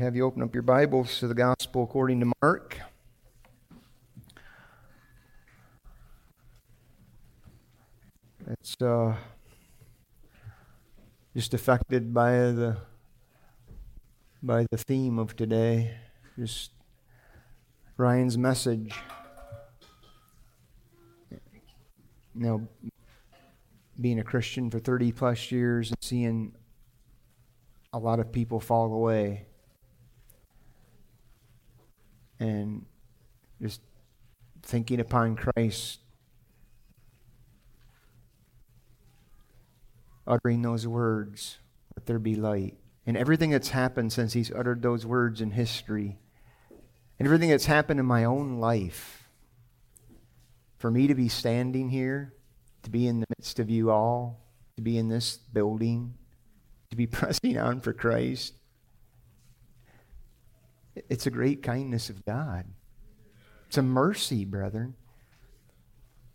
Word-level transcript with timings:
have 0.00 0.16
you 0.16 0.24
open 0.24 0.42
up 0.42 0.54
your 0.54 0.62
Bibles 0.62 1.18
to 1.18 1.28
the 1.28 1.34
Gospel 1.34 1.82
according 1.82 2.20
to 2.20 2.32
Mark. 2.40 2.78
It's 8.48 8.80
uh, 8.80 9.14
just 11.36 11.52
affected 11.52 12.14
by 12.14 12.30
the 12.30 12.78
by 14.42 14.64
the 14.70 14.78
theme 14.78 15.18
of 15.18 15.36
today, 15.36 15.94
just 16.38 16.70
Ryan's 17.98 18.38
message. 18.38 18.94
Now, 22.34 22.62
being 24.00 24.18
a 24.18 24.24
Christian 24.24 24.70
for 24.70 24.78
30 24.78 25.12
plus 25.12 25.52
years 25.52 25.90
and 25.90 25.98
seeing 26.00 26.54
a 27.92 27.98
lot 27.98 28.18
of 28.18 28.32
people 28.32 28.60
fall 28.60 28.94
away 28.94 29.44
and 32.40 32.86
just 33.60 33.80
thinking 34.62 34.98
upon 34.98 35.36
Christ, 35.36 36.00
uttering 40.26 40.62
those 40.62 40.86
words, 40.86 41.58
let 41.96 42.06
there 42.06 42.18
be 42.18 42.34
light. 42.34 42.76
And 43.06 43.16
everything 43.16 43.50
that's 43.50 43.70
happened 43.70 44.12
since 44.12 44.32
he's 44.32 44.50
uttered 44.50 44.82
those 44.82 45.04
words 45.04 45.40
in 45.40 45.50
history, 45.52 46.18
and 47.18 47.26
everything 47.26 47.50
that's 47.50 47.66
happened 47.66 48.00
in 48.00 48.06
my 48.06 48.24
own 48.24 48.58
life, 48.58 49.28
for 50.78 50.90
me 50.90 51.06
to 51.06 51.14
be 51.14 51.28
standing 51.28 51.90
here, 51.90 52.34
to 52.82 52.90
be 52.90 53.06
in 53.06 53.20
the 53.20 53.26
midst 53.36 53.58
of 53.58 53.68
you 53.68 53.90
all, 53.90 54.46
to 54.76 54.82
be 54.82 54.96
in 54.96 55.08
this 55.08 55.36
building, 55.36 56.14
to 56.90 56.96
be 56.96 57.06
pressing 57.06 57.58
on 57.58 57.80
for 57.80 57.92
Christ, 57.92 58.54
it's 61.08 61.26
a 61.26 61.30
great 61.30 61.62
kindness 61.62 62.10
of 62.10 62.24
God. 62.24 62.66
It's 63.68 63.78
a 63.78 63.82
mercy, 63.82 64.44
brethren. 64.44 64.94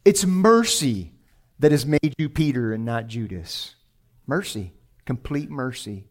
It's 0.05 0.25
mercy 0.25 1.13
that 1.59 1.71
has 1.71 1.85
made 1.85 2.13
you 2.17 2.29
Peter 2.29 2.73
and 2.73 2.85
not 2.85 3.07
Judas. 3.07 3.75
Mercy, 4.27 4.73
complete 5.05 5.49
mercy. 5.49 6.07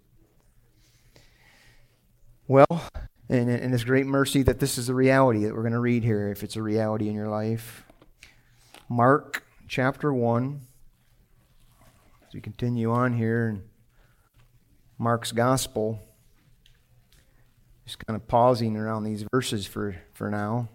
Well, 2.46 2.88
and, 3.28 3.48
and 3.48 3.72
it's 3.72 3.84
great 3.84 4.06
mercy 4.06 4.42
that 4.42 4.60
this 4.60 4.76
is 4.76 4.88
a 4.88 4.94
reality 4.94 5.44
that 5.44 5.54
we're 5.54 5.62
going 5.62 5.72
to 5.72 5.80
read 5.80 6.04
here, 6.04 6.28
if 6.30 6.42
it's 6.42 6.56
a 6.56 6.62
reality 6.62 7.08
in 7.08 7.14
your 7.14 7.28
life. 7.28 7.84
Mark 8.88 9.44
chapter 9.66 10.12
1. 10.12 10.60
As 12.28 12.34
we 12.34 12.40
continue 12.40 12.92
on 12.92 13.14
here 13.14 13.48
in 13.48 13.62
Mark's 14.98 15.32
gospel. 15.32 16.00
Just 17.84 18.04
kind 18.06 18.16
of 18.16 18.26
pausing 18.26 18.76
around 18.76 19.04
these 19.04 19.24
verses 19.32 19.66
for, 19.66 19.96
for 20.12 20.30
now. 20.30 20.68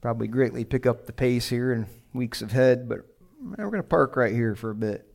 Probably 0.00 0.28
greatly 0.28 0.64
pick 0.64 0.86
up 0.86 1.06
the 1.06 1.12
pace 1.12 1.48
here 1.48 1.72
in 1.72 1.86
weeks 2.12 2.42
ahead, 2.42 2.88
but 2.88 3.00
we're 3.40 3.70
going 3.70 3.76
to 3.76 3.82
park 3.82 4.16
right 4.16 4.32
here 4.32 4.54
for 4.54 4.70
a 4.70 4.74
bit. 4.74 5.06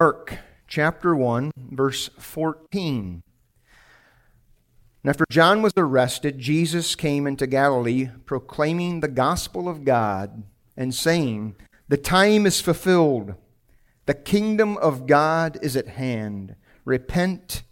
Mark 0.00 0.38
chapter 0.66 1.14
1, 1.14 1.52
verse 1.56 2.10
14. 2.18 3.22
And 5.02 5.10
after 5.10 5.24
John 5.30 5.60
was 5.60 5.74
arrested, 5.76 6.38
Jesus 6.38 6.94
came 6.94 7.26
into 7.26 7.46
Galilee 7.46 8.08
proclaiming 8.24 9.00
the 9.00 9.08
gospel 9.08 9.68
of 9.68 9.84
God 9.84 10.44
and 10.76 10.94
saying, 10.94 11.56
The 11.88 11.98
time 11.98 12.46
is 12.46 12.60
fulfilled, 12.60 13.34
the 14.06 14.14
kingdom 14.14 14.76
of 14.78 15.06
God 15.06 15.58
is 15.60 15.76
at 15.76 15.88
hand. 15.88 16.56
Repent 16.84 17.62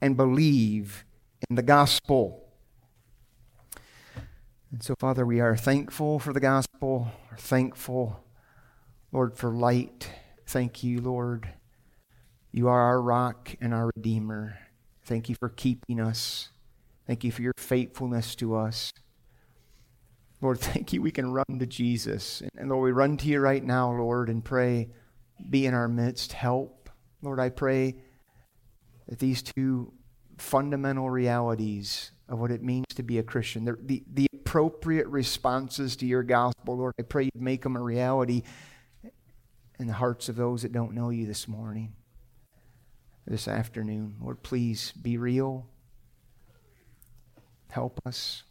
and 0.00 0.16
believe 0.16 1.04
in 1.48 1.56
the 1.56 1.62
gospel. 1.62 2.46
And 4.72 4.82
so, 4.82 4.94
Father, 4.98 5.26
we 5.26 5.40
are 5.40 5.56
thankful 5.56 6.18
for 6.18 6.32
the 6.32 6.40
gospel, 6.40 7.08
are 7.30 7.36
thankful, 7.36 8.24
Lord, 9.12 9.36
for 9.36 9.50
light. 9.50 10.08
Thank 10.46 10.84
you, 10.84 11.00
Lord. 11.00 11.48
You 12.52 12.68
are 12.68 12.80
our 12.80 13.02
rock 13.02 13.54
and 13.60 13.74
our 13.74 13.90
redeemer. 13.96 14.58
Thank 15.04 15.28
you 15.28 15.34
for 15.34 15.48
keeping 15.48 16.00
us. 16.00 16.50
Thank 17.06 17.24
you 17.24 17.32
for 17.32 17.42
your 17.42 17.54
faithfulness 17.56 18.34
to 18.36 18.56
us. 18.56 18.92
Lord, 20.40 20.58
thank 20.60 20.92
you 20.92 21.02
we 21.02 21.10
can 21.10 21.32
run 21.32 21.58
to 21.58 21.66
Jesus. 21.66 22.42
And 22.56 22.70
Lord, 22.70 22.84
we 22.84 22.92
run 22.92 23.16
to 23.18 23.26
you 23.26 23.40
right 23.40 23.62
now, 23.62 23.92
Lord, 23.92 24.28
and 24.28 24.44
pray, 24.44 24.90
be 25.48 25.66
in 25.66 25.74
our 25.74 25.88
midst, 25.88 26.32
help. 26.32 26.90
Lord, 27.22 27.40
I 27.40 27.48
pray 27.48 27.96
that 29.10 29.18
these 29.18 29.42
two 29.42 29.92
fundamental 30.38 31.10
realities 31.10 32.12
of 32.28 32.38
what 32.38 32.50
it 32.50 32.62
means 32.62 32.86
to 32.94 33.02
be 33.02 33.18
a 33.18 33.22
Christian, 33.22 33.64
the, 33.64 33.76
the, 33.82 34.02
the 34.14 34.26
appropriate 34.32 35.08
responses 35.08 35.96
to 35.96 36.06
your 36.06 36.22
gospel, 36.22 36.78
Lord, 36.78 36.94
I 36.98 37.02
pray 37.02 37.24
you 37.24 37.30
make 37.34 37.62
them 37.62 37.76
a 37.76 37.82
reality 37.82 38.44
in 39.78 39.88
the 39.88 39.92
hearts 39.92 40.28
of 40.28 40.36
those 40.36 40.62
that 40.62 40.72
don't 40.72 40.94
know 40.94 41.10
you 41.10 41.26
this 41.26 41.48
morning, 41.48 41.92
this 43.26 43.48
afternoon. 43.48 44.16
Lord, 44.22 44.42
please 44.42 44.92
be 44.92 45.16
real. 45.16 45.66
Help 47.70 48.00
us, 48.06 48.44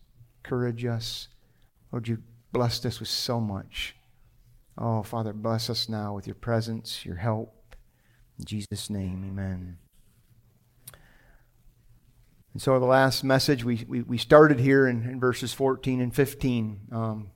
encourage 0.43 0.85
us. 0.85 1.29
Lord, 1.91 2.07
you 2.07 2.19
blessed 2.51 2.85
us 2.85 2.99
with 2.99 3.09
so 3.09 3.39
much. 3.39 3.95
Oh, 4.77 5.03
Father, 5.03 5.33
bless 5.33 5.69
us 5.69 5.87
now 5.87 6.13
with 6.13 6.27
your 6.27 6.35
presence, 6.35 7.05
your 7.05 7.15
help. 7.15 7.75
In 8.37 8.45
Jesus' 8.45 8.89
name, 8.89 9.25
amen. 9.25 9.77
And 12.53 12.61
so 12.61 12.79
the 12.79 12.85
last 12.85 13.23
message, 13.23 13.63
we, 13.63 13.85
we, 13.87 14.01
we 14.01 14.17
started 14.17 14.59
here 14.59 14.87
in, 14.87 15.03
in, 15.03 15.19
verses 15.19 15.53
14 15.53 16.01
and 16.01 16.13
15. 16.13 16.79
Um, 16.91 17.29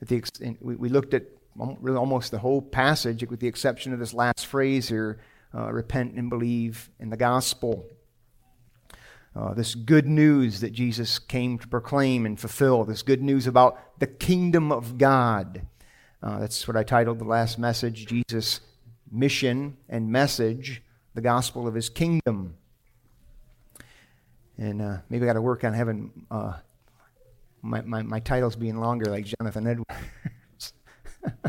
the, 0.00 0.56
we, 0.60 0.76
we 0.76 0.88
looked 0.88 1.14
at 1.14 1.24
really 1.54 1.98
almost 1.98 2.30
the 2.30 2.38
whole 2.38 2.62
passage 2.62 3.24
with 3.28 3.40
the 3.40 3.46
exception 3.46 3.92
of 3.92 3.98
this 3.98 4.14
last 4.14 4.46
phrase 4.46 4.88
here 4.88 5.20
uh, 5.54 5.72
repent 5.72 6.14
and 6.14 6.28
believe 6.30 6.90
in 6.98 7.10
the 7.10 7.16
gospel. 7.16 7.86
Uh, 9.36 9.52
this 9.52 9.74
good 9.74 10.06
news 10.06 10.60
that 10.60 10.72
Jesus 10.72 11.18
came 11.18 11.58
to 11.58 11.66
proclaim 11.66 12.24
and 12.24 12.38
fulfill, 12.38 12.84
this 12.84 13.02
good 13.02 13.22
news 13.22 13.46
about 13.46 13.78
the 13.98 14.06
kingdom 14.06 14.70
of 14.70 14.96
God. 14.96 15.66
Uh, 16.22 16.38
that's 16.38 16.66
what 16.66 16.76
I 16.76 16.84
titled 16.84 17.18
the 17.18 17.24
last 17.24 17.58
message 17.58 18.06
Jesus' 18.06 18.60
mission 19.10 19.76
and 19.88 20.10
message, 20.10 20.82
the 21.14 21.20
gospel 21.20 21.66
of 21.66 21.74
his 21.74 21.88
kingdom. 21.88 22.56
And 24.56 24.80
uh, 24.80 24.98
maybe 25.08 25.24
I 25.24 25.26
got 25.26 25.32
to 25.34 25.42
work 25.42 25.64
on 25.64 25.72
having 25.72 26.26
uh, 26.30 26.54
my, 27.62 27.80
my, 27.82 28.02
my, 28.02 28.20
titles 28.20 28.56
being 28.56 28.78
longer, 28.78 29.06
like 29.06 29.24
Jonathan 29.24 29.66
Edwards. 29.66 30.72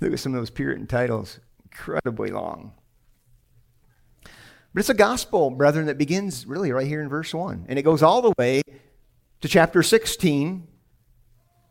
Look 0.00 0.12
at 0.12 0.18
some 0.18 0.34
of 0.34 0.40
those 0.40 0.50
Puritan 0.50 0.86
titles, 0.86 1.38
incredibly 1.64 2.30
long. 2.30 2.72
But 4.72 4.80
it's 4.80 4.88
a 4.88 4.94
gospel, 4.94 5.50
brethren, 5.50 5.86
that 5.86 5.98
begins 5.98 6.46
really 6.46 6.72
right 6.72 6.86
here 6.86 7.00
in 7.00 7.08
verse 7.08 7.32
1. 7.32 7.66
And 7.68 7.78
it 7.78 7.82
goes 7.82 8.02
all 8.02 8.22
the 8.22 8.32
way 8.36 8.62
to 9.40 9.48
chapter 9.48 9.84
16, 9.84 10.66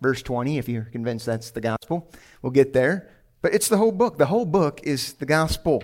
verse 0.01 0.21
20, 0.21 0.57
if 0.57 0.69
you're 0.69 0.83
convinced 0.83 1.25
that's 1.25 1.51
the 1.51 1.59
gospel. 1.59 2.09
We'll 2.41 2.51
get 2.51 2.71
there. 2.71 3.09
But 3.41 3.53
it's 3.53 3.67
the 3.67 3.77
whole 3.77 3.91
book. 3.91 4.17
The 4.17 4.27
whole 4.27 4.45
book 4.45 4.79
is 4.83 5.13
the 5.13 5.25
gospel. 5.25 5.83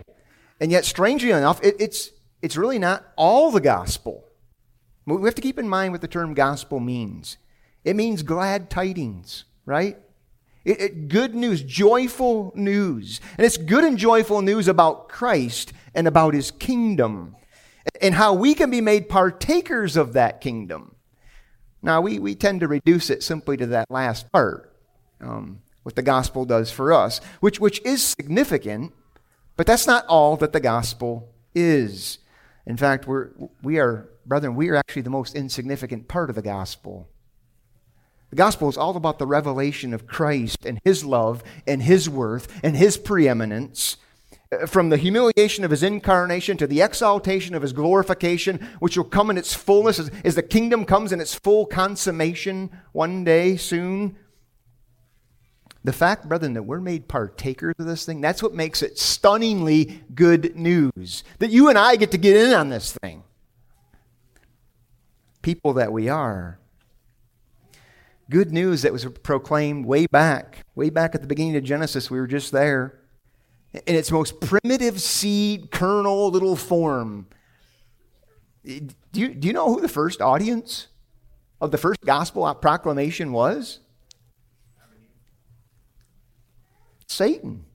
And 0.62 0.72
yet, 0.72 0.86
strangely 0.86 1.32
enough, 1.32 1.62
it, 1.62 1.76
it's, 1.80 2.12
it's 2.42 2.56
really 2.56 2.80
not 2.80 3.06
all 3.18 3.52
the 3.52 3.60
gospel. 3.60 4.24
We 5.09 5.28
have 5.28 5.36
to 5.36 5.42
keep 5.42 5.59
in 5.59 5.68
mind 5.68 5.92
what 5.92 6.02
the 6.02 6.08
term 6.08 6.34
gospel 6.34 6.80
means. 6.80 7.38
It 7.84 7.96
means 7.96 8.24
glad 8.24 8.70
tidings, 8.70 9.46
right? 9.66 9.97
It, 10.66 10.81
it, 10.81 11.08
good 11.08 11.34
news, 11.34 11.64
joyful 11.64 12.52
news. 12.56 13.22
And 13.38 13.46
it's 13.46 13.58
good 13.58 13.84
and 13.84 13.98
joyful 13.98 14.42
news 14.42 14.68
about 14.68 15.09
Christ 15.09 15.74
and 15.96 16.08
about 16.08 16.34
his 16.34 16.52
kingdom 16.52 17.36
and 18.01 18.13
how 18.16 18.34
we 18.34 18.54
can 18.54 18.69
be 18.69 18.81
made 18.81 19.10
partakers 19.10 19.98
of 19.98 20.13
that 20.13 20.42
kingdom. 20.42 20.95
Now, 21.81 22.01
we, 22.01 22.19
we 22.19 22.36
tend 22.36 22.60
to 22.60 22.68
reduce 22.68 23.10
it 23.10 23.24
simply 23.24 23.57
to 23.57 23.66
that 23.68 23.89
last 23.89 24.31
part, 24.31 24.75
um, 25.22 25.62
what 25.84 25.95
the 25.95 26.01
gospel 26.01 26.45
does 26.45 26.72
for 26.72 26.92
us, 26.92 27.22
which, 27.39 27.60
which 27.60 27.81
is 27.86 28.04
significant, 28.04 28.94
but 29.56 29.66
that's 29.66 29.88
not 29.88 30.06
all 30.07 30.36
that 30.38 30.51
the 30.51 30.60
gospel 30.60 31.30
is. 31.56 32.19
In 32.69 32.77
fact, 32.77 33.07
we're, 33.07 33.31
we 33.63 33.80
are 33.80 34.10
Brethren, 34.27 34.56
we 34.56 34.69
are 34.69 34.75
actually 34.75 35.01
the 35.01 35.10
most 35.10 35.33
insignificant 35.33 36.07
part 36.07 36.30
of 36.30 36.36
the 36.36 36.44
gospel. 36.44 37.10
The 38.30 38.36
gospel 38.36 38.69
is 38.69 38.77
all 38.77 38.95
about 38.95 39.18
the 39.18 39.25
revelation 39.25 39.92
of 39.92 40.06
Christ 40.06 40.68
and 40.68 40.80
his 40.83 41.04
love 41.04 41.44
and 41.66 41.81
his 41.81 42.07
worth 42.07 42.48
and 42.63 42.77
his 42.77 42.95
preeminence. 42.95 43.98
Uh, 44.51 44.68
from 44.68 44.89
the 44.89 44.98
humiliation 44.98 45.63
of 45.63 45.71
his 45.71 45.81
incarnation 45.81 46.57
to 46.57 46.68
the 46.68 46.81
exaltation 46.81 47.56
of 47.56 47.63
his 47.63 47.74
glorification, 47.74 48.60
which 48.80 48.95
will 48.95 49.04
come 49.04 49.31
in 49.31 49.38
its 49.39 49.56
fullness 49.56 49.98
as, 49.98 50.12
as 50.24 50.36
the 50.36 50.44
kingdom 50.44 50.86
comes 50.86 51.12
in 51.12 51.19
its 51.19 51.33
full 51.33 51.65
consummation 51.65 52.69
one 52.92 53.24
day 53.24 53.57
soon. 53.57 54.15
The 55.84 55.94
fact, 55.94 56.28
brethren, 56.28 56.54
that 56.54 56.64
we're 56.64 56.81
made 56.81 57.08
partakers 57.08 57.76
of 57.80 57.86
this 57.86 58.06
thing, 58.06 58.20
that's 58.22 58.44
what 58.44 58.54
makes 58.54 58.81
it 58.81 59.00
stunningly 59.00 60.04
good 60.14 60.56
news. 60.56 61.24
That 61.40 61.52
you 61.52 61.70
and 61.70 61.78
I 61.78 61.96
get 61.96 62.12
to 62.12 62.18
get 62.18 62.36
in 62.36 62.54
on 62.54 62.70
this 62.70 62.98
thing. 63.02 63.24
people 65.42 65.74
that 65.74 65.92
we 65.92 66.10
are. 66.10 66.60
Good 68.30 68.52
news 68.52 68.84
that 68.84 68.94
was 68.94 69.06
proclaimed 69.24 69.86
way 69.86 70.06
back, 70.06 70.64
way 70.76 70.90
back 70.90 71.16
at 71.16 71.22
the 71.22 71.28
beginning 71.28 71.56
of 71.56 71.64
Genesis. 71.64 72.12
We 72.12 72.20
were 72.20 72.28
just 72.28 72.52
there. 72.52 73.00
In 73.74 73.96
its 73.96 74.12
most 74.12 74.42
primitive 74.42 75.02
seed, 75.02 75.72
kernel, 75.72 76.30
little 76.30 76.56
form. 76.56 77.28
Do 78.64 78.90
you, 79.14 79.34
do 79.34 79.48
you 79.48 79.54
know 79.54 79.74
who 79.74 79.82
the 79.82 79.88
first 79.88 80.22
audience 80.22 80.88
of 81.62 81.72
the 81.72 81.78
first 81.78 82.02
gospel 82.02 82.54
proclamation 82.56 83.32
was? 83.32 83.80
Satan. 87.10 87.66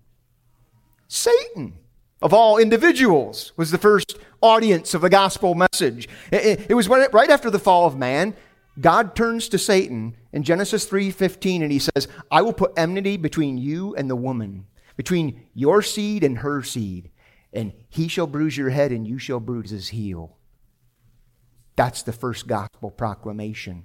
Satan, 1.09 1.75
of 2.23 2.33
all 2.33 2.57
individuals, 2.57 3.53
was 3.57 3.71
the 3.71 3.79
first 3.79 4.17
audience 4.41 4.95
of 4.95 5.03
the 5.03 5.11
gospel 5.11 5.55
message. 5.55 6.09
It, 6.31 6.71
it 6.71 6.75
was 6.75 6.89
right 6.89 7.31
after 7.31 7.51
the 7.51 7.59
fall 7.59 7.87
of 7.87 7.97
man. 7.97 8.35
God 8.81 9.15
turns 9.15 9.49
to 9.51 9.59
Satan 9.59 10.17
in 10.33 10.43
Genesis 10.43 10.87
3:15 10.87 11.63
and 11.63 11.71
he 11.71 11.79
says, 11.79 12.09
"I 12.31 12.43
will 12.43 12.53
put 12.53 12.73
enmity 12.77 13.17
between 13.17 13.59
you 13.59 13.95
and 13.97 14.09
the 14.09 14.17
woman, 14.17 14.67
between 14.97 15.43
your 15.55 15.83
seed 15.83 16.25
and 16.25 16.39
her 16.39 16.63
seed, 16.63 17.11
and 17.53 17.73
he 17.89 18.09
shall 18.09 18.27
bruise 18.27 18.57
your 18.57 18.71
head 18.71 18.93
and 18.93 19.07
you 19.07 19.19
shall 19.19 19.41
bruise 19.41 19.71
his 19.71 19.89
heel." 19.89 20.37
That's 21.77 22.03
the 22.03 22.13
first 22.13 22.47
gospel 22.47 22.91
proclamation 22.91 23.85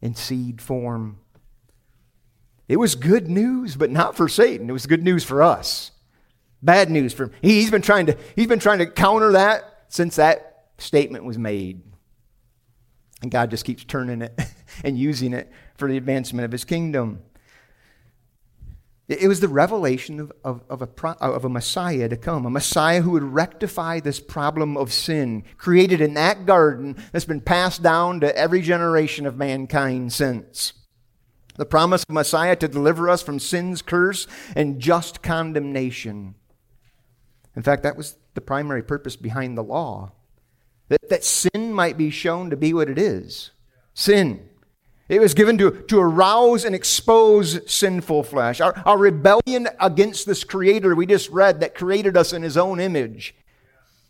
in 0.00 0.14
seed 0.14 0.60
form. 0.60 1.18
It 2.68 2.78
was 2.78 2.94
good 2.94 3.28
news, 3.28 3.76
but 3.76 3.90
not 3.90 4.16
for 4.16 4.28
Satan. 4.28 4.68
It 4.68 4.72
was 4.72 4.86
good 4.86 5.04
news 5.04 5.24
for 5.24 5.42
us. 5.42 5.92
Bad 6.62 6.90
news 6.90 7.12
for 7.12 7.24
him. 7.24 7.32
He's 7.42 7.70
been 7.70 7.82
trying 7.82 8.06
to, 8.06 8.16
he's 8.34 8.48
been 8.48 8.58
trying 8.58 8.78
to 8.78 8.86
counter 8.86 9.32
that 9.32 9.84
since 9.88 10.16
that 10.16 10.64
statement 10.78 11.24
was 11.24 11.38
made. 11.38 11.82
And 13.22 13.30
God 13.30 13.50
just 13.50 13.64
keeps 13.64 13.84
turning 13.84 14.22
it 14.22 14.38
and 14.84 14.98
using 14.98 15.32
it 15.32 15.50
for 15.76 15.88
the 15.88 15.96
advancement 15.96 16.44
of 16.44 16.52
his 16.52 16.64
kingdom. 16.64 17.22
It 19.08 19.28
was 19.28 19.38
the 19.38 19.46
revelation 19.46 20.18
of, 20.18 20.32
of, 20.42 20.64
of, 20.68 20.82
a, 20.82 21.08
of 21.20 21.44
a 21.44 21.48
Messiah 21.48 22.08
to 22.08 22.16
come, 22.16 22.44
a 22.44 22.50
Messiah 22.50 23.02
who 23.02 23.12
would 23.12 23.22
rectify 23.22 24.00
this 24.00 24.18
problem 24.18 24.76
of 24.76 24.92
sin 24.92 25.44
created 25.56 26.00
in 26.00 26.14
that 26.14 26.44
garden 26.44 26.96
that's 27.12 27.24
been 27.24 27.40
passed 27.40 27.84
down 27.84 28.18
to 28.20 28.36
every 28.36 28.60
generation 28.60 29.24
of 29.24 29.36
mankind 29.36 30.12
since. 30.12 30.72
The 31.56 31.66
promise 31.66 32.02
of 32.02 32.10
Messiah 32.10 32.56
to 32.56 32.68
deliver 32.68 33.08
us 33.08 33.22
from 33.22 33.38
sin's 33.38 33.82
curse 33.82 34.26
and 34.54 34.80
just 34.80 35.22
condemnation. 35.22 36.34
In 37.54 37.62
fact, 37.62 37.82
that 37.82 37.96
was 37.96 38.16
the 38.34 38.40
primary 38.40 38.82
purpose 38.82 39.16
behind 39.16 39.56
the 39.56 39.64
law 39.64 40.12
that, 40.88 41.08
that 41.08 41.24
sin 41.24 41.72
might 41.72 41.96
be 41.96 42.10
shown 42.10 42.50
to 42.50 42.56
be 42.56 42.72
what 42.72 42.88
it 42.88 42.98
is 42.98 43.50
sin. 43.94 44.46
It 45.08 45.20
was 45.20 45.34
given 45.34 45.56
to, 45.58 45.70
to 45.70 46.00
arouse 46.00 46.64
and 46.64 46.74
expose 46.74 47.60
sinful 47.70 48.24
flesh. 48.24 48.60
Our, 48.60 48.74
our 48.84 48.98
rebellion 48.98 49.68
against 49.80 50.26
this 50.26 50.44
Creator 50.44 50.94
we 50.94 51.06
just 51.06 51.30
read 51.30 51.60
that 51.60 51.74
created 51.74 52.16
us 52.16 52.32
in 52.32 52.42
His 52.42 52.56
own 52.56 52.80
image. 52.80 53.34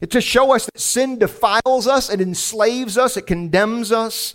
It's 0.00 0.12
to 0.12 0.20
show 0.20 0.54
us 0.54 0.66
that 0.66 0.80
sin 0.80 1.18
defiles 1.18 1.86
us, 1.86 2.10
it 2.10 2.20
enslaves 2.20 2.98
us, 2.98 3.16
it 3.16 3.26
condemns 3.26 3.92
us, 3.92 4.34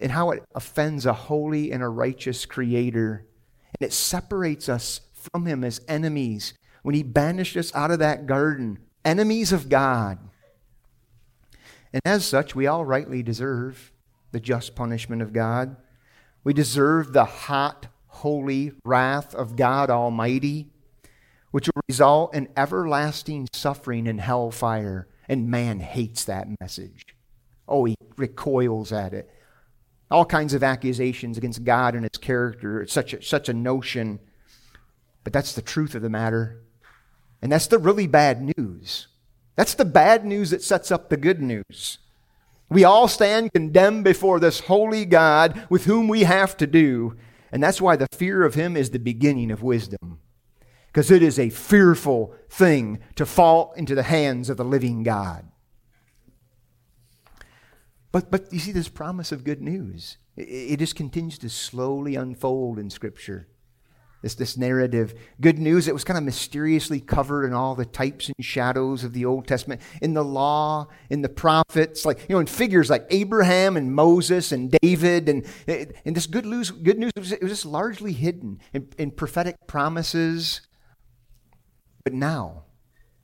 and 0.00 0.12
how 0.12 0.30
it 0.30 0.42
offends 0.54 1.06
a 1.06 1.12
holy 1.12 1.72
and 1.72 1.82
a 1.82 1.88
righteous 1.88 2.46
Creator. 2.46 3.26
And 3.78 3.88
it 3.88 3.92
separates 3.92 4.68
us 4.68 5.00
from 5.12 5.46
Him 5.46 5.64
as 5.64 5.80
enemies 5.88 6.54
when 6.82 6.94
He 6.94 7.02
banished 7.02 7.56
us 7.56 7.74
out 7.74 7.90
of 7.90 7.98
that 8.00 8.26
garden, 8.26 8.78
enemies 9.04 9.52
of 9.52 9.68
God. 9.68 10.18
And 11.92 12.02
as 12.04 12.24
such, 12.26 12.54
we 12.54 12.66
all 12.66 12.84
rightly 12.84 13.22
deserve 13.22 13.92
the 14.32 14.40
just 14.40 14.74
punishment 14.74 15.22
of 15.22 15.32
God. 15.32 15.76
We 16.42 16.52
deserve 16.52 17.12
the 17.12 17.24
hot, 17.24 17.86
holy 18.08 18.72
wrath 18.84 19.34
of 19.34 19.56
God 19.56 19.90
Almighty, 19.90 20.70
which 21.52 21.68
will 21.68 21.82
result 21.88 22.34
in 22.34 22.48
everlasting 22.56 23.48
suffering 23.52 24.08
and 24.08 24.20
hellfire. 24.20 25.06
And 25.28 25.48
man 25.48 25.80
hates 25.80 26.24
that 26.24 26.48
message. 26.60 27.06
Oh, 27.68 27.84
he 27.84 27.96
recoils 28.16 28.92
at 28.92 29.14
it. 29.14 29.30
All 30.10 30.24
kinds 30.24 30.54
of 30.54 30.62
accusations 30.62 31.38
against 31.38 31.64
God 31.64 31.94
and 31.94 32.04
his 32.04 32.18
character. 32.20 32.82
It's 32.82 32.92
such 32.92 33.14
a, 33.14 33.22
such 33.22 33.48
a 33.48 33.54
notion. 33.54 34.20
But 35.24 35.32
that's 35.32 35.54
the 35.54 35.62
truth 35.62 35.94
of 35.94 36.02
the 36.02 36.10
matter. 36.10 36.62
And 37.42 37.50
that's 37.50 37.66
the 37.66 37.78
really 37.78 38.06
bad 38.06 38.54
news. 38.56 39.08
That's 39.56 39.74
the 39.74 39.84
bad 39.84 40.24
news 40.24 40.50
that 40.50 40.62
sets 40.62 40.90
up 40.90 41.08
the 41.08 41.16
good 41.16 41.40
news. 41.40 41.98
We 42.68 42.84
all 42.84 43.08
stand 43.08 43.52
condemned 43.52 44.04
before 44.04 44.40
this 44.40 44.60
holy 44.60 45.04
God 45.04 45.66
with 45.68 45.84
whom 45.84 46.08
we 46.08 46.24
have 46.24 46.56
to 46.56 46.66
do. 46.66 47.16
And 47.52 47.62
that's 47.62 47.80
why 47.80 47.96
the 47.96 48.08
fear 48.12 48.44
of 48.44 48.54
him 48.54 48.76
is 48.76 48.90
the 48.90 48.98
beginning 48.98 49.50
of 49.50 49.62
wisdom. 49.62 50.18
Because 50.86 51.10
it 51.10 51.22
is 51.22 51.38
a 51.38 51.50
fearful 51.50 52.34
thing 52.48 53.00
to 53.16 53.26
fall 53.26 53.72
into 53.76 53.94
the 53.94 54.02
hands 54.04 54.48
of 54.48 54.56
the 54.56 54.64
living 54.64 55.02
God. 55.02 55.48
But, 58.14 58.30
but 58.30 58.52
you 58.52 58.60
see, 58.60 58.70
this 58.70 58.88
promise 58.88 59.32
of 59.32 59.42
good 59.42 59.60
news, 59.60 60.18
it, 60.36 60.42
it 60.42 60.78
just 60.78 60.94
continues 60.94 61.36
to 61.38 61.48
slowly 61.48 62.14
unfold 62.14 62.78
in 62.78 62.88
Scripture 62.88 63.48
this, 64.22 64.36
this 64.36 64.56
narrative. 64.56 65.14
Good 65.40 65.58
news, 65.58 65.88
it 65.88 65.94
was 65.94 66.04
kind 66.04 66.16
of 66.16 66.22
mysteriously 66.22 67.00
covered 67.00 67.44
in 67.44 67.52
all 67.52 67.74
the 67.74 67.84
types 67.84 68.28
and 68.28 68.36
shadows 68.38 69.02
of 69.02 69.14
the 69.14 69.24
Old 69.24 69.48
Testament, 69.48 69.80
in 70.00 70.14
the 70.14 70.22
law, 70.22 70.86
in 71.10 71.22
the 71.22 71.28
prophets, 71.28 72.04
like, 72.04 72.20
you 72.28 72.36
know, 72.36 72.38
in 72.38 72.46
figures 72.46 72.88
like 72.88 73.04
Abraham 73.10 73.76
and 73.76 73.92
Moses 73.92 74.52
and 74.52 74.72
David. 74.80 75.28
And, 75.28 75.44
and 75.66 76.14
this 76.14 76.28
good 76.28 76.46
news, 76.46 76.70
good 76.70 77.00
news 77.00 77.10
it 77.16 77.42
was, 77.42 77.50
just 77.50 77.66
largely 77.66 78.12
hidden 78.12 78.60
in, 78.72 78.90
in 78.96 79.10
prophetic 79.10 79.56
promises. 79.66 80.60
But 82.04 82.12
now, 82.12 82.62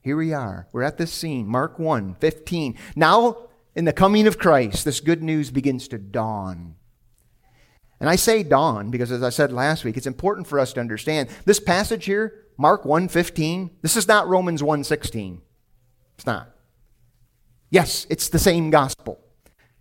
here 0.00 0.16
we 0.16 0.32
are. 0.32 0.66
We're 0.72 0.82
at 0.82 0.98
this 0.98 1.12
scene, 1.12 1.46
Mark 1.46 1.78
1 1.78 2.16
15. 2.16 2.76
Now, 2.96 3.49
in 3.74 3.84
the 3.84 3.92
coming 3.92 4.26
of 4.26 4.38
Christ, 4.38 4.84
this 4.84 5.00
good 5.00 5.22
news 5.22 5.50
begins 5.50 5.88
to 5.88 5.98
dawn. 5.98 6.74
And 8.00 8.08
I 8.08 8.16
say 8.16 8.42
dawn 8.42 8.90
because 8.90 9.12
as 9.12 9.22
I 9.22 9.30
said 9.30 9.52
last 9.52 9.84
week, 9.84 9.96
it's 9.96 10.06
important 10.06 10.46
for 10.46 10.58
us 10.58 10.72
to 10.72 10.80
understand 10.80 11.28
this 11.44 11.60
passage 11.60 12.06
here, 12.06 12.46
Mark 12.56 12.84
1:15, 12.84 13.70
this 13.82 13.96
is 13.96 14.08
not 14.08 14.28
Romans 14.28 14.62
1:16. 14.62 15.42
It's 16.16 16.26
not. 16.26 16.54
Yes, 17.70 18.06
it's 18.10 18.28
the 18.28 18.38
same 18.38 18.70
gospel. 18.70 19.20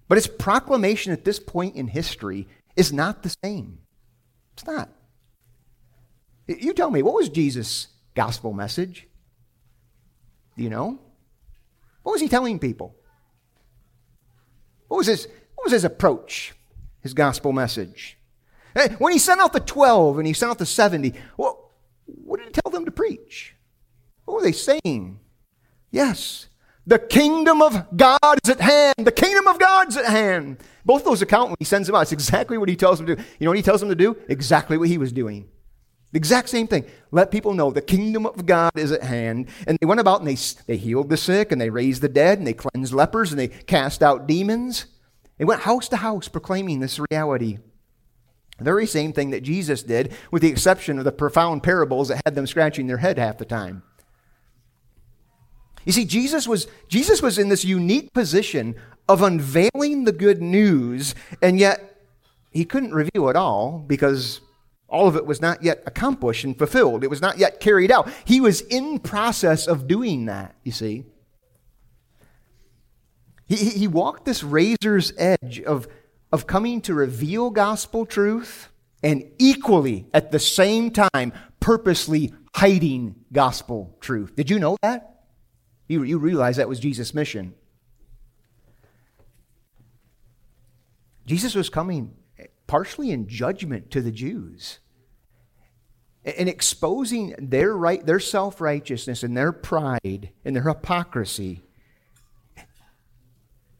But 0.07 0.17
its 0.17 0.27
proclamation 0.27 1.13
at 1.13 1.25
this 1.25 1.39
point 1.39 1.75
in 1.75 1.87
history 1.87 2.47
is 2.75 2.93
not 2.93 3.23
the 3.23 3.35
same. 3.43 3.79
It's 4.53 4.65
not. 4.65 4.89
You 6.47 6.73
tell 6.73 6.89
me, 6.89 7.03
what 7.03 7.13
was 7.13 7.29
Jesus' 7.29 7.87
gospel 8.15 8.53
message? 8.53 9.07
Do 10.57 10.63
you 10.63 10.69
know? 10.69 10.99
What 12.03 12.13
was 12.13 12.21
he 12.21 12.27
telling 12.27 12.59
people? 12.59 12.95
What 14.89 14.97
was 14.97 15.07
his, 15.07 15.27
what 15.55 15.63
was 15.63 15.73
his 15.73 15.85
approach? 15.85 16.53
his 17.01 17.13
gospel 17.13 17.51
message. 17.51 18.17
Eh, 18.75 18.89
when 18.99 19.13
he 19.13 19.19
sent 19.19 19.41
out 19.41 19.53
the 19.53 19.59
12 19.59 20.19
and 20.19 20.27
he 20.27 20.33
sent 20.33 20.51
out 20.51 20.57
the 20.57 20.65
70, 20.65 21.13
well, 21.37 21.71
what 22.05 22.39
did 22.39 22.47
he 22.47 22.51
tell 22.51 22.71
them 22.71 22.85
to 22.85 22.91
preach? 22.91 23.55
What 24.25 24.35
were 24.35 24.43
they 24.43 24.51
saying? 24.51 25.19
Yes, 25.91 26.47
the 26.85 26.99
kingdom 26.99 27.61
of 27.61 27.85
God 27.95 28.39
is 28.43 28.49
at 28.49 28.61
hand. 28.61 28.95
The 28.99 29.11
kingdom 29.11 29.47
of 29.47 29.59
God's 29.59 29.97
at 29.97 30.05
hand. 30.05 30.57
Both 30.85 31.03
those 31.03 31.21
accounts, 31.21 31.49
when 31.49 31.57
he 31.59 31.65
sends 31.65 31.87
them 31.87 31.95
out, 31.95 32.03
it's 32.03 32.11
exactly 32.11 32.57
what 32.57 32.69
he 32.69 32.75
tells 32.75 32.99
them 32.99 33.07
to 33.07 33.15
do. 33.15 33.21
You 33.39 33.45
know 33.45 33.51
what 33.51 33.57
he 33.57 33.63
tells 33.63 33.79
them 33.79 33.89
to 33.89 33.95
do? 33.95 34.15
Exactly 34.27 34.77
what 34.77 34.87
he 34.87 34.97
was 34.97 35.11
doing. 35.11 35.49
The 36.11 36.17
exact 36.17 36.49
same 36.49 36.67
thing. 36.67 36.85
Let 37.11 37.29
people 37.29 37.53
know 37.53 37.69
the 37.69 37.81
kingdom 37.81 38.25
of 38.25 38.45
God 38.45 38.71
is 38.75 38.91
at 38.91 39.03
hand. 39.03 39.47
And 39.67 39.77
they 39.79 39.85
went 39.85 39.99
about 39.99 40.21
and 40.21 40.27
they, 40.27 40.37
they 40.65 40.77
healed 40.77 41.09
the 41.09 41.17
sick 41.17 41.51
and 41.51 41.61
they 41.61 41.69
raised 41.69 42.01
the 42.01 42.09
dead 42.09 42.39
and 42.39 42.47
they 42.47 42.53
cleansed 42.53 42.93
lepers 42.93 43.31
and 43.31 43.39
they 43.39 43.49
cast 43.49 44.01
out 44.01 44.27
demons. 44.27 44.87
They 45.37 45.45
went 45.45 45.61
house 45.61 45.87
to 45.89 45.97
house 45.97 46.27
proclaiming 46.27 46.79
this 46.79 46.99
reality. 47.11 47.59
The 48.57 48.63
very 48.63 48.87
same 48.87 49.13
thing 49.13 49.29
that 49.29 49.43
Jesus 49.43 49.83
did, 49.83 50.13
with 50.31 50.41
the 50.41 50.49
exception 50.49 50.97
of 50.97 51.05
the 51.05 51.11
profound 51.11 51.63
parables 51.63 52.09
that 52.09 52.21
had 52.25 52.35
them 52.35 52.47
scratching 52.47 52.87
their 52.87 52.97
head 52.97 53.17
half 53.17 53.37
the 53.37 53.45
time. 53.45 53.83
You 55.85 55.93
see, 55.93 56.05
Jesus 56.05 56.47
was, 56.47 56.67
Jesus 56.89 57.21
was 57.21 57.37
in 57.37 57.49
this 57.49 57.63
unique 57.63 58.13
position 58.13 58.75
of 59.07 59.21
unveiling 59.21 60.03
the 60.03 60.11
good 60.11 60.41
news, 60.41 61.15
and 61.41 61.57
yet 61.57 62.01
he 62.51 62.65
couldn't 62.65 62.93
reveal 62.93 63.29
it 63.29 63.35
all 63.35 63.79
because 63.79 64.41
all 64.89 65.07
of 65.07 65.15
it 65.15 65.25
was 65.25 65.41
not 65.41 65.63
yet 65.63 65.83
accomplished 65.85 66.43
and 66.43 66.57
fulfilled. 66.57 67.03
It 67.03 67.09
was 67.09 67.21
not 67.21 67.37
yet 67.37 67.59
carried 67.59 67.91
out. 67.91 68.09
He 68.25 68.41
was 68.41 68.61
in 68.61 68.99
process 68.99 69.67
of 69.67 69.87
doing 69.87 70.25
that, 70.25 70.55
you 70.63 70.71
see. 70.71 71.05
He, 73.47 73.55
he 73.55 73.87
walked 73.87 74.25
this 74.25 74.43
razor's 74.43 75.13
edge 75.17 75.59
of, 75.61 75.87
of 76.31 76.47
coming 76.47 76.81
to 76.81 76.93
reveal 76.93 77.49
gospel 77.49 78.05
truth 78.05 78.69
and 79.01 79.23
equally 79.37 80.07
at 80.13 80.31
the 80.31 80.39
same 80.39 80.91
time 80.91 81.33
purposely 81.59 82.33
hiding 82.55 83.15
gospel 83.31 83.97
truth. 83.99 84.35
Did 84.35 84.49
you 84.49 84.59
know 84.59 84.77
that? 84.81 85.23
You, 85.87 86.03
you 86.03 86.19
realize 86.19 86.57
that 86.57 86.69
was 86.69 86.79
Jesus' 86.79 87.13
mission. 87.13 87.55
Jesus 91.25 91.55
was 91.55 91.69
coming 91.69 92.15
partially 92.69 93.09
in 93.09 93.27
judgment 93.27 93.89
to 93.89 93.99
the 93.99 94.11
Jews 94.11 94.77
and 96.23 96.47
exposing 96.47 97.33
their 97.39 97.75
right 97.75 98.05
their 98.05 98.19
self-righteousness 98.19 99.23
and 99.23 99.35
their 99.35 99.51
pride 99.51 100.29
and 100.45 100.55
their 100.55 100.61
hypocrisy. 100.61 101.63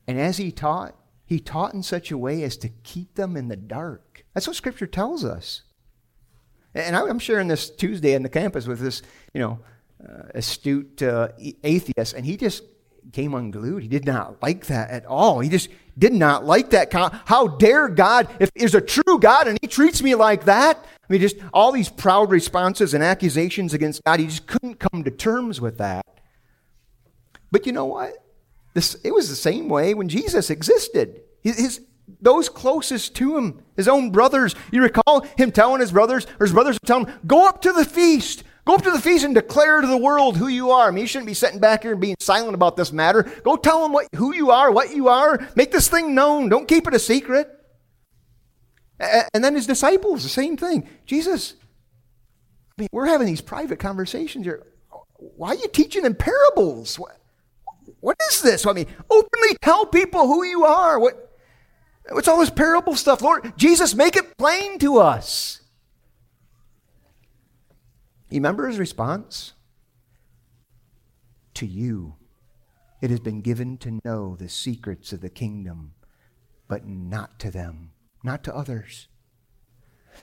And 0.08 0.20
as 0.20 0.38
he 0.38 0.52
taught 0.52 0.96
he 1.28 1.40
taught 1.40 1.76
in 1.76 1.84
such 1.84 2.10
a 2.10 2.18
way 2.18 2.42
as 2.42 2.58
to 2.58 2.70
keep 2.82 3.14
them 3.14 3.38
in 3.38 3.48
the 3.48 3.56
dark. 3.56 4.26
That's 4.34 4.48
what 4.48 4.56
scripture 4.56 4.88
tells 4.88 5.24
us. 5.24 5.62
And 6.74 6.96
i'm 6.96 7.20
sharing 7.20 7.48
this 7.48 7.70
tuesday 7.70 8.14
in 8.14 8.24
the 8.24 8.30
campus 8.30 8.66
with 8.66 8.80
this 8.80 9.04
you 9.36 9.42
know 9.42 9.60
uh, 10.04 10.30
astute 10.34 11.04
uh, 11.04 11.30
atheist 11.64 12.14
and 12.16 12.26
he 12.26 12.38
just 12.38 12.64
came 13.12 13.34
unglued 13.34 13.82
he 13.82 13.90
did 13.90 14.06
not 14.06 14.42
like 14.42 14.66
that 14.68 14.90
at 14.90 15.06
all 15.06 15.40
he 15.40 15.50
just 15.50 15.70
did 15.98 16.14
not 16.14 16.46
like 16.46 16.70
that 16.70 16.92
how 17.26 17.48
dare 17.48 17.90
god 17.90 18.30
if 18.40 18.50
there's 18.54 18.76
a 18.76 18.82
true 18.82 19.20
god 19.20 19.48
and 19.48 19.58
he 19.62 19.68
treats 19.68 20.02
me 20.02 20.16
like 20.16 20.46
that 20.46 20.86
I 21.10 21.14
mean, 21.14 21.22
just 21.22 21.38
all 21.54 21.72
these 21.72 21.90
proud 21.90 22.30
responses 22.30 22.94
and 22.94 23.04
accusations 23.04 23.74
against 23.74 24.04
God. 24.04 24.20
He 24.20 24.28
just 24.28 24.46
couldn't 24.46 24.76
come 24.76 25.04
to 25.04 25.12
terms 25.12 25.60
with 25.60 25.80
that. 25.80 26.06
But 27.52 27.66
you 27.66 27.72
know 27.72 27.86
what? 27.86 28.14
This, 28.76 28.96
it 29.04 29.12
was 29.12 29.28
the 29.28 29.36
same 29.36 29.70
way 29.70 29.96
when 29.96 30.08
Jesus 30.08 30.52
existed. 30.52 31.22
His, 31.42 31.82
those 32.22 32.48
closest 32.48 33.16
to 33.16 33.38
him, 33.38 33.64
his 33.76 33.88
own 33.88 34.12
brothers, 34.12 34.54
you 34.72 34.84
recall 34.84 35.22
him 35.36 35.52
telling 35.52 35.82
his 35.82 35.92
brothers, 35.92 36.28
or 36.40 36.46
his 36.46 36.54
brothers 36.54 36.78
telling 36.86 37.08
him, 37.08 37.20
Go 37.26 37.48
up 37.48 37.64
to 37.64 37.72
the 37.72 37.86
feast. 37.86 38.44
Go 38.70 38.76
up 38.76 38.84
to 38.84 38.92
the 38.92 39.02
feast 39.02 39.26
and 39.26 39.34
declare 39.34 39.82
to 39.82 39.88
the 39.88 39.98
world 39.98 40.38
who 40.38 40.48
you 40.48 40.70
are. 40.70 40.88
I 40.88 40.92
mean, 40.92 41.02
you 41.02 41.08
shouldn't 41.08 41.26
be 41.26 41.34
sitting 41.34 41.60
back 41.60 41.82
here 41.82 41.94
and 41.94 42.00
being 42.00 42.16
silent 42.20 42.54
about 42.54 42.78
this 42.78 42.92
matter. 42.92 43.24
Go 43.44 43.56
tell 43.56 43.82
them 43.82 43.94
what, 43.94 44.08
who 44.16 44.32
you 44.32 44.52
are, 44.52 44.72
what 44.72 44.96
you 44.96 45.08
are. 45.08 45.44
Make 45.56 45.72
this 45.72 45.88
thing 45.88 46.14
known. 46.14 46.50
Don't 46.50 46.68
keep 46.68 46.86
it 46.86 46.94
a 46.94 47.00
secret. 47.00 47.50
And 49.00 49.44
then 49.44 49.56
his 49.56 49.66
disciples, 49.66 50.22
the 50.22 50.30
same 50.30 50.56
thing. 50.56 50.88
Jesus, 51.08 51.56
I 52.78 52.84
mean, 52.84 52.90
we're 52.92 53.08
having 53.08 53.26
these 53.26 53.42
private 53.42 53.80
conversations 53.80 54.46
here. 54.46 54.68
Why 55.16 55.48
are 55.48 55.56
you 55.56 55.68
teaching 55.70 56.06
in 56.06 56.14
parables? 56.14 57.00
What, 57.00 57.18
what 58.02 58.18
is 58.30 58.44
this? 58.44 58.68
I 58.68 58.74
mean, 58.74 58.86
openly 59.10 59.58
tell 59.64 59.88
people 59.88 60.28
who 60.28 60.44
you 60.44 60.66
are. 60.66 61.00
What, 61.00 61.36
what's 62.12 62.28
all 62.28 62.38
this 62.38 62.52
parable 62.52 62.96
stuff? 62.96 63.24
Lord, 63.24 63.52
Jesus, 63.58 63.96
make 63.96 64.16
it 64.16 64.38
plain 64.38 64.78
to 64.78 65.00
us. 65.00 65.59
You 68.30 68.38
remember 68.38 68.68
his 68.68 68.80
response? 68.80 69.54
To 71.56 71.66
you, 71.66 72.16
it 73.02 73.10
has 73.10 73.20
been 73.20 73.42
given 73.42 73.78
to 73.80 74.00
know 74.06 74.36
the 74.36 74.50
secrets 74.50 75.12
of 75.12 75.22
the 75.22 75.30
kingdom, 75.30 75.94
but 76.68 76.86
not 76.86 77.40
to 77.40 77.52
them 77.52 77.92
not 78.24 78.44
to 78.44 78.56
others. 78.56 79.08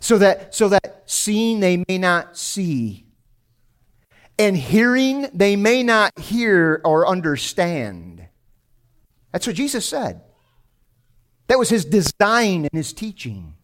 So 0.00 0.18
that, 0.18 0.54
so 0.54 0.68
that 0.68 1.02
seeing 1.06 1.60
they 1.60 1.82
may 1.88 1.98
not 1.98 2.36
see, 2.36 3.06
and 4.38 4.56
hearing 4.56 5.28
they 5.32 5.56
may 5.56 5.82
not 5.82 6.18
hear 6.18 6.82
or 6.84 7.06
understand. 7.06 8.26
That's 9.32 9.46
what 9.46 9.56
Jesus 9.56 9.88
said. 9.88 10.20
That 11.48 11.58
was 11.58 11.70
his 11.70 11.84
design 11.84 12.64
and 12.64 12.72
his 12.72 12.92
teaching. 12.92 13.54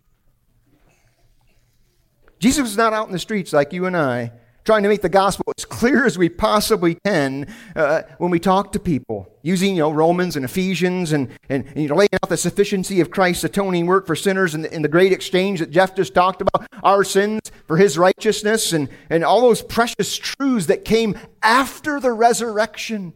Jesus 2.42 2.62
was 2.62 2.76
not 2.76 2.92
out 2.92 3.06
in 3.06 3.12
the 3.12 3.20
streets 3.20 3.52
like 3.52 3.72
you 3.72 3.86
and 3.86 3.96
I 3.96 4.32
trying 4.64 4.82
to 4.82 4.88
make 4.88 5.00
the 5.00 5.08
gospel 5.08 5.52
as 5.56 5.64
clear 5.64 6.04
as 6.04 6.18
we 6.18 6.28
possibly 6.28 6.96
can 7.04 7.46
uh, 7.76 8.02
when 8.18 8.32
we 8.32 8.40
talk 8.40 8.72
to 8.72 8.80
people, 8.80 9.32
using 9.42 9.76
you 9.76 9.82
know, 9.82 9.92
Romans 9.92 10.34
and 10.34 10.44
Ephesians 10.44 11.12
and, 11.12 11.28
and, 11.48 11.64
and 11.68 11.80
you 11.80 11.88
know, 11.88 11.94
laying 11.94 12.08
out 12.20 12.28
the 12.28 12.36
sufficiency 12.36 13.00
of 13.00 13.12
Christ's 13.12 13.44
atoning 13.44 13.86
work 13.86 14.08
for 14.08 14.16
sinners 14.16 14.56
and 14.56 14.64
the, 14.64 14.76
the 14.80 14.88
great 14.88 15.12
exchange 15.12 15.60
that 15.60 15.70
Jeff 15.70 15.94
just 15.94 16.14
talked 16.14 16.40
about, 16.40 16.66
our 16.82 17.04
sins 17.04 17.40
for 17.68 17.76
his 17.76 17.96
righteousness, 17.96 18.72
and, 18.72 18.88
and 19.08 19.24
all 19.24 19.40
those 19.40 19.62
precious 19.62 20.16
truths 20.16 20.66
that 20.66 20.84
came 20.84 21.16
after 21.44 22.00
the 22.00 22.12
resurrection. 22.12 23.12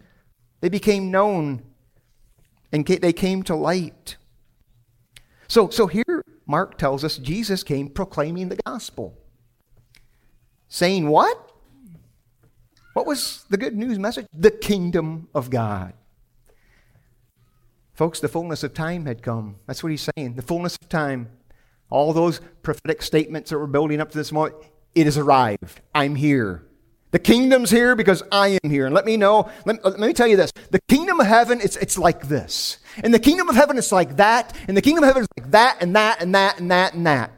They 0.60 0.68
became 0.68 1.10
known 1.10 1.64
and 2.70 2.86
they 2.86 3.12
came 3.12 3.42
to 3.44 3.56
light. 3.56 4.16
So, 5.48 5.68
so 5.68 5.88
here, 5.88 6.24
Mark 6.46 6.78
tells 6.78 7.02
us 7.04 7.18
Jesus 7.18 7.62
came 7.62 7.88
proclaiming 7.88 8.48
the 8.48 8.56
gospel. 8.64 9.18
Saying 10.68 11.08
what? 11.08 11.52
What 12.92 13.06
was 13.06 13.44
the 13.50 13.56
good 13.56 13.76
news 13.76 13.98
message? 13.98 14.26
The 14.32 14.50
kingdom 14.50 15.28
of 15.34 15.50
God. 15.50 15.92
Folks, 17.92 18.20
the 18.20 18.28
fullness 18.28 18.62
of 18.62 18.74
time 18.74 19.06
had 19.06 19.22
come. 19.22 19.56
That's 19.66 19.82
what 19.82 19.90
he's 19.90 20.08
saying. 20.16 20.34
The 20.34 20.42
fullness 20.42 20.76
of 20.80 20.88
time. 20.88 21.30
All 21.88 22.12
those 22.12 22.40
prophetic 22.62 23.02
statements 23.02 23.50
that 23.50 23.58
were 23.58 23.66
building 23.66 24.00
up 24.00 24.10
to 24.10 24.18
this 24.18 24.32
moment, 24.32 24.56
it 24.94 25.04
has 25.04 25.16
arrived. 25.16 25.80
I'm 25.94 26.14
here. 26.14 26.66
The 27.12 27.18
kingdom's 27.18 27.70
here 27.70 27.94
because 27.94 28.22
I 28.32 28.58
am 28.62 28.70
here. 28.70 28.86
And 28.86 28.94
let 28.94 29.04
me 29.04 29.16
know, 29.16 29.48
let, 29.64 29.84
let, 29.84 29.98
me 30.00 30.12
tell 30.12 30.26
you 30.26 30.36
this. 30.36 30.52
The 30.70 30.80
kingdom 30.88 31.20
of 31.20 31.26
heaven, 31.26 31.60
it's, 31.62 31.76
it's 31.76 31.96
like 31.96 32.28
this. 32.28 32.78
And 33.02 33.14
the 33.14 33.18
kingdom 33.18 33.48
of 33.48 33.54
heaven 33.54 33.78
is 33.78 33.92
like 33.92 34.16
that. 34.16 34.56
And 34.68 34.76
the 34.76 34.82
kingdom 34.82 35.04
of 35.04 35.08
heaven 35.08 35.22
is 35.22 35.28
like 35.38 35.50
that 35.52 35.78
and 35.80 35.94
that 35.96 36.20
and 36.20 36.34
that 36.34 36.58
and 36.58 36.70
that 36.70 36.94
and 36.94 37.06
that. 37.06 37.30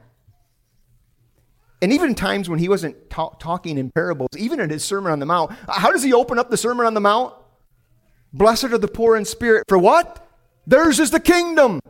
And 1.80 1.92
even 1.92 2.14
times 2.14 2.48
when 2.48 2.58
he 2.58 2.68
wasn't 2.68 3.08
ta- 3.08 3.30
talking 3.38 3.78
in 3.78 3.90
parables, 3.90 4.30
even 4.37 4.58
in 4.58 4.70
his 4.70 4.84
Sermon 4.84 5.12
on 5.12 5.20
the 5.20 5.26
Mount, 5.26 5.52
how 5.68 5.92
does 5.92 6.02
he 6.02 6.12
open 6.12 6.38
up 6.38 6.50
the 6.50 6.56
Sermon 6.56 6.87
on 6.87 6.94
the 6.94 7.00
Mount? 7.00 7.34
Blessed 8.32 8.64
are 8.64 8.78
the 8.78 8.88
poor 8.88 9.16
in 9.16 9.25
spirit. 9.25 9.64
For 9.68 9.78
what? 9.78 10.26
Theirs 10.66 10.98
is 10.98 11.10
the 11.10 11.20
kingdom. 11.20 11.80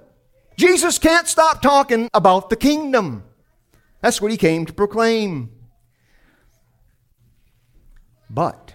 Jesus 0.57 0.99
can't 0.99 1.27
stop 1.27 1.63
talking 1.63 2.11
about 2.13 2.51
the 2.51 2.57
kingdom. 2.57 3.25
That's 4.03 4.21
what 4.21 4.31
he 4.31 4.37
came 4.37 4.67
to 4.67 4.73
proclaim. 4.73 5.51
But 8.31 8.75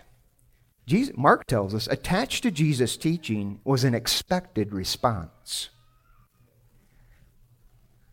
Jesus, 0.85 1.15
Mark 1.15 1.45
tells 1.45 1.73
us 1.73 1.87
attached 1.87 2.43
to 2.43 2.51
Jesus' 2.51 2.97
teaching 2.97 3.59
was 3.63 3.83
an 3.83 3.93
expected 3.93 4.73
response. 4.73 5.69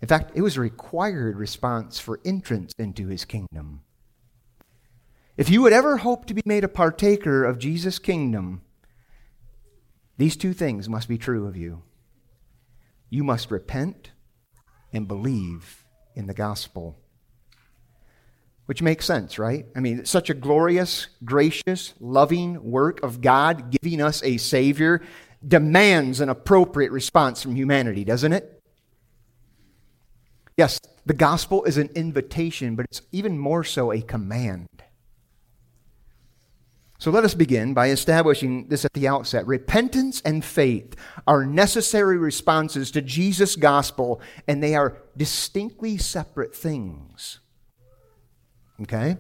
In 0.01 0.09
fact, 0.09 0.33
it 0.35 0.43
was 0.43 0.57
a 0.57 0.61
required 0.61 1.37
response 1.37 1.99
for 1.99 2.21
entrance 2.25 2.73
into 2.79 3.09
his 3.09 3.25
kingdom. 3.25 3.83
If 5.37 5.51
you 5.51 5.63
would 5.63 5.73
ever 5.73 5.99
hope 5.99 6.27
to 6.27 6.35
be 6.35 6.43
made 6.45 6.65
a 6.65 6.69
partaker 6.69 7.45
of 7.45 7.59
Jesus' 7.59 7.99
kingdom, 7.99 8.63
these 10.17 10.37
two 10.37 10.53
things 10.53 10.89
must 10.89 11.09
be 11.09 11.19
true 11.19 11.47
of 11.47 11.57
you. 11.57 11.83
You 13.09 13.25
must 13.25 13.51
repent 13.51 14.13
and 14.93 15.09
believe 15.09 15.85
in 16.15 16.27
the 16.27 16.35
gospel. 16.35 17.00
Which 18.71 18.83
makes 18.83 19.05
sense, 19.05 19.37
right? 19.37 19.67
I 19.75 19.81
mean, 19.81 20.05
such 20.05 20.31
a 20.31 20.35
glorious, 20.35 21.09
gracious, 21.25 21.93
loving 21.99 22.71
work 22.71 23.03
of 23.03 23.21
God 23.21 23.73
giving 23.73 24.01
us 24.01 24.23
a 24.23 24.37
Savior 24.37 25.03
demands 25.45 26.21
an 26.21 26.29
appropriate 26.29 26.93
response 26.93 27.43
from 27.43 27.57
humanity, 27.57 28.05
doesn't 28.05 28.33
it? 28.33 28.63
Yes, 30.57 30.79
the 31.05 31.15
gospel 31.15 31.65
is 31.65 31.79
an 31.79 31.89
invitation, 31.97 32.77
but 32.77 32.87
it's 32.89 33.03
even 33.11 33.41
more 33.41 33.65
so 33.65 33.91
a 33.91 34.01
command. 34.01 34.69
So 37.01 37.11
let 37.11 37.25
us 37.25 37.35
begin 37.35 37.75
by 37.75 37.91
establishing 37.91 38.69
this 38.69 38.85
at 38.85 38.93
the 38.93 39.09
outset. 39.09 39.49
Repentance 39.49 40.23
and 40.25 40.45
faith 40.45 40.95
are 41.27 41.45
necessary 41.45 42.19
responses 42.19 42.93
to 42.93 43.03
Jesus' 43.03 43.57
gospel, 43.57 44.21
and 44.47 44.63
they 44.63 44.77
are 44.77 44.97
distinctly 45.17 45.97
separate 45.99 46.55
things. 46.55 47.41
Okay? 48.83 49.17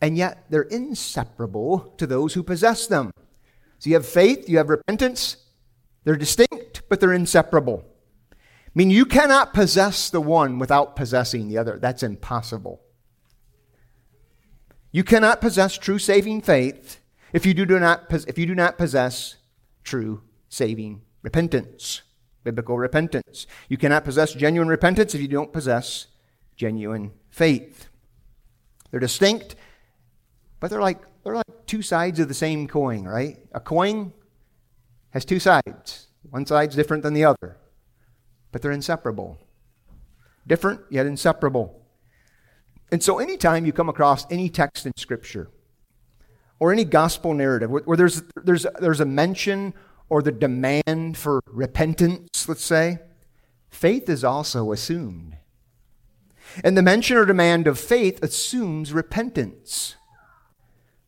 And 0.00 0.16
yet 0.16 0.44
they're 0.50 0.62
inseparable 0.62 1.94
to 1.98 2.06
those 2.06 2.34
who 2.34 2.42
possess 2.42 2.86
them. 2.86 3.10
So 3.78 3.90
you 3.90 3.94
have 3.94 4.06
faith, 4.06 4.48
you 4.48 4.58
have 4.58 4.68
repentance. 4.68 5.36
They're 6.04 6.16
distinct, 6.16 6.82
but 6.88 7.00
they're 7.00 7.12
inseparable. 7.12 7.84
I 8.32 8.36
mean, 8.74 8.90
you 8.90 9.06
cannot 9.06 9.54
possess 9.54 10.10
the 10.10 10.20
one 10.20 10.58
without 10.58 10.96
possessing 10.96 11.48
the 11.48 11.58
other. 11.58 11.78
That's 11.78 12.02
impossible. 12.02 12.82
You 14.92 15.02
cannot 15.02 15.40
possess 15.40 15.76
true 15.76 15.98
saving 15.98 16.42
faith 16.42 17.00
if 17.32 17.44
you 17.44 17.54
do 17.54 17.78
not, 17.78 18.04
if 18.10 18.38
you 18.38 18.46
do 18.46 18.54
not 18.54 18.78
possess 18.78 19.36
true 19.82 20.22
saving 20.48 21.02
repentance, 21.22 22.02
biblical 22.44 22.78
repentance. 22.78 23.46
You 23.68 23.76
cannot 23.76 24.04
possess 24.04 24.32
genuine 24.32 24.68
repentance 24.68 25.14
if 25.14 25.20
you 25.20 25.28
don't 25.28 25.52
possess 25.52 26.06
genuine 26.56 27.12
faith. 27.36 27.88
They're 28.90 29.00
distinct, 29.00 29.56
but 30.60 30.70
they're 30.70 30.80
like, 30.80 31.00
they're 31.22 31.36
like 31.36 31.66
two 31.66 31.82
sides 31.82 32.20
of 32.20 32.28
the 32.28 32.34
same 32.34 32.66
coin, 32.68 33.04
right? 33.04 33.38
A 33.52 33.60
coin 33.60 34.12
has 35.10 35.24
two 35.24 35.40
sides. 35.40 36.08
One 36.30 36.46
side's 36.46 36.74
different 36.74 37.02
than 37.02 37.14
the 37.14 37.24
other 37.24 37.56
but 38.56 38.62
they're 38.62 38.72
inseparable. 38.72 39.38
Different, 40.46 40.80
yet 40.88 41.04
inseparable. 41.04 41.78
And 42.90 43.02
so, 43.02 43.18
anytime 43.18 43.66
you 43.66 43.72
come 43.74 43.90
across 43.90 44.24
any 44.30 44.48
text 44.48 44.86
in 44.86 44.92
Scripture 44.96 45.50
or 46.58 46.72
any 46.72 46.86
gospel 46.86 47.34
narrative 47.34 47.68
where, 47.68 47.82
where 47.82 47.98
there's, 47.98 48.22
there's, 48.42 48.64
there's 48.80 49.00
a 49.00 49.04
mention 49.04 49.74
or 50.08 50.22
the 50.22 50.32
demand 50.32 51.18
for 51.18 51.42
repentance, 51.46 52.48
let's 52.48 52.64
say, 52.64 53.00
faith 53.68 54.08
is 54.08 54.24
also 54.24 54.72
assumed. 54.72 55.35
And 56.64 56.76
the 56.76 56.82
mention 56.82 57.16
or 57.16 57.24
demand 57.24 57.66
of 57.66 57.78
faith 57.78 58.22
assumes 58.22 58.92
repentance. 58.92 59.96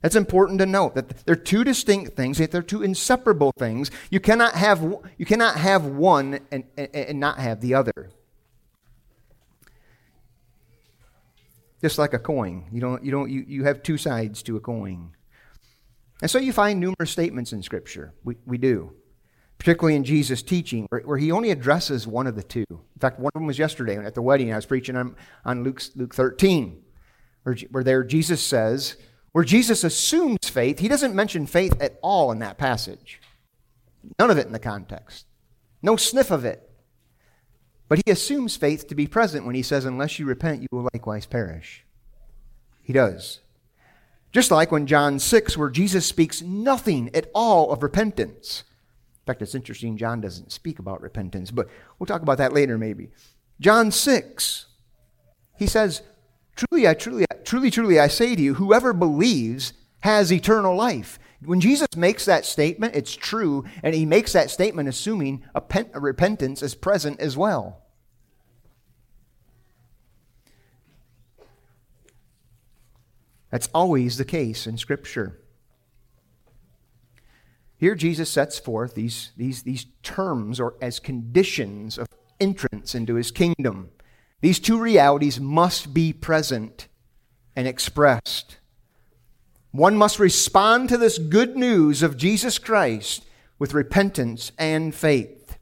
That's 0.02 0.14
important 0.14 0.60
to 0.60 0.66
note 0.66 0.94
that 0.94 1.26
they're 1.26 1.34
two 1.34 1.64
distinct 1.64 2.16
things, 2.16 2.38
yet 2.38 2.52
they're 2.52 2.62
two 2.62 2.82
inseparable 2.82 3.52
things. 3.58 3.90
You 4.10 4.20
cannot 4.20 4.54
have, 4.54 4.80
you 5.16 5.26
cannot 5.26 5.56
have 5.56 5.86
one 5.86 6.40
and, 6.52 6.64
and, 6.76 6.88
and 6.94 7.20
not 7.20 7.38
have 7.38 7.60
the 7.60 7.74
other. 7.74 8.10
Just 11.80 11.98
like 11.98 12.12
a 12.12 12.18
coin. 12.18 12.68
You, 12.72 12.80
don't, 12.80 13.04
you, 13.04 13.10
don't, 13.10 13.30
you, 13.30 13.44
you 13.46 13.64
have 13.64 13.82
two 13.82 13.98
sides 13.98 14.42
to 14.44 14.56
a 14.56 14.60
coin. 14.60 15.12
And 16.20 16.30
so 16.30 16.38
you 16.38 16.52
find 16.52 16.80
numerous 16.80 17.10
statements 17.10 17.52
in 17.52 17.62
Scripture. 17.62 18.14
We, 18.24 18.36
we 18.46 18.58
do. 18.58 18.92
Particularly 19.58 19.96
in 19.96 20.04
Jesus' 20.04 20.42
teaching, 20.42 20.86
where, 20.90 21.18
he 21.18 21.32
only 21.32 21.50
addresses 21.50 22.06
one 22.06 22.26
of 22.26 22.36
the 22.36 22.42
two. 22.42 22.64
In 22.70 23.00
fact, 23.00 23.18
one 23.18 23.32
of 23.34 23.40
them 23.40 23.46
was 23.46 23.58
yesterday 23.58 23.96
at 23.96 24.14
the 24.14 24.22
wedding. 24.22 24.52
I 24.52 24.56
was 24.56 24.66
preaching 24.66 24.96
on, 24.96 25.16
on 25.44 25.64
Luke, 25.64 25.82
Luke 25.96 26.14
13, 26.14 26.80
where, 27.42 27.56
where 27.70 27.84
there 27.84 28.04
Jesus 28.04 28.40
says, 28.40 28.96
where 29.32 29.44
Jesus 29.44 29.84
assumes 29.84 30.48
faith, 30.48 30.78
he 30.78 30.88
doesn't 30.88 31.14
mention 31.14 31.46
faith 31.46 31.80
at 31.80 31.98
all 32.02 32.32
in 32.32 32.38
that 32.38 32.56
passage. 32.56 33.20
None 34.18 34.30
of 34.30 34.38
it 34.38 34.46
in 34.46 34.52
the 34.52 34.58
context. 34.58 35.26
No 35.82 35.96
sniff 35.96 36.30
of 36.30 36.44
it. 36.44 36.68
But 37.88 38.00
he 38.04 38.12
assumes 38.12 38.56
faith 38.56 38.86
to 38.88 38.94
be 38.94 39.06
present 39.06 39.46
when 39.46 39.54
he 39.54 39.62
says, 39.62 39.84
Unless 39.84 40.18
you 40.18 40.26
repent, 40.26 40.62
you 40.62 40.68
will 40.70 40.88
likewise 40.92 41.26
perish. 41.26 41.84
He 42.82 42.92
does. 42.92 43.40
Just 44.30 44.50
like 44.50 44.70
when 44.70 44.86
John 44.86 45.18
6, 45.18 45.56
where 45.56 45.70
Jesus 45.70 46.04
speaks 46.06 46.42
nothing 46.42 47.10
at 47.14 47.30
all 47.34 47.72
of 47.72 47.82
repentance. 47.82 48.64
Fact, 49.28 49.42
it's 49.42 49.54
interesting, 49.54 49.98
John 49.98 50.22
doesn't 50.22 50.52
speak 50.52 50.78
about 50.78 51.02
repentance, 51.02 51.50
but 51.50 51.68
we'll 51.98 52.06
talk 52.06 52.22
about 52.22 52.38
that 52.38 52.54
later 52.54 52.78
maybe. 52.78 53.10
John 53.60 53.90
6, 53.90 54.64
he 55.58 55.66
says, 55.66 56.00
Truly, 56.56 56.88
I 56.88 56.94
truly, 56.94 57.26
truly, 57.44 57.70
truly, 57.70 58.00
I 58.00 58.08
say 58.08 58.34
to 58.34 58.40
you, 58.40 58.54
whoever 58.54 58.94
believes 58.94 59.74
has 60.00 60.32
eternal 60.32 60.74
life. 60.74 61.18
When 61.44 61.60
Jesus 61.60 61.88
makes 61.94 62.24
that 62.24 62.46
statement, 62.46 62.96
it's 62.96 63.14
true, 63.14 63.66
and 63.82 63.94
he 63.94 64.06
makes 64.06 64.32
that 64.32 64.48
statement 64.48 64.88
assuming 64.88 65.44
a, 65.54 65.60
pen, 65.60 65.90
a 65.92 66.00
repentance 66.00 66.62
is 66.62 66.74
present 66.74 67.20
as 67.20 67.36
well. 67.36 67.82
That's 73.50 73.68
always 73.74 74.16
the 74.16 74.24
case 74.24 74.66
in 74.66 74.78
Scripture. 74.78 75.38
Here, 77.78 77.94
Jesus 77.94 78.28
sets 78.28 78.58
forth 78.58 78.94
these, 78.94 79.30
these, 79.36 79.62
these 79.62 79.86
terms 80.02 80.58
or 80.58 80.74
as 80.82 80.98
conditions 80.98 81.96
of 81.96 82.08
entrance 82.40 82.94
into 82.94 83.14
his 83.14 83.30
kingdom. 83.30 83.90
These 84.40 84.58
two 84.58 84.78
realities 84.78 85.40
must 85.40 85.94
be 85.94 86.12
present 86.12 86.88
and 87.54 87.68
expressed. 87.68 88.58
One 89.70 89.96
must 89.96 90.18
respond 90.18 90.88
to 90.88 90.96
this 90.96 91.18
good 91.18 91.56
news 91.56 92.02
of 92.02 92.16
Jesus 92.16 92.58
Christ 92.58 93.24
with 93.60 93.74
repentance 93.74 94.50
and 94.58 94.92
faith. 94.94 95.56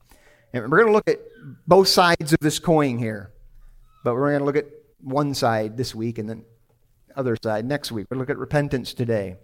And 0.52 0.70
we're 0.70 0.78
going 0.84 0.86
to 0.86 0.92
look 0.92 1.08
at 1.08 1.20
both 1.66 1.88
sides 1.88 2.32
of 2.32 2.38
this 2.40 2.58
coin 2.58 2.98
here, 2.98 3.30
but 4.04 4.14
we're 4.14 4.30
going 4.30 4.40
to 4.40 4.44
look 4.44 4.56
at 4.56 4.70
one 5.00 5.34
side 5.34 5.76
this 5.76 5.94
week 5.94 6.18
and 6.18 6.28
then 6.28 6.44
other 7.14 7.36
side 7.42 7.64
next 7.64 7.92
week. 7.92 8.06
We'll 8.10 8.20
look 8.20 8.30
at 8.30 8.38
repentance 8.38 8.94
today. 8.94 9.36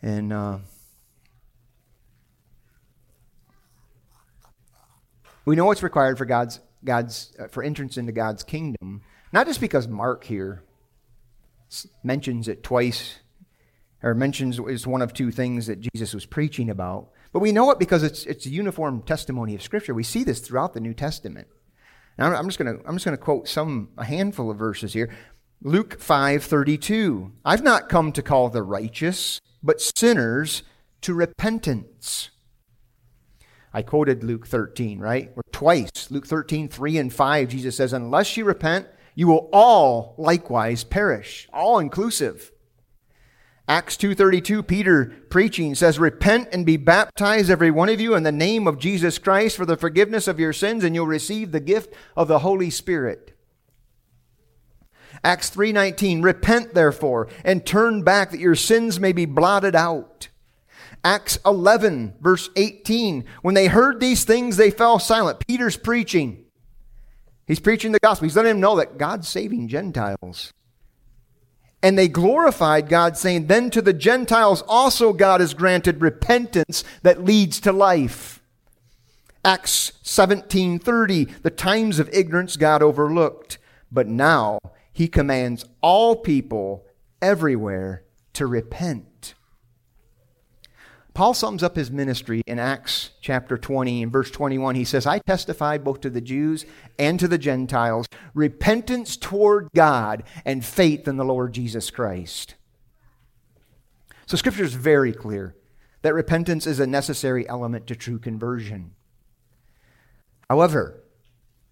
And 0.00 0.32
uh, 0.32 0.58
we 5.44 5.56
know 5.56 5.66
what's 5.66 5.82
required 5.82 6.18
for 6.18 6.24
God's 6.24 6.60
God's 6.84 7.34
uh, 7.38 7.48
for 7.48 7.62
entrance 7.62 7.96
into 7.96 8.12
God's 8.12 8.42
kingdom, 8.42 9.02
not 9.32 9.46
just 9.46 9.60
because 9.60 9.88
Mark 9.88 10.24
here 10.24 10.64
mentions 12.02 12.48
it 12.48 12.62
twice 12.62 13.20
or 14.02 14.14
mentions 14.14 14.58
is 14.58 14.86
one 14.86 15.02
of 15.02 15.12
two 15.12 15.30
things 15.30 15.66
that 15.66 15.80
Jesus 15.80 16.12
was 16.12 16.26
preaching 16.26 16.68
about, 16.68 17.10
but 17.32 17.38
we 17.38 17.52
know 17.52 17.70
it 17.70 17.78
because 17.78 18.02
it's 18.02 18.24
it's 18.26 18.46
a 18.46 18.50
uniform 18.50 19.02
testimony 19.02 19.54
of 19.54 19.62
Scripture. 19.62 19.94
We 19.94 20.02
see 20.02 20.24
this 20.24 20.40
throughout 20.40 20.74
the 20.74 20.80
New 20.80 20.94
Testament. 20.94 21.48
Now 22.18 22.34
I'm 22.34 22.46
just 22.46 22.58
to 22.58 22.80
I'm 22.86 22.96
just 22.96 23.04
to 23.04 23.16
quote 23.16 23.48
some 23.48 23.90
a 23.96 24.04
handful 24.04 24.50
of 24.50 24.58
verses 24.58 24.92
here. 24.92 25.10
Luke 25.62 25.98
5:32. 26.00 27.30
I've 27.44 27.62
not 27.62 27.88
come 27.88 28.12
to 28.12 28.22
call 28.22 28.48
the 28.48 28.62
righteous, 28.62 29.40
but 29.62 29.80
sinners 29.80 30.62
to 31.02 31.14
repentance. 31.14 32.30
I 33.74 33.82
quoted 33.82 34.22
Luke 34.22 34.46
13, 34.46 34.98
right? 34.98 35.30
Twice. 35.50 36.10
Luke 36.10 36.26
13, 36.26 36.68
3 36.68 36.98
and 36.98 37.12
5, 37.12 37.48
Jesus 37.48 37.76
says, 37.76 37.92
Unless 37.92 38.36
you 38.36 38.44
repent, 38.44 38.86
you 39.14 39.28
will 39.28 39.48
all 39.52 40.14
likewise 40.18 40.84
perish. 40.84 41.48
All 41.52 41.78
inclusive. 41.78 42.52
Acts 43.68 43.96
2:32 43.96 44.66
Peter 44.66 45.12
preaching 45.30 45.74
says 45.74 45.98
repent 45.98 46.48
and 46.52 46.66
be 46.66 46.76
baptized 46.76 47.48
every 47.48 47.70
one 47.70 47.88
of 47.88 48.00
you 48.00 48.14
in 48.14 48.24
the 48.24 48.32
name 48.32 48.66
of 48.66 48.78
Jesus 48.78 49.18
Christ 49.18 49.56
for 49.56 49.64
the 49.64 49.76
forgiveness 49.76 50.26
of 50.26 50.40
your 50.40 50.52
sins 50.52 50.82
and 50.82 50.94
you'll 50.94 51.06
receive 51.06 51.52
the 51.52 51.60
gift 51.60 51.94
of 52.16 52.26
the 52.26 52.40
Holy 52.40 52.70
Spirit. 52.70 53.38
Acts 55.22 55.48
3:19 55.48 56.22
Repent 56.22 56.74
therefore 56.74 57.28
and 57.44 57.64
turn 57.64 58.02
back 58.02 58.32
that 58.32 58.40
your 58.40 58.56
sins 58.56 58.98
may 58.98 59.12
be 59.12 59.26
blotted 59.26 59.76
out. 59.76 60.28
Acts 61.04 61.38
11 61.44 62.14
verse 62.20 62.48
18 62.56 63.24
When 63.42 63.54
they 63.54 63.66
heard 63.66 64.00
these 64.00 64.24
things 64.24 64.56
they 64.56 64.70
fell 64.70 64.98
silent. 64.98 65.46
Peter's 65.46 65.76
preaching. 65.76 66.44
He's 67.46 67.60
preaching 67.60 67.92
the 67.92 67.98
gospel. 67.98 68.26
He's 68.26 68.36
letting 68.36 68.52
them 68.52 68.60
know 68.60 68.76
that 68.76 68.98
God's 68.98 69.28
saving 69.28 69.68
Gentiles. 69.68 70.52
And 71.82 71.98
they 71.98 72.06
glorified 72.06 72.88
God, 72.88 73.16
saying, 73.16 73.48
Then 73.48 73.68
to 73.70 73.82
the 73.82 73.92
Gentiles 73.92 74.62
also 74.68 75.12
God 75.12 75.40
has 75.40 75.52
granted 75.52 76.00
repentance 76.00 76.84
that 77.02 77.24
leads 77.24 77.58
to 77.60 77.72
life. 77.72 78.40
Acts 79.44 79.92
17:30 80.04 81.42
The 81.42 81.50
times 81.50 81.98
of 81.98 82.08
ignorance 82.12 82.56
God 82.56 82.80
overlooked, 82.80 83.58
but 83.90 84.06
now 84.06 84.60
he 84.92 85.08
commands 85.08 85.64
all 85.80 86.14
people 86.14 86.86
everywhere 87.20 88.04
to 88.34 88.46
repent. 88.46 89.06
Paul 91.14 91.34
sums 91.34 91.62
up 91.62 91.76
his 91.76 91.90
ministry 91.90 92.42
in 92.46 92.58
Acts 92.58 93.10
chapter 93.20 93.58
20 93.58 94.02
and 94.02 94.12
verse 94.12 94.30
21. 94.30 94.76
He 94.76 94.84
says, 94.84 95.06
I 95.06 95.18
testified 95.18 95.84
both 95.84 96.00
to 96.00 96.10
the 96.10 96.22
Jews 96.22 96.64
and 96.98 97.20
to 97.20 97.28
the 97.28 97.38
Gentiles 97.38 98.06
repentance 98.34 99.16
toward 99.18 99.68
God 99.74 100.22
and 100.46 100.64
faith 100.64 101.06
in 101.06 101.18
the 101.18 101.24
Lord 101.24 101.52
Jesus 101.52 101.90
Christ. 101.90 102.54
So, 104.26 104.36
Scripture 104.38 104.64
is 104.64 104.72
very 104.72 105.12
clear 105.12 105.54
that 106.00 106.14
repentance 106.14 106.66
is 106.66 106.80
a 106.80 106.86
necessary 106.86 107.46
element 107.46 107.86
to 107.88 107.96
true 107.96 108.18
conversion. 108.18 108.92
However, 110.48 111.02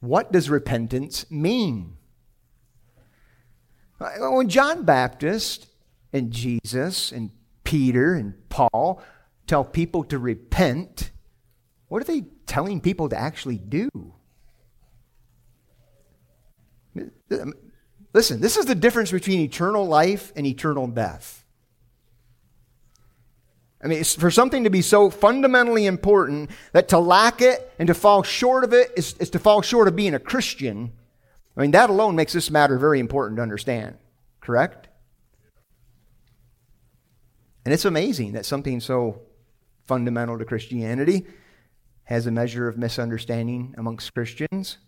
what 0.00 0.33
does 0.33 0.50
repentance 0.50 1.31
mean? 1.31 1.96
When 3.98 4.48
John 4.48 4.85
Baptist 4.85 5.66
and 6.12 6.31
Jesus 6.31 7.12
and 7.12 7.31
Peter 7.64 8.14
and 8.14 8.35
Paul 8.48 9.03
tell 9.51 9.65
people 9.65 10.05
to 10.05 10.17
repent, 10.17 11.11
what 11.89 12.01
are 12.01 12.05
they 12.05 12.23
telling 12.47 12.81
people 12.81 13.09
to 13.09 13.19
actually 13.19 13.59
do? 13.59 13.89
Listen, 18.15 18.41
this 18.41 18.57
is 18.57 18.67
the 18.67 18.77
difference 18.77 19.11
between 19.11 19.41
eternal 19.41 19.85
life 19.87 20.33
and 20.37 20.47
eternal 20.47 20.87
death. 20.87 21.45
I 23.83 23.89
mean, 23.89 24.05
for 24.05 24.31
something 24.31 24.63
to 24.65 24.71
be 24.71 24.83
so 24.83 25.11
fundamentally 25.11 25.87
important 25.87 26.51
that 26.73 26.89
to 26.89 27.01
lack 27.01 27.43
it 27.43 27.73
and 27.79 27.89
to 27.89 27.95
fall 27.95 28.23
short 28.23 28.63
of 28.63 28.73
it 28.73 28.93
is, 28.97 29.15
is 29.15 29.31
to 29.31 29.41
fall 29.41 29.63
short 29.63 29.89
of 29.89 29.97
being 29.97 30.15
a 30.15 30.21
Christian. 30.21 30.93
I 31.57 31.63
mean, 31.63 31.73
that 31.73 31.91
alone 31.91 32.15
makes 32.15 32.33
this 32.33 32.53
matter 32.53 32.79
very 32.79 33.01
important 33.01 33.39
to 33.39 33.43
understand, 33.43 33.97
correct? 34.41 34.87
And 37.65 37.75
it's 37.75 37.85
amazing 37.85 38.33
that 38.33 38.47
something 38.47 38.79
so 38.79 39.23
fundamental 39.87 40.38
to 40.38 40.45
Christianity 40.45 41.27
has 42.05 42.27
a 42.27 42.31
measure 42.31 42.69
of 42.69 42.77
misunderstanding 42.77 43.75
amongst 43.79 44.12
Christians. 44.14 44.79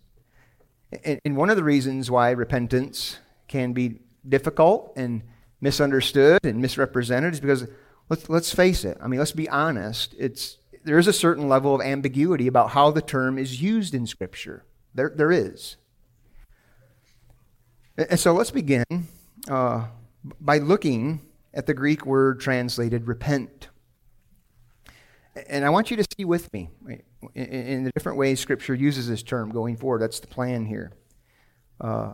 And 1.03 1.37
one 1.37 1.49
of 1.49 1.55
the 1.55 1.63
reasons 1.63 2.11
why 2.11 2.31
repentance 2.31 3.19
can 3.47 3.73
be 3.73 3.99
difficult 4.27 4.93
and 4.95 5.23
misunderstood 5.61 6.39
and 6.43 6.61
misrepresented 6.61 7.33
is 7.33 7.39
because 7.39 7.67
let's, 8.09 8.29
let's 8.29 8.53
face 8.53 8.83
it. 8.83 8.97
I 9.01 9.07
mean, 9.07 9.19
let's 9.19 9.31
be 9.31 9.49
honest. 9.49 10.13
It's, 10.19 10.57
there 10.83 10.99
is 10.99 11.07
a 11.07 11.13
certain 11.13 11.47
level 11.47 11.73
of 11.73 11.81
ambiguity 11.81 12.47
about 12.47 12.71
how 12.71 12.91
the 12.91 13.01
term 13.01 13.37
is 13.37 13.61
used 13.61 13.93
in 13.93 14.05
Scripture. 14.05 14.65
There, 14.93 15.11
there 15.15 15.31
is. 15.31 15.77
And 17.97 18.19
so 18.19 18.33
let's 18.33 18.51
begin 18.51 18.83
uh, 19.47 19.85
by 20.39 20.57
looking 20.57 21.21
at 21.53 21.67
the 21.67 21.73
Greek 21.73 22.05
word 22.05 22.39
translated 22.39 23.07
repent. 23.07 23.69
And 25.47 25.65
I 25.65 25.69
want 25.69 25.89
you 25.89 25.97
to 25.97 26.05
see 26.17 26.25
with 26.25 26.51
me 26.53 26.69
in 27.33 27.83
the 27.83 27.91
different 27.91 28.17
ways 28.17 28.39
Scripture 28.39 28.75
uses 28.75 29.07
this 29.07 29.23
term 29.23 29.49
going 29.49 29.77
forward. 29.77 30.01
That's 30.01 30.19
the 30.19 30.27
plan 30.27 30.65
here. 30.65 30.93
Uh, 31.81 32.13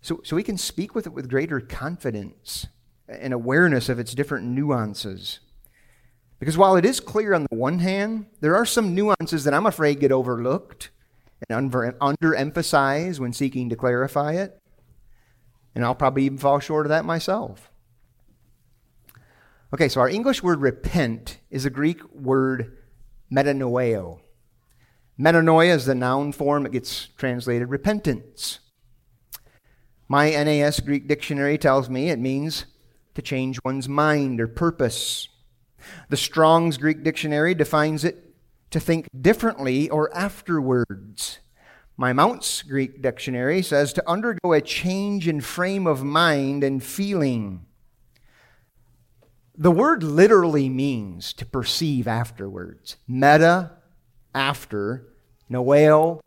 so, 0.00 0.20
so 0.24 0.36
we 0.36 0.42
can 0.42 0.56
speak 0.56 0.94
with 0.94 1.06
it 1.06 1.12
with 1.12 1.28
greater 1.28 1.60
confidence 1.60 2.66
and 3.08 3.32
awareness 3.34 3.88
of 3.88 3.98
its 3.98 4.14
different 4.14 4.46
nuances. 4.46 5.40
Because 6.38 6.58
while 6.58 6.76
it 6.76 6.84
is 6.84 7.00
clear 7.00 7.34
on 7.34 7.46
the 7.50 7.56
one 7.56 7.78
hand, 7.80 8.26
there 8.40 8.56
are 8.56 8.66
some 8.66 8.94
nuances 8.94 9.44
that 9.44 9.54
I'm 9.54 9.66
afraid 9.66 10.00
get 10.00 10.12
overlooked 10.12 10.90
and 11.48 11.56
under, 11.56 11.92
underemphasized 12.00 13.18
when 13.18 13.32
seeking 13.32 13.68
to 13.68 13.76
clarify 13.76 14.34
it. 14.34 14.58
And 15.74 15.84
I'll 15.84 15.94
probably 15.94 16.24
even 16.24 16.38
fall 16.38 16.60
short 16.60 16.86
of 16.86 16.90
that 16.90 17.04
myself. 17.04 17.70
Okay, 19.74 19.88
so 19.88 20.00
our 20.00 20.08
English 20.08 20.40
word 20.40 20.60
repent 20.60 21.40
is 21.50 21.64
a 21.64 21.70
Greek 21.70 22.00
word 22.14 22.78
metanoeo. 23.32 24.20
Metanoia 25.18 25.74
is 25.74 25.84
the 25.84 25.96
noun 25.96 26.30
form, 26.30 26.64
it 26.64 26.70
gets 26.70 27.08
translated 27.16 27.68
repentance. 27.68 28.60
My 30.06 30.30
NAS 30.30 30.78
Greek 30.78 31.08
dictionary 31.08 31.58
tells 31.58 31.90
me 31.90 32.08
it 32.08 32.20
means 32.20 32.66
to 33.16 33.20
change 33.20 33.58
one's 33.64 33.88
mind 33.88 34.40
or 34.40 34.46
purpose. 34.46 35.28
The 36.08 36.16
Strong's 36.16 36.78
Greek 36.78 37.02
dictionary 37.02 37.52
defines 37.52 38.04
it 38.04 38.32
to 38.70 38.78
think 38.78 39.08
differently 39.20 39.90
or 39.90 40.16
afterwards. 40.16 41.40
My 41.96 42.12
Mounce's 42.12 42.62
Greek 42.62 43.02
dictionary 43.02 43.60
says 43.60 43.92
to 43.94 44.08
undergo 44.08 44.52
a 44.52 44.60
change 44.60 45.26
in 45.26 45.40
frame 45.40 45.88
of 45.88 46.04
mind 46.04 46.62
and 46.62 46.80
feeling. 46.80 47.66
The 49.56 49.70
word 49.70 50.02
literally 50.02 50.68
means 50.68 51.32
to 51.34 51.46
perceive 51.46 52.08
afterwards. 52.08 52.96
Meta, 53.06 53.70
after. 54.34 55.06
noeo, 55.50 56.20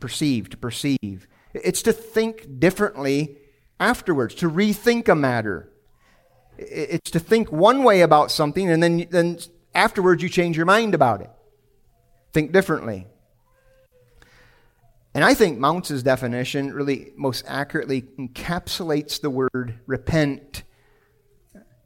perceive, 0.00 0.50
to 0.50 0.56
perceive. 0.56 1.26
It's 1.54 1.82
to 1.82 1.92
think 1.92 2.58
differently 2.58 3.38
afterwards, 3.80 4.34
to 4.36 4.50
rethink 4.50 5.08
a 5.08 5.14
matter. 5.14 5.70
It's 6.58 7.10
to 7.12 7.20
think 7.20 7.50
one 7.50 7.82
way 7.82 8.02
about 8.02 8.30
something 8.30 8.70
and 8.70 8.82
then, 8.82 9.06
then 9.10 9.38
afterwards 9.74 10.22
you 10.22 10.28
change 10.28 10.56
your 10.56 10.66
mind 10.66 10.94
about 10.94 11.20
it. 11.20 11.30
Think 12.32 12.52
differently. 12.52 13.06
And 15.14 15.24
I 15.24 15.34
think 15.34 15.58
Mounce's 15.58 16.02
definition 16.02 16.72
really 16.72 17.12
most 17.16 17.44
accurately 17.46 18.02
encapsulates 18.18 19.20
the 19.20 19.30
word 19.30 19.78
repent 19.86 20.64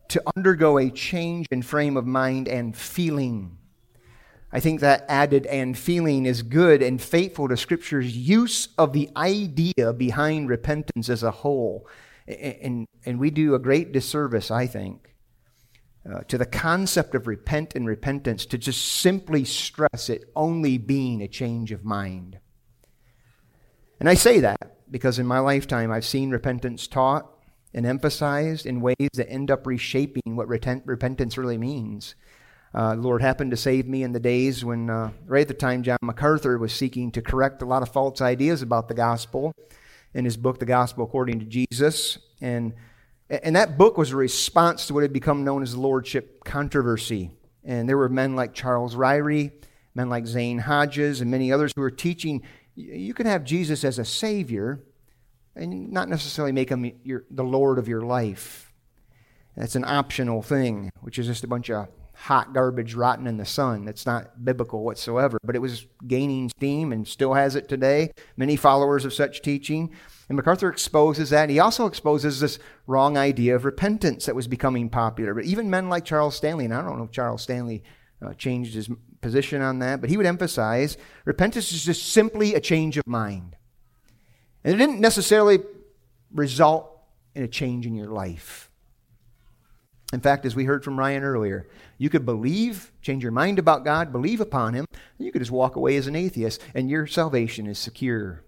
to 0.09 0.23
undergo 0.37 0.79
a 0.79 0.91
change 0.91 1.47
in 1.51 1.63
frame 1.63 1.97
of 1.97 2.07
mind 2.07 2.49
and 2.49 2.77
feeling. 2.77 3.59
I 4.51 4.61
think 4.61 4.81
that 4.81 5.05
added 5.09 5.45
and 5.47 5.77
feeling 5.77 6.25
is 6.25 6.43
good 6.43 6.83
and 6.83 7.01
faithful 7.01 7.49
to 7.49 7.57
Scripture's 7.57 8.17
use 8.17 8.69
of 8.79 8.95
the 8.95 9.11
idea 9.17 9.93
behind 9.93 10.49
repentance 10.49 11.11
as 11.11 11.23
a 11.23 11.31
whole. 11.31 11.87
And, 12.27 12.87
and 13.05 13.21
we 13.21 13.31
do 13.31 13.55
a 13.55 13.59
great 13.59 13.93
disservice, 13.93 14.51
I 14.51 14.67
think, 14.67 15.15
uh, 16.11 16.21
to 16.29 16.39
the 16.39 16.47
concept 16.47 17.15
of 17.15 17.27
repent 17.27 17.75
and 17.75 17.87
repentance 17.87 18.47
to 18.47 18.59
just 18.59 18.83
simply 18.85 19.45
stress 19.45 20.09
it 20.09 20.25
only 20.35 20.79
being 20.79 21.21
a 21.21 21.29
change 21.29 21.71
of 21.71 21.85
mind. 21.85 22.39
And 24.01 24.09
I 24.09 24.15
say 24.15 24.41
that 24.41 24.77
because 24.91 25.19
in 25.19 25.27
my 25.27 25.41
lifetime 25.41 25.91
I've 25.91 26.05
seen 26.07 26.31
repentance 26.31 26.87
taught 26.87 27.31
and 27.75 27.87
emphasized 27.87 28.67
in 28.67 28.81
ways 28.81 29.11
that 29.15 29.31
end 29.31 29.51
up 29.51 29.67
reshaping 29.67 30.37
what 30.37 30.49
repentance 30.49 31.37
really 31.37 31.59
means. 31.59 32.15
Uh, 32.75 32.95
the 32.95 33.01
Lord 33.01 33.23
happened 33.23 33.51
to 33.51 33.57
save 33.57 33.87
me 33.87 34.03
in 34.03 34.13
the 34.13 34.21
days 34.21 34.65
when, 34.65 34.91
uh, 34.91 35.11
right 35.27 35.43
at 35.43 35.49
the 35.49 35.55
time, 35.55 35.83
John 35.83 35.99
MacArthur 36.03 36.59
was 36.59 36.73
seeking 36.73 37.11
to 37.13 37.23
correct 37.23 37.63
a 37.63 37.67
lot 37.67 37.83
of 37.83 37.91
false 37.91 38.21
ideas 38.21 38.63
about 38.63 38.89
the 38.89 38.95
gospel 38.95 39.53
in 40.15 40.25
his 40.25 40.37
book, 40.37 40.59
The 40.59 40.67
Gospel 40.67 41.05
According 41.05 41.41
to 41.41 41.47
Jesus. 41.47 42.19
And, 42.41 42.75
and 43.29 43.57
that 43.57 43.79
book 43.79 43.97
was 43.97 44.13
a 44.13 44.17
response 44.17 44.87
to 44.87 44.95
what 44.95 45.03
had 45.03 45.13
become 45.13 45.45
known 45.45 45.63
as 45.63 45.73
the 45.73 45.81
Lordship 45.81 46.45
controversy. 46.45 47.31
And 47.65 47.89
there 47.89 47.99
were 47.99 48.09
men 48.09 48.37
like 48.37 48.55
Charles 48.55 48.95
Ryrie, 48.95 49.53
men 49.95 50.09
like 50.09 50.27
Zane 50.27 50.59
Hodges, 50.59 51.21
and 51.21 51.31
many 51.31 51.53
others 51.53 51.73
who 51.75 51.83
were 51.83 51.91
teaching 51.91 52.43
you 52.79 53.13
can 53.13 53.27
have 53.27 53.43
Jesus 53.43 53.83
as 53.83 53.99
a 53.99 54.05
Savior 54.05 54.81
and 55.59 55.91
not 55.93 56.09
necessarily 56.09 56.53
make 56.53 56.71
him 56.71 56.91
your, 57.05 57.25
the 57.31 57.45
Lord 57.45 57.79
of 57.79 57.89
your 57.89 58.03
life. 58.03 58.73
That's 59.57 59.75
an 59.77 59.85
optional 59.85 60.43
thing, 60.43 60.91
which 61.01 61.19
is 61.19 61.27
just 61.27 61.45
a 61.45 61.49
bunch 61.49 61.69
of 61.71 61.89
hot 62.15 62.53
garbage 62.53 62.95
rotting 62.95 63.27
in 63.27 63.37
the 63.37 63.45
sun. 63.45 63.85
That's 63.85 64.05
not 64.05 64.45
biblical 64.45 64.85
whatsoever, 64.85 65.39
but 65.45 65.55
it 65.55 65.61
was 65.61 65.87
gaining 66.07 66.49
steam 66.49 66.93
and 66.93 67.07
still 67.07 67.35
has 67.35 67.55
it 67.55 67.69
today. 67.69 68.11
Many 68.37 68.57
followers 68.57 69.05
of 69.05 69.15
such 69.15 69.41
teaching. 69.41 69.91
And 70.29 70.37
MacArthur 70.37 70.69
exposes 70.69 71.31
that. 71.31 71.49
He 71.49 71.61
also 71.61 71.87
exposes 71.87 72.41
this 72.41 72.59
wrong 72.87 73.17
idea 73.17 73.55
of 73.55 73.65
repentance 73.65 74.27
that 74.27 74.35
was 74.35 74.49
becoming 74.49 74.91
popular. 74.91 75.33
But 75.33 75.45
even 75.45 75.71
men 75.71 75.89
like 75.89 76.05
Charles 76.05 76.37
Stanley, 76.37 76.65
and 76.65 76.75
I 76.75 76.83
don't 76.83 76.99
know 76.99 77.05
if 77.05 77.13
Charles 77.13 77.43
Stanley 77.43 77.83
uh, 78.21 78.35
changed 78.35 78.75
his 78.75 78.91
position 79.21 79.63
on 79.63 79.79
that, 79.79 80.01
but 80.01 80.11
he 80.11 80.17
would 80.17 80.27
emphasize 80.27 80.97
repentance 81.25 81.73
is 81.73 81.85
just 81.85 82.13
simply 82.13 82.55
a 82.55 82.61
change 82.61 82.99
of 82.99 83.07
mind. 83.07 83.57
And 84.69 84.75
it 84.75 84.87
didn't 84.87 85.01
necessarily 85.01 85.61
result 86.31 86.91
in 87.35 87.43
a 87.43 87.49
change 87.49 87.87
in 87.87 87.95
your 87.95 88.09
life. 88.09 88.71
In 90.13 90.21
fact, 90.21 90.45
as 90.45 90.55
we 90.55 90.67
heard 90.67 90.85
from 90.85 90.99
Ryan 90.99 91.23
earlier, 91.23 91.67
you 91.97 92.11
could 92.11 92.27
believe, 92.27 92.93
change 93.01 93.23
your 93.23 93.33
mind 93.33 93.59
about 93.59 93.83
God, 93.83 94.13
believe 94.13 94.43
upon 94.43 94.75
Him, 94.75 94.85
and 94.93 95.25
you 95.25 95.33
could 95.33 95.41
just 95.41 95.51
walk 95.51 95.77
away 95.77 95.97
as 95.97 96.07
an 96.07 96.15
atheist, 96.15 96.61
and 96.75 96.91
your 96.91 97.07
salvation 97.07 97.67
is 97.67 97.79
secure. 97.79 98.45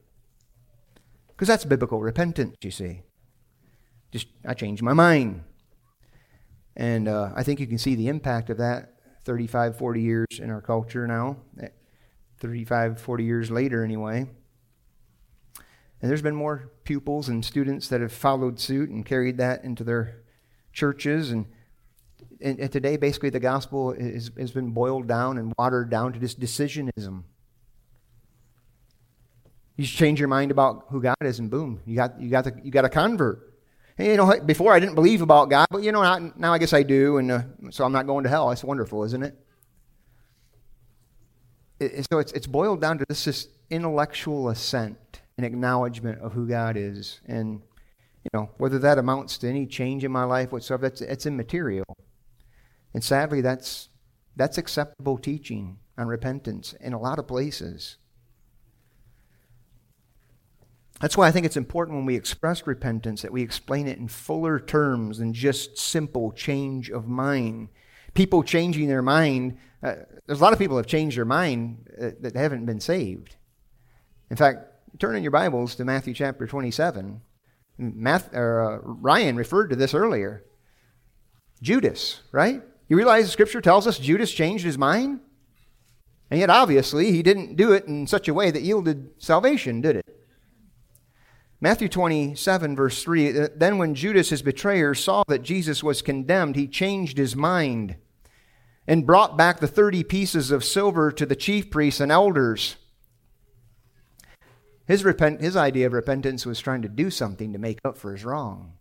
Because 1.28 1.48
that's 1.48 1.64
biblical 1.64 2.02
repentance, 2.02 2.54
you 2.60 2.70
see. 2.70 3.00
Just, 4.12 4.26
I 4.44 4.52
changed 4.52 4.82
my 4.82 4.92
mind. 4.92 5.42
And 6.76 7.08
uh, 7.08 7.30
I 7.34 7.44
think 7.44 7.60
you 7.60 7.66
can 7.66 7.78
see 7.78 7.94
the 7.94 8.08
impact 8.08 8.50
of 8.50 8.58
that 8.58 8.92
35, 9.24 9.78
40 9.78 10.02
years 10.02 10.26
in 10.38 10.50
our 10.50 10.60
culture 10.60 11.06
now. 11.06 11.38
35, 12.40 13.00
40 13.00 13.24
years 13.24 13.50
later, 13.50 13.82
anyway. 13.82 14.26
And 16.00 16.10
there's 16.10 16.22
been 16.22 16.34
more 16.34 16.72
pupils 16.84 17.28
and 17.28 17.44
students 17.44 17.88
that 17.88 18.00
have 18.00 18.12
followed 18.12 18.58
suit 18.58 18.88
and 18.88 19.04
carried 19.04 19.36
that 19.36 19.64
into 19.64 19.84
their 19.84 20.22
churches. 20.72 21.30
And, 21.30 21.46
and, 22.40 22.58
and 22.58 22.72
today, 22.72 22.96
basically, 22.96 23.30
the 23.30 23.40
gospel 23.40 23.92
is, 23.92 24.30
has 24.38 24.50
been 24.50 24.70
boiled 24.70 25.06
down 25.06 25.36
and 25.36 25.52
watered 25.58 25.90
down 25.90 26.14
to 26.14 26.18
just 26.18 26.40
decisionism. 26.40 27.24
You 29.76 29.86
change 29.86 30.18
your 30.18 30.28
mind 30.28 30.50
about 30.50 30.86
who 30.90 31.02
God 31.02 31.16
is, 31.22 31.38
and 31.38 31.50
boom, 31.50 31.80
you 31.86 31.96
got, 31.96 32.20
you 32.20 32.30
got, 32.30 32.44
the, 32.44 32.54
you 32.62 32.70
got 32.70 32.84
a 32.84 32.88
convert. 32.88 33.54
You 33.98 34.16
know, 34.16 34.40
before 34.40 34.72
I 34.72 34.80
didn't 34.80 34.94
believe 34.94 35.20
about 35.20 35.50
God, 35.50 35.66
but 35.70 35.82
you 35.82 35.92
know, 35.92 36.02
now, 36.02 36.32
now 36.36 36.52
I 36.54 36.58
guess 36.58 36.72
I 36.72 36.82
do, 36.82 37.18
and 37.18 37.30
uh, 37.30 37.42
so 37.70 37.84
I'm 37.84 37.92
not 37.92 38.06
going 38.06 38.24
to 38.24 38.30
hell. 38.30 38.48
That's 38.48 38.64
wonderful, 38.64 39.04
isn't 39.04 39.22
it? 39.22 39.38
it 41.78 42.06
so 42.10 42.18
it's, 42.18 42.32
it's 42.32 42.46
boiled 42.46 42.80
down 42.80 42.98
to 42.98 43.04
this, 43.08 43.24
this 43.24 43.48
intellectual 43.68 44.48
assent 44.48 45.09
and 45.40 45.46
acknowledgement 45.46 46.20
of 46.20 46.34
who 46.34 46.46
God 46.46 46.76
is. 46.76 47.22
And, 47.24 47.62
you 48.24 48.30
know, 48.34 48.50
whether 48.58 48.78
that 48.80 48.98
amounts 48.98 49.38
to 49.38 49.48
any 49.48 49.64
change 49.64 50.04
in 50.04 50.12
my 50.12 50.24
life 50.24 50.52
whatsoever, 50.52 50.82
that's, 50.82 51.00
it's 51.00 51.24
immaterial. 51.24 51.96
And 52.92 53.02
sadly, 53.02 53.40
that's, 53.40 53.88
that's 54.36 54.58
acceptable 54.58 55.16
teaching 55.16 55.78
on 55.96 56.08
repentance 56.08 56.74
in 56.78 56.92
a 56.92 57.00
lot 57.00 57.18
of 57.18 57.26
places. 57.26 57.96
That's 61.00 61.16
why 61.16 61.26
I 61.26 61.30
think 61.30 61.46
it's 61.46 61.56
important 61.56 61.96
when 61.96 62.04
we 62.04 62.16
express 62.16 62.66
repentance 62.66 63.22
that 63.22 63.32
we 63.32 63.40
explain 63.40 63.88
it 63.88 63.96
in 63.96 64.08
fuller 64.08 64.60
terms 64.60 65.16
than 65.16 65.32
just 65.32 65.78
simple 65.78 66.32
change 66.32 66.90
of 66.90 67.08
mind. 67.08 67.70
People 68.12 68.42
changing 68.42 68.88
their 68.88 69.00
mind, 69.00 69.56
uh, 69.82 69.94
there's 70.26 70.40
a 70.40 70.42
lot 70.42 70.52
of 70.52 70.58
people 70.58 70.76
have 70.76 70.86
changed 70.86 71.16
their 71.16 71.24
mind 71.24 71.88
uh, 71.98 72.10
that 72.20 72.36
haven't 72.36 72.66
been 72.66 72.80
saved. 72.80 73.36
In 74.28 74.36
fact, 74.36 74.69
turn 74.98 75.16
in 75.16 75.22
your 75.22 75.30
Bibles 75.30 75.74
to 75.76 75.84
Matthew 75.84 76.14
chapter 76.14 76.46
27. 76.46 77.20
Math, 77.78 78.34
uh, 78.34 78.78
Ryan 78.82 79.36
referred 79.36 79.68
to 79.68 79.76
this 79.76 79.94
earlier. 79.94 80.44
Judas, 81.62 82.20
right? 82.32 82.62
You 82.88 82.96
realize 82.96 83.26
the 83.26 83.30
scripture 83.30 83.60
tells 83.60 83.86
us 83.86 83.98
Judas 83.98 84.32
changed 84.32 84.64
his 84.64 84.78
mind? 84.78 85.20
And 86.30 86.40
yet, 86.40 86.50
obviously, 86.50 87.12
he 87.12 87.22
didn't 87.22 87.56
do 87.56 87.72
it 87.72 87.86
in 87.86 88.06
such 88.06 88.28
a 88.28 88.34
way 88.34 88.50
that 88.50 88.62
yielded 88.62 89.10
salvation, 89.18 89.80
did 89.80 89.96
it? 89.96 90.06
Matthew 91.60 91.88
27, 91.88 92.76
verse 92.76 93.02
3 93.02 93.38
uh, 93.38 93.48
Then 93.54 93.78
when 93.78 93.94
Judas, 93.94 94.30
his 94.30 94.42
betrayer, 94.42 94.94
saw 94.94 95.24
that 95.28 95.42
Jesus 95.42 95.82
was 95.82 96.02
condemned, 96.02 96.56
he 96.56 96.66
changed 96.66 97.18
his 97.18 97.36
mind 97.36 97.96
and 98.86 99.06
brought 99.06 99.36
back 99.36 99.60
the 99.60 99.66
30 99.68 100.04
pieces 100.04 100.50
of 100.50 100.64
silver 100.64 101.12
to 101.12 101.26
the 101.26 101.36
chief 101.36 101.70
priests 101.70 102.00
and 102.00 102.10
elders. 102.10 102.76
His, 104.86 105.04
repent, 105.04 105.40
his 105.40 105.56
idea 105.56 105.86
of 105.86 105.92
repentance 105.92 106.44
was 106.44 106.60
trying 106.60 106.82
to 106.82 106.88
do 106.88 107.10
something 107.10 107.52
to 107.52 107.58
make 107.58 107.78
up 107.84 107.96
for 107.96 108.12
his 108.12 108.24
wrong. 108.24 108.72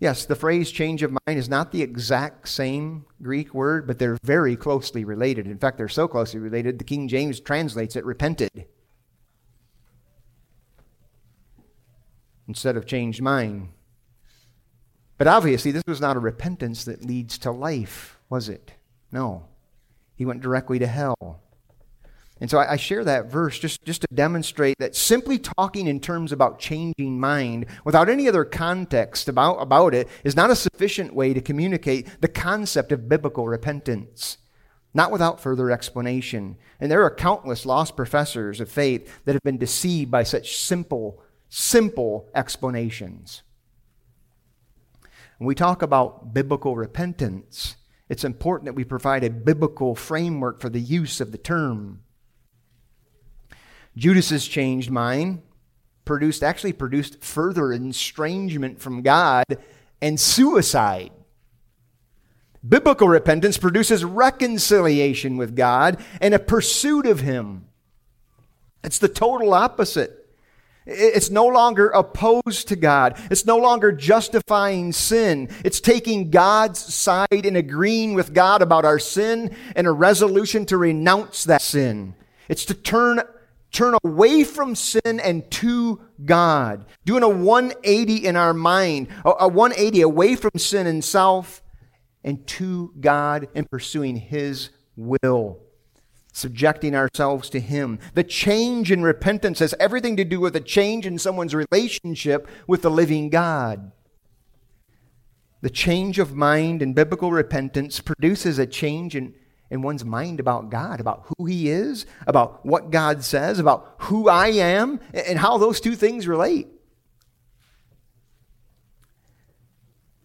Yes, 0.00 0.24
the 0.24 0.34
phrase 0.34 0.72
change 0.72 1.02
of 1.02 1.12
mind 1.12 1.38
is 1.38 1.48
not 1.48 1.70
the 1.70 1.82
exact 1.82 2.48
same 2.48 3.04
Greek 3.22 3.54
word, 3.54 3.86
but 3.86 3.98
they're 3.98 4.18
very 4.24 4.56
closely 4.56 5.04
related. 5.04 5.46
In 5.46 5.58
fact, 5.58 5.78
they're 5.78 5.88
so 5.88 6.08
closely 6.08 6.40
related, 6.40 6.78
the 6.78 6.84
King 6.84 7.06
James 7.06 7.38
translates 7.38 7.94
it 7.94 8.04
repented 8.04 8.66
instead 12.48 12.76
of 12.76 12.84
changed 12.84 13.22
mind. 13.22 13.68
But 15.18 15.28
obviously, 15.28 15.70
this 15.70 15.84
was 15.86 16.00
not 16.00 16.16
a 16.16 16.20
repentance 16.20 16.84
that 16.84 17.04
leads 17.04 17.38
to 17.38 17.52
life, 17.52 18.18
was 18.28 18.48
it? 18.48 18.72
No. 19.12 19.46
He 20.16 20.24
went 20.24 20.40
directly 20.40 20.80
to 20.80 20.86
hell. 20.86 21.41
And 22.42 22.50
so 22.50 22.58
I, 22.58 22.72
I, 22.72 22.76
share 22.76 23.04
that 23.04 23.30
verse 23.30 23.56
just, 23.56 23.84
just 23.84 24.00
to 24.00 24.08
demonstrate 24.12 24.76
that 24.80 24.96
simply 24.96 25.38
talking 25.38 25.86
in 25.86 26.00
terms 26.00 26.32
about 26.32 26.58
changing 26.58 27.20
mind 27.20 27.66
without 27.84 28.08
any 28.08 28.26
other 28.26 28.44
context 28.44 29.28
about, 29.28 29.58
about 29.58 29.94
it 29.94 30.08
is 30.24 30.34
not 30.34 30.50
a 30.50 30.56
sufficient 30.56 31.14
way 31.14 31.32
to 31.34 31.40
communicate 31.40 32.20
the 32.20 32.26
concept 32.26 32.90
of 32.90 33.08
biblical 33.08 33.46
repentance. 33.46 34.38
Not 34.92 35.12
without 35.12 35.38
further 35.38 35.70
explanation. 35.70 36.56
And 36.80 36.90
there 36.90 37.04
are 37.04 37.14
countless 37.14 37.64
lost 37.64 37.94
professors 37.94 38.60
of 38.60 38.68
faith 38.68 39.20
that 39.24 39.34
have 39.34 39.44
been 39.44 39.56
deceived 39.56 40.10
by 40.10 40.24
such 40.24 40.58
simple, 40.58 41.22
simple 41.48 42.28
explanations. 42.34 43.42
When 45.38 45.46
we 45.46 45.54
talk 45.54 45.80
about 45.80 46.34
biblical 46.34 46.74
repentance, 46.74 47.76
it's 48.08 48.24
important 48.24 48.64
that 48.64 48.74
we 48.74 48.82
provide 48.82 49.22
a 49.22 49.30
biblical 49.30 49.94
framework 49.94 50.60
for 50.60 50.70
the 50.70 50.80
use 50.80 51.20
of 51.20 51.30
the 51.30 51.38
term. 51.38 52.00
Judas's 53.96 54.46
changed 54.46 54.90
mind 54.90 55.42
produced 56.04 56.42
actually 56.42 56.72
produced 56.72 57.22
further 57.22 57.72
estrangement 57.72 58.80
from 58.80 59.02
God 59.02 59.44
and 60.00 60.18
suicide. 60.18 61.12
Biblical 62.66 63.08
repentance 63.08 63.58
produces 63.58 64.04
reconciliation 64.04 65.36
with 65.36 65.56
God 65.56 66.02
and 66.20 66.32
a 66.32 66.38
pursuit 66.38 67.06
of 67.06 67.20
Him. 67.20 67.66
It's 68.84 68.98
the 68.98 69.08
total 69.08 69.52
opposite. 69.54 70.18
It's 70.84 71.30
no 71.30 71.46
longer 71.46 71.88
opposed 71.88 72.68
to 72.68 72.76
God. 72.76 73.16
It's 73.30 73.46
no 73.46 73.56
longer 73.56 73.92
justifying 73.92 74.92
sin. 74.92 75.48
It's 75.64 75.80
taking 75.80 76.30
God's 76.30 76.80
side 76.80 77.28
and 77.30 77.56
agreeing 77.56 78.14
with 78.14 78.34
God 78.34 78.62
about 78.62 78.84
our 78.84 78.98
sin 78.98 79.54
and 79.76 79.86
a 79.86 79.92
resolution 79.92 80.66
to 80.66 80.76
renounce 80.76 81.44
that 81.44 81.62
sin. 81.62 82.14
It's 82.48 82.64
to 82.64 82.74
turn 82.74 83.22
turn 83.72 83.96
away 84.04 84.44
from 84.44 84.74
sin 84.74 85.18
and 85.20 85.50
to 85.50 86.00
God. 86.24 86.84
Doing 87.04 87.22
a 87.22 87.28
180 87.28 88.26
in 88.26 88.36
our 88.36 88.54
mind, 88.54 89.08
a 89.24 89.48
180 89.48 90.02
away 90.02 90.36
from 90.36 90.52
sin 90.56 90.86
and 90.86 91.02
self 91.02 91.62
and 92.22 92.46
to 92.46 92.92
God 93.00 93.48
and 93.54 93.68
pursuing 93.68 94.16
His 94.16 94.70
will. 94.96 95.58
Subjecting 96.34 96.94
ourselves 96.94 97.50
to 97.50 97.60
Him. 97.60 97.98
The 98.14 98.24
change 98.24 98.92
in 98.92 99.02
repentance 99.02 99.58
has 99.58 99.74
everything 99.80 100.16
to 100.16 100.24
do 100.24 100.40
with 100.40 100.56
a 100.56 100.60
change 100.60 101.06
in 101.06 101.18
someone's 101.18 101.54
relationship 101.54 102.48
with 102.66 102.82
the 102.82 102.90
living 102.90 103.28
God. 103.28 103.92
The 105.60 105.70
change 105.70 106.18
of 106.18 106.34
mind 106.34 106.82
in 106.82 106.92
biblical 106.92 107.30
repentance 107.30 108.00
produces 108.00 108.58
a 108.58 108.66
change 108.66 109.14
in 109.14 109.34
in 109.72 109.80
one's 109.80 110.04
mind 110.04 110.38
about 110.38 110.68
God, 110.68 111.00
about 111.00 111.24
who 111.26 111.46
He 111.46 111.70
is, 111.70 112.04
about 112.26 112.64
what 112.64 112.90
God 112.90 113.24
says, 113.24 113.58
about 113.58 113.94
who 114.00 114.28
I 114.28 114.48
am, 114.48 115.00
and 115.14 115.38
how 115.38 115.56
those 115.56 115.80
two 115.80 115.96
things 115.96 116.28
relate. 116.28 116.68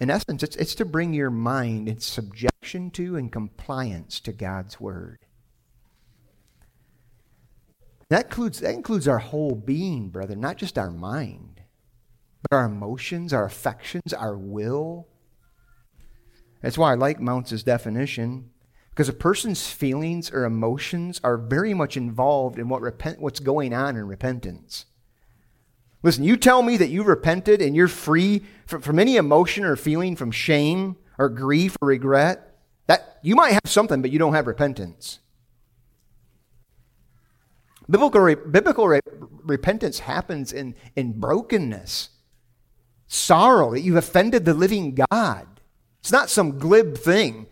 In 0.01 0.09
essence, 0.09 0.43
it's, 0.43 0.57
it's 0.57 0.75
to 0.75 0.85
bring 0.85 1.13
your 1.13 1.29
mind 1.29 1.87
in 1.87 2.01
subjection 2.01 2.91
to 2.91 3.15
and 3.15 3.31
compliance 3.31 4.19
to 4.19 4.33
God's 4.33 4.81
Word. 4.81 5.19
That 8.09 8.25
includes, 8.25 8.59
that 8.59 8.73
includes 8.73 9.07
our 9.07 9.19
whole 9.19 9.55
being, 9.55 10.09
brother, 10.09 10.35
not 10.35 10.57
just 10.57 10.77
our 10.77 10.91
mind, 10.91 11.61
but 12.41 12.53
our 12.53 12.65
emotions, 12.65 13.31
our 13.31 13.45
affections, 13.45 14.11
our 14.11 14.37
will. 14.37 15.07
That's 16.61 16.77
why 16.77 16.91
I 16.91 16.95
like 16.95 17.21
Mounce's 17.21 17.63
definition. 17.63 18.49
Because 18.97 19.09
a 19.09 19.13
person's 19.13 19.67
feelings 19.69 20.31
or 20.31 20.43
emotions 20.43 21.21
are 21.23 21.37
very 21.37 21.75
much 21.75 21.95
involved 21.95 22.57
in 22.57 22.67
what 22.67 22.81
repent, 22.81 23.21
what's 23.21 23.39
going 23.39 23.71
on 23.71 23.95
in 23.95 24.07
repentance. 24.07 24.85
Listen, 26.01 26.23
you 26.23 26.35
tell 26.35 26.63
me 26.63 26.77
that 26.77 26.89
you 26.89 27.03
repented 27.03 27.61
and 27.61 27.75
you're 27.75 27.87
free 27.87 28.41
from, 28.65 28.81
from 28.81 28.97
any 28.97 29.15
emotion 29.15 29.65
or 29.65 29.75
feeling 29.75 30.15
from 30.15 30.31
shame 30.31 30.95
or 31.19 31.29
grief 31.29 31.77
or 31.79 31.89
regret. 31.89 32.57
That 32.87 33.19
you 33.21 33.35
might 33.35 33.51
have 33.51 33.61
something, 33.67 34.01
but 34.01 34.09
you 34.09 34.17
don't 34.17 34.33
have 34.33 34.47
repentance. 34.47 35.19
Biblical, 37.87 38.35
biblical 38.49 38.87
re, 38.87 38.99
repentance 39.43 39.99
happens 39.99 40.51
in, 40.51 40.73
in 40.95 41.19
brokenness, 41.19 42.09
sorrow 43.05 43.73
that 43.73 43.81
you've 43.81 43.95
offended 43.95 44.45
the 44.45 44.55
living 44.55 44.95
God. 45.11 45.45
It's 45.99 46.11
not 46.11 46.31
some 46.31 46.57
glib 46.57 46.97
thing. 46.97 47.45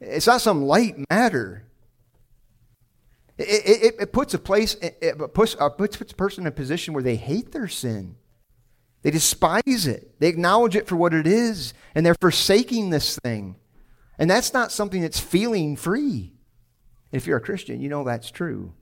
It's 0.00 0.26
not 0.26 0.40
some 0.40 0.62
light 0.62 0.96
matter. 1.10 1.64
It, 3.36 3.84
it, 3.84 3.94
it 4.00 4.12
puts 4.12 4.34
a 4.34 4.38
place, 4.38 4.74
it 4.74 5.16
puts, 5.32 5.56
uh, 5.58 5.68
puts 5.68 6.00
a 6.00 6.04
person 6.04 6.42
in 6.42 6.48
a 6.48 6.52
position 6.52 6.92
where 6.92 7.02
they 7.02 7.16
hate 7.16 7.52
their 7.52 7.68
sin. 7.68 8.16
They 9.02 9.12
despise 9.12 9.86
it. 9.86 10.18
They 10.18 10.28
acknowledge 10.28 10.74
it 10.74 10.88
for 10.88 10.96
what 10.96 11.14
it 11.14 11.26
is, 11.26 11.72
and 11.94 12.04
they're 12.04 12.16
forsaking 12.20 12.90
this 12.90 13.16
thing. 13.22 13.56
And 14.18 14.28
that's 14.28 14.52
not 14.52 14.72
something 14.72 15.02
that's 15.02 15.20
feeling 15.20 15.76
free. 15.76 16.32
If 17.12 17.26
you're 17.26 17.38
a 17.38 17.42
Christian, 17.42 17.80
you 17.80 17.88
know 17.88 18.02
that's 18.02 18.30
true. 18.30 18.74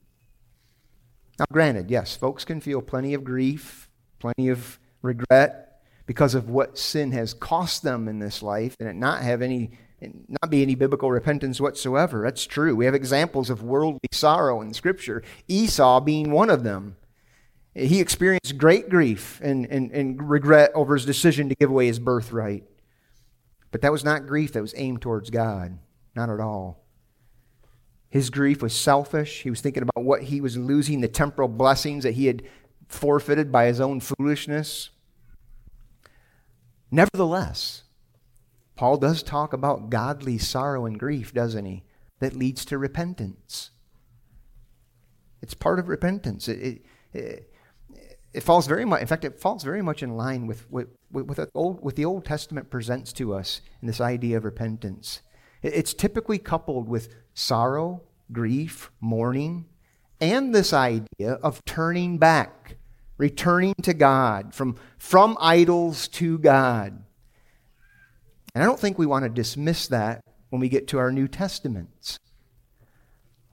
Now, 1.38 1.44
granted, 1.52 1.90
yes, 1.90 2.16
folks 2.16 2.46
can 2.46 2.62
feel 2.62 2.80
plenty 2.80 3.12
of 3.12 3.24
grief, 3.24 3.90
plenty 4.18 4.48
of 4.48 4.78
regret 5.02 5.82
because 6.06 6.34
of 6.34 6.48
what 6.48 6.78
sin 6.78 7.12
has 7.12 7.34
cost 7.34 7.82
them 7.82 8.08
in 8.08 8.20
this 8.20 8.42
life, 8.42 8.74
and 8.80 8.88
it 8.88 8.96
not 8.96 9.22
have 9.22 9.42
any 9.42 9.72
not 10.00 10.50
be 10.50 10.62
any 10.62 10.74
biblical 10.74 11.10
repentance 11.10 11.60
whatsoever. 11.60 12.22
That's 12.22 12.46
true. 12.46 12.76
We 12.76 12.84
have 12.84 12.94
examples 12.94 13.50
of 13.50 13.62
worldly 13.62 14.08
sorrow 14.12 14.60
in 14.60 14.74
Scripture, 14.74 15.22
Esau 15.48 16.00
being 16.00 16.30
one 16.30 16.50
of 16.50 16.64
them. 16.64 16.96
He 17.74 18.00
experienced 18.00 18.56
great 18.56 18.88
grief 18.88 19.40
and, 19.42 19.66
and, 19.66 19.90
and 19.92 20.30
regret 20.30 20.70
over 20.74 20.94
his 20.94 21.04
decision 21.04 21.48
to 21.48 21.54
give 21.54 21.70
away 21.70 21.86
his 21.86 21.98
birthright. 21.98 22.64
But 23.70 23.82
that 23.82 23.92
was 23.92 24.04
not 24.04 24.26
grief 24.26 24.52
that 24.52 24.62
was 24.62 24.74
aimed 24.76 25.02
towards 25.02 25.28
God. 25.28 25.78
Not 26.14 26.30
at 26.30 26.40
all. 26.40 26.82
His 28.08 28.30
grief 28.30 28.62
was 28.62 28.74
selfish. 28.74 29.42
He 29.42 29.50
was 29.50 29.60
thinking 29.60 29.82
about 29.82 30.04
what 30.04 30.22
he 30.22 30.40
was 30.40 30.56
losing, 30.56 31.00
the 31.02 31.08
temporal 31.08 31.48
blessings 31.48 32.04
that 32.04 32.14
he 32.14 32.26
had 32.26 32.42
forfeited 32.88 33.52
by 33.52 33.66
his 33.66 33.80
own 33.80 34.00
foolishness. 34.00 34.90
Nevertheless, 36.90 37.82
Paul 38.76 38.98
does 38.98 39.22
talk 39.22 39.52
about 39.52 39.90
godly 39.90 40.38
sorrow 40.38 40.86
and 40.86 40.98
grief, 40.98 41.32
doesn't 41.32 41.64
he? 41.64 41.82
That 42.20 42.34
leads 42.34 42.64
to 42.66 42.78
repentance. 42.78 43.70
It's 45.42 45.54
part 45.54 45.78
of 45.78 45.88
repentance. 45.88 46.48
It, 46.48 46.82
it, 47.12 47.52
it, 48.32 48.42
falls 48.42 48.66
very 48.66 48.84
much, 48.84 49.00
in 49.00 49.06
fact, 49.06 49.24
it 49.24 49.40
falls 49.40 49.64
very 49.64 49.82
much 49.82 50.02
in 50.02 50.16
line 50.16 50.46
with 50.46 50.70
what 50.70 50.88
with, 51.10 51.26
with, 51.26 51.50
old, 51.54 51.82
with 51.82 51.96
the 51.96 52.04
Old 52.04 52.24
Testament 52.24 52.70
presents 52.70 53.12
to 53.14 53.34
us 53.34 53.60
in 53.80 53.86
this 53.86 54.00
idea 54.00 54.36
of 54.36 54.44
repentance. 54.44 55.22
it's 55.62 55.94
typically 55.94 56.38
coupled 56.38 56.88
with 56.88 57.14
sorrow, 57.32 58.02
grief, 58.32 58.90
mourning, 59.00 59.66
and 60.20 60.54
this 60.54 60.72
idea 60.72 61.32
of 61.42 61.64
turning 61.64 62.18
back, 62.18 62.76
returning 63.18 63.74
to 63.82 63.94
God, 63.94 64.54
from, 64.54 64.76
from 64.98 65.36
idols 65.40 66.08
to 66.08 66.38
God. 66.38 67.02
And 68.56 68.62
I 68.62 68.66
don't 68.66 68.80
think 68.80 68.98
we 68.98 69.04
want 69.04 69.24
to 69.24 69.28
dismiss 69.28 69.86
that 69.88 70.22
when 70.48 70.60
we 70.60 70.70
get 70.70 70.88
to 70.88 70.98
our 70.98 71.12
New 71.12 71.28
Testaments. 71.28 72.18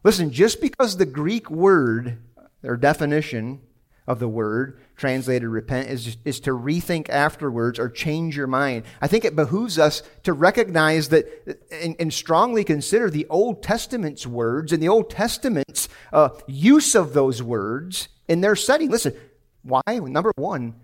Listen, 0.01 0.31
just 0.31 0.61
because 0.61 0.95
the 0.95 1.05
Greek 1.05 1.51
word, 1.51 2.19
or 2.63 2.77
definition 2.77 3.59
of 4.07 4.19
the 4.19 4.29
word 4.29 4.79
translated 4.95 5.49
repent, 5.49 5.89
is, 5.89 6.15
is 6.23 6.39
to 6.39 6.51
rethink 6.51 7.09
afterwards 7.09 7.79
or 7.79 7.89
change 7.89 8.37
your 8.37 8.47
mind, 8.47 8.85
I 9.01 9.07
think 9.07 9.25
it 9.25 9.35
behooves 9.35 9.77
us 9.77 10.03
to 10.23 10.31
recognize 10.31 11.09
that 11.09 11.59
and, 11.69 11.97
and 11.99 12.13
strongly 12.13 12.63
consider 12.63 13.09
the 13.09 13.27
Old 13.29 13.61
Testament's 13.61 14.25
words 14.25 14.71
and 14.71 14.81
the 14.81 14.87
Old 14.87 15.09
Testament's 15.09 15.89
uh, 16.13 16.29
use 16.47 16.95
of 16.95 17.11
those 17.11 17.43
words 17.43 18.07
in 18.29 18.39
their 18.39 18.55
setting. 18.55 18.89
Listen, 18.89 19.13
why? 19.63 19.81
Number 19.89 20.31
one, 20.37 20.75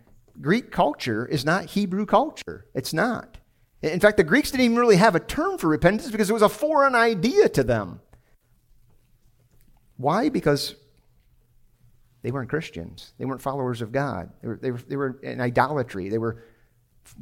Greek 0.42 0.72
culture 0.72 1.26
is 1.26 1.46
not 1.46 1.68
Hebrew 1.68 2.06
culture. 2.06 2.66
It's 2.76 2.92
not. 2.92 3.39
In 3.82 4.00
fact, 4.00 4.18
the 4.18 4.24
Greeks 4.24 4.52
didn't 4.52 4.66
even 4.66 4.78
really 4.78 4.98
have 4.98 5.16
a 5.16 5.20
term 5.20 5.58
for 5.58 5.68
repentance 5.68 6.12
because 6.12 6.30
it 6.30 6.34
was 6.34 6.42
a 6.42 6.50
foreign 6.50 6.96
idea 6.96 7.48
to 7.50 7.64
them. 7.64 8.02
Why? 9.98 10.30
Because 10.30 10.76
they 12.22 12.32
weren't 12.32 12.50
Christians. 12.50 13.14
They 13.18 13.26
weren't 13.26 13.42
followers 13.42 13.82
of 13.82 13.92
God. 13.92 14.32
They 14.42 14.48
were, 14.48 14.58
they 14.58 14.72
were, 14.72 14.82
they 14.88 14.96
were 14.98 15.20
in 15.22 15.40
idolatry. 15.40 16.10
They 16.10 16.18
were 16.18 16.44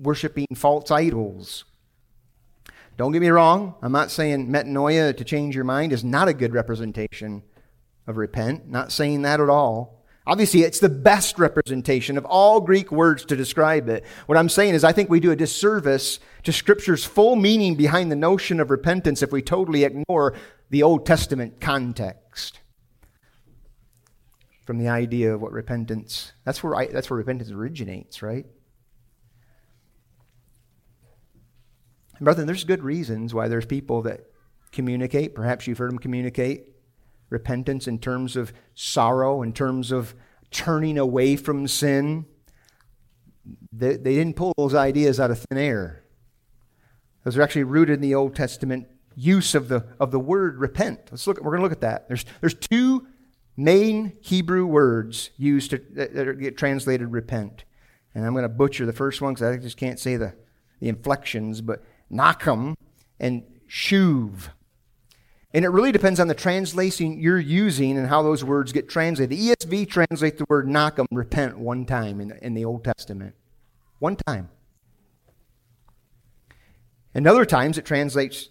worshiping 0.02 0.48
false 0.56 0.90
idols. 0.90 1.66
Don't 2.98 3.12
get 3.12 3.22
me 3.22 3.30
wrong, 3.30 3.76
I'm 3.84 3.92
not 3.92 4.10
saying 4.10 4.48
metanoia 4.48 5.16
to 5.16 5.24
change 5.24 5.54
your 5.54 5.64
mind 5.64 5.94
is 5.94 6.04
not 6.04 6.28
a 6.28 6.34
good 6.34 6.52
representation 6.52 7.44
of 8.08 8.18
repent. 8.18 8.68
Not 8.68 8.92
saying 8.92 9.22
that 9.22 9.40
at 9.40 9.50
all. 9.50 9.97
Obviously, 10.28 10.64
it's 10.64 10.82
the 10.82 10.90
best 10.90 11.40
representation 11.40 12.18
of 12.18 12.26
all 12.26 12.60
Greek 12.60 12.92
words 12.92 13.24
to 13.24 13.36
describe 13.38 13.88
it. 13.88 14.04
What 14.26 14.38
I'm 14.38 14.50
saying 14.50 14.76
is, 14.76 14.84
I 14.84 14.92
think 14.92 15.10
we 15.10 15.22
do 15.22 15.32
a 15.32 15.38
disservice 15.38 16.20
to 16.44 16.52
Scripture's 16.52 17.06
full 17.06 17.38
meaning 17.38 17.76
behind 17.76 18.12
the 18.12 18.18
notion 18.18 18.60
of 18.60 18.70
repentance 18.70 19.24
if 19.24 19.32
we 19.32 19.42
totally 19.42 19.86
ignore 19.86 20.36
the 20.70 20.84
Old 20.84 21.06
Testament 21.06 21.62
context. 21.62 22.60
From 24.66 24.80
the 24.80 24.90
idea 24.90 25.34
of 25.34 25.42
what 25.42 25.54
repentance, 25.54 26.34
that's 26.44 26.62
where, 26.62 26.76
I, 26.76 26.88
that's 26.88 27.10
where 27.10 27.18
repentance 27.18 27.50
originates, 27.50 28.22
right? 28.22 28.46
And 32.18 32.26
brother, 32.26 32.44
there's 32.44 32.66
good 32.66 32.84
reasons 32.84 33.34
why 33.34 33.48
there's 33.48 33.66
people 33.66 34.02
that 34.02 34.26
communicate. 34.74 35.36
Perhaps 35.36 35.68
you've 35.68 35.78
heard 35.78 35.92
them 35.92 36.00
communicate 36.00 36.66
repentance 37.30 37.88
in 37.88 38.00
terms 38.00 38.36
of 38.36 38.54
sorrow, 38.76 39.42
in 39.42 39.54
terms 39.54 39.92
of 39.92 40.16
turning 40.52 40.98
away 40.98 41.36
from 41.36 41.68
sin. 41.68 42.26
They, 43.72 43.98
they 43.98 44.16
didn't 44.16 44.36
pull 44.36 44.54
those 44.58 44.74
ideas 44.74 45.20
out 45.20 45.32
of 45.32 45.40
thin 45.40 45.58
air. 45.58 46.04
Those 47.24 47.38
are 47.38 47.42
actually 47.42 47.64
rooted 47.64 47.96
in 47.96 48.02
the 48.02 48.16
Old 48.16 48.36
Testament 48.36 48.88
use 49.16 49.56
of 49.56 49.68
the, 49.68 49.86
of 50.00 50.12
the 50.12 50.20
word 50.20 50.60
repent. 50.60 51.00
Let's 51.12 51.28
look, 51.28 51.38
we're 51.42 51.52
going 51.52 51.60
to 51.60 51.64
look 51.64 51.72
at 51.72 51.82
that. 51.82 52.08
There's, 52.08 52.24
there's 52.40 52.54
two 52.54 53.08
main 53.58 54.14
Hebrew 54.22 54.66
words 54.66 55.32
used 55.38 55.72
to, 55.72 55.82
that 55.94 56.40
get 56.40 56.58
translated 56.58 57.12
repent. 57.12 57.66
And 58.14 58.26
I'm 58.26 58.34
going 58.34 58.44
to 58.44 58.50
butcher 58.50 58.86
the 58.86 58.94
first 58.94 59.22
one 59.22 59.34
because 59.34 59.56
I 59.56 59.58
just 59.58 59.78
can't 59.78 60.00
say 60.00 60.16
the, 60.16 60.34
the 60.80 60.88
inflections, 60.88 61.62
but 61.62 61.84
Nachum 62.12 62.76
and 63.20 63.44
Shuv. 63.70 64.50
And 65.54 65.64
it 65.64 65.70
really 65.70 65.92
depends 65.92 66.20
on 66.20 66.28
the 66.28 66.36
translation 66.36 67.20
you're 67.20 67.40
using 67.40 67.98
and 67.98 68.08
how 68.08 68.22
those 68.22 68.44
words 68.44 68.74
get 68.74 68.90
translated. 68.90 69.38
The 69.38 69.50
ESV 69.50 69.90
translates 69.90 70.38
the 70.38 70.46
word 70.50 70.68
Nachum, 70.68 71.06
repent, 71.12 71.58
one 71.58 71.86
time 71.86 72.20
in 72.20 72.28
the, 72.30 72.46
in 72.46 72.54
the 72.54 72.66
Old 72.66 72.84
Testament. 72.84 73.34
One 74.00 74.18
time. 74.18 74.50
And 77.14 77.26
other 77.28 77.46
times 77.46 77.78
it 77.78 77.86
translates 77.86 78.50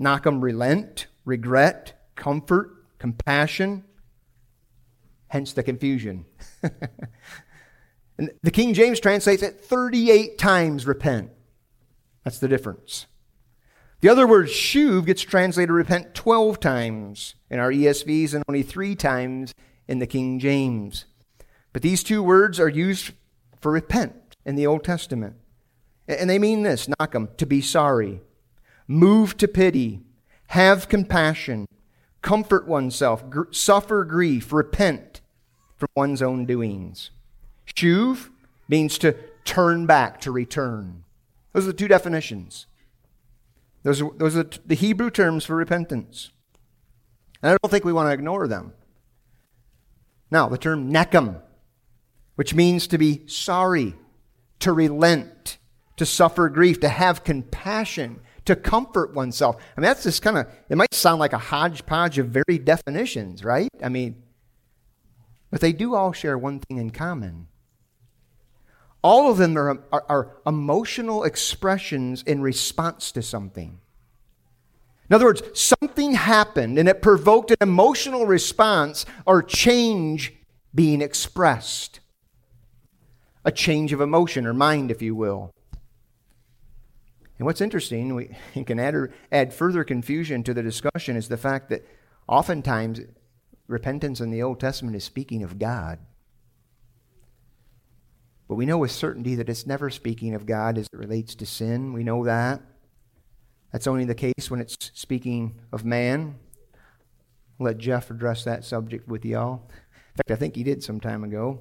Nachum, 0.00 0.42
relent, 0.42 1.06
regret, 1.24 1.94
comfort, 2.14 2.84
compassion, 2.98 3.84
hence 5.28 5.52
the 5.52 5.62
confusion. 5.62 6.26
the 8.42 8.50
King 8.52 8.74
James 8.74 9.00
translates 9.00 9.42
it 9.42 9.60
38 9.60 10.38
times 10.38 10.86
repent. 10.86 11.30
That's 12.22 12.38
the 12.38 12.48
difference. 12.48 13.06
The 14.04 14.10
other 14.10 14.26
word, 14.26 14.48
shuv, 14.48 15.06
gets 15.06 15.22
translated 15.22 15.70
repent 15.70 16.14
12 16.14 16.60
times 16.60 17.36
in 17.48 17.58
our 17.58 17.72
ESVs 17.72 18.34
and 18.34 18.44
only 18.46 18.62
three 18.62 18.94
times 18.94 19.54
in 19.88 19.98
the 19.98 20.06
King 20.06 20.38
James. 20.38 21.06
But 21.72 21.80
these 21.80 22.02
two 22.02 22.22
words 22.22 22.60
are 22.60 22.68
used 22.68 23.12
for 23.62 23.72
repent 23.72 24.36
in 24.44 24.56
the 24.56 24.66
Old 24.66 24.84
Testament. 24.84 25.36
And 26.06 26.28
they 26.28 26.38
mean 26.38 26.64
this, 26.64 26.86
Nachum, 26.86 27.34
to 27.38 27.46
be 27.46 27.62
sorry, 27.62 28.20
move 28.86 29.38
to 29.38 29.48
pity, 29.48 30.02
have 30.48 30.90
compassion, 30.90 31.66
comfort 32.20 32.68
oneself, 32.68 33.30
gr- 33.30 33.52
suffer 33.52 34.04
grief, 34.04 34.52
repent 34.52 35.22
from 35.78 35.88
one's 35.96 36.20
own 36.20 36.44
doings. 36.44 37.10
Shuv 37.74 38.28
means 38.68 38.98
to 38.98 39.16
turn 39.46 39.86
back, 39.86 40.20
to 40.20 40.30
return. 40.30 41.04
Those 41.54 41.64
are 41.64 41.68
the 41.68 41.72
two 41.72 41.88
definitions. 41.88 42.66
Those 43.84 44.02
are, 44.02 44.10
those 44.16 44.36
are 44.36 44.46
the 44.66 44.74
Hebrew 44.74 45.10
terms 45.10 45.44
for 45.44 45.54
repentance. 45.54 46.30
And 47.42 47.52
I 47.52 47.56
don't 47.62 47.70
think 47.70 47.84
we 47.84 47.92
want 47.92 48.08
to 48.08 48.14
ignore 48.14 48.48
them. 48.48 48.72
Now, 50.30 50.48
the 50.48 50.58
term 50.58 50.92
nechem, 50.92 51.40
which 52.34 52.54
means 52.54 52.86
to 52.88 52.98
be 52.98 53.26
sorry, 53.28 53.94
to 54.60 54.72
relent, 54.72 55.58
to 55.96 56.06
suffer 56.06 56.48
grief, 56.48 56.80
to 56.80 56.88
have 56.88 57.22
compassion, 57.22 58.20
to 58.46 58.56
comfort 58.56 59.14
oneself. 59.14 59.56
I 59.76 59.80
mean, 59.80 59.86
that's 59.86 60.02
just 60.02 60.22
kind 60.22 60.38
of, 60.38 60.46
it 60.68 60.76
might 60.76 60.92
sound 60.92 61.20
like 61.20 61.34
a 61.34 61.38
hodgepodge 61.38 62.18
of 62.18 62.28
very 62.28 62.58
definitions, 62.58 63.44
right? 63.44 63.68
I 63.82 63.90
mean, 63.90 64.22
but 65.50 65.60
they 65.60 65.72
do 65.72 65.94
all 65.94 66.12
share 66.12 66.36
one 66.36 66.58
thing 66.58 66.78
in 66.78 66.90
common 66.90 67.48
all 69.04 69.30
of 69.30 69.36
them 69.36 69.56
are, 69.58 69.78
are, 69.92 70.04
are, 70.08 70.36
emotional 70.46 71.24
expressions 71.24 72.22
in 72.22 72.40
response 72.40 73.12
to 73.12 73.20
something. 73.20 73.78
In 75.10 75.14
other 75.14 75.26
words, 75.26 75.42
something 75.52 76.14
happened 76.14 76.78
and 76.78 76.88
it 76.88 77.02
provoked 77.02 77.50
an 77.50 77.58
emotional 77.60 78.24
response 78.24 79.04
or 79.26 79.42
change 79.42 80.32
being 80.74 81.02
expressed. 81.02 82.00
A 83.44 83.52
change 83.52 83.92
of 83.92 84.00
emotion 84.00 84.46
or 84.46 84.54
mind, 84.54 84.90
if 84.90 85.02
you 85.02 85.14
will. 85.14 85.52
And 87.38 87.44
what's 87.44 87.60
interesting, 87.60 88.14
we 88.14 88.30
can 88.64 88.80
add, 88.80 89.12
add 89.30 89.52
further 89.52 89.84
confusion 89.84 90.42
to 90.44 90.54
the 90.54 90.62
discussion, 90.62 91.14
is 91.14 91.28
the 91.28 91.36
fact 91.36 91.68
that 91.68 91.86
oftentimes 92.26 93.02
repentance 93.66 94.22
in 94.22 94.30
the 94.30 94.42
Old 94.42 94.60
Testament 94.60 94.96
is 94.96 95.04
speaking 95.04 95.42
of 95.42 95.58
God. 95.58 95.98
But 98.48 98.56
we 98.56 98.66
know 98.66 98.78
with 98.78 98.90
certainty 98.90 99.34
that 99.36 99.48
it's 99.48 99.66
never 99.66 99.90
speaking 99.90 100.34
of 100.34 100.46
God 100.46 100.76
as 100.76 100.86
it 100.92 100.98
relates 100.98 101.34
to 101.36 101.46
sin. 101.46 101.92
We 101.92 102.04
know 102.04 102.24
that. 102.24 102.60
That's 103.72 103.86
only 103.86 104.04
the 104.04 104.14
case 104.14 104.50
when 104.50 104.60
it's 104.60 104.76
speaking 104.94 105.60
of 105.72 105.84
man. 105.84 106.36
I'll 107.58 107.66
let 107.66 107.78
Jeff 107.78 108.10
address 108.10 108.44
that 108.44 108.64
subject 108.64 109.08
with 109.08 109.24
y'all. 109.24 109.68
In 109.70 110.16
fact, 110.16 110.30
I 110.30 110.36
think 110.36 110.54
he 110.54 110.62
did 110.62 110.82
some 110.84 111.00
time 111.00 111.24
ago. 111.24 111.60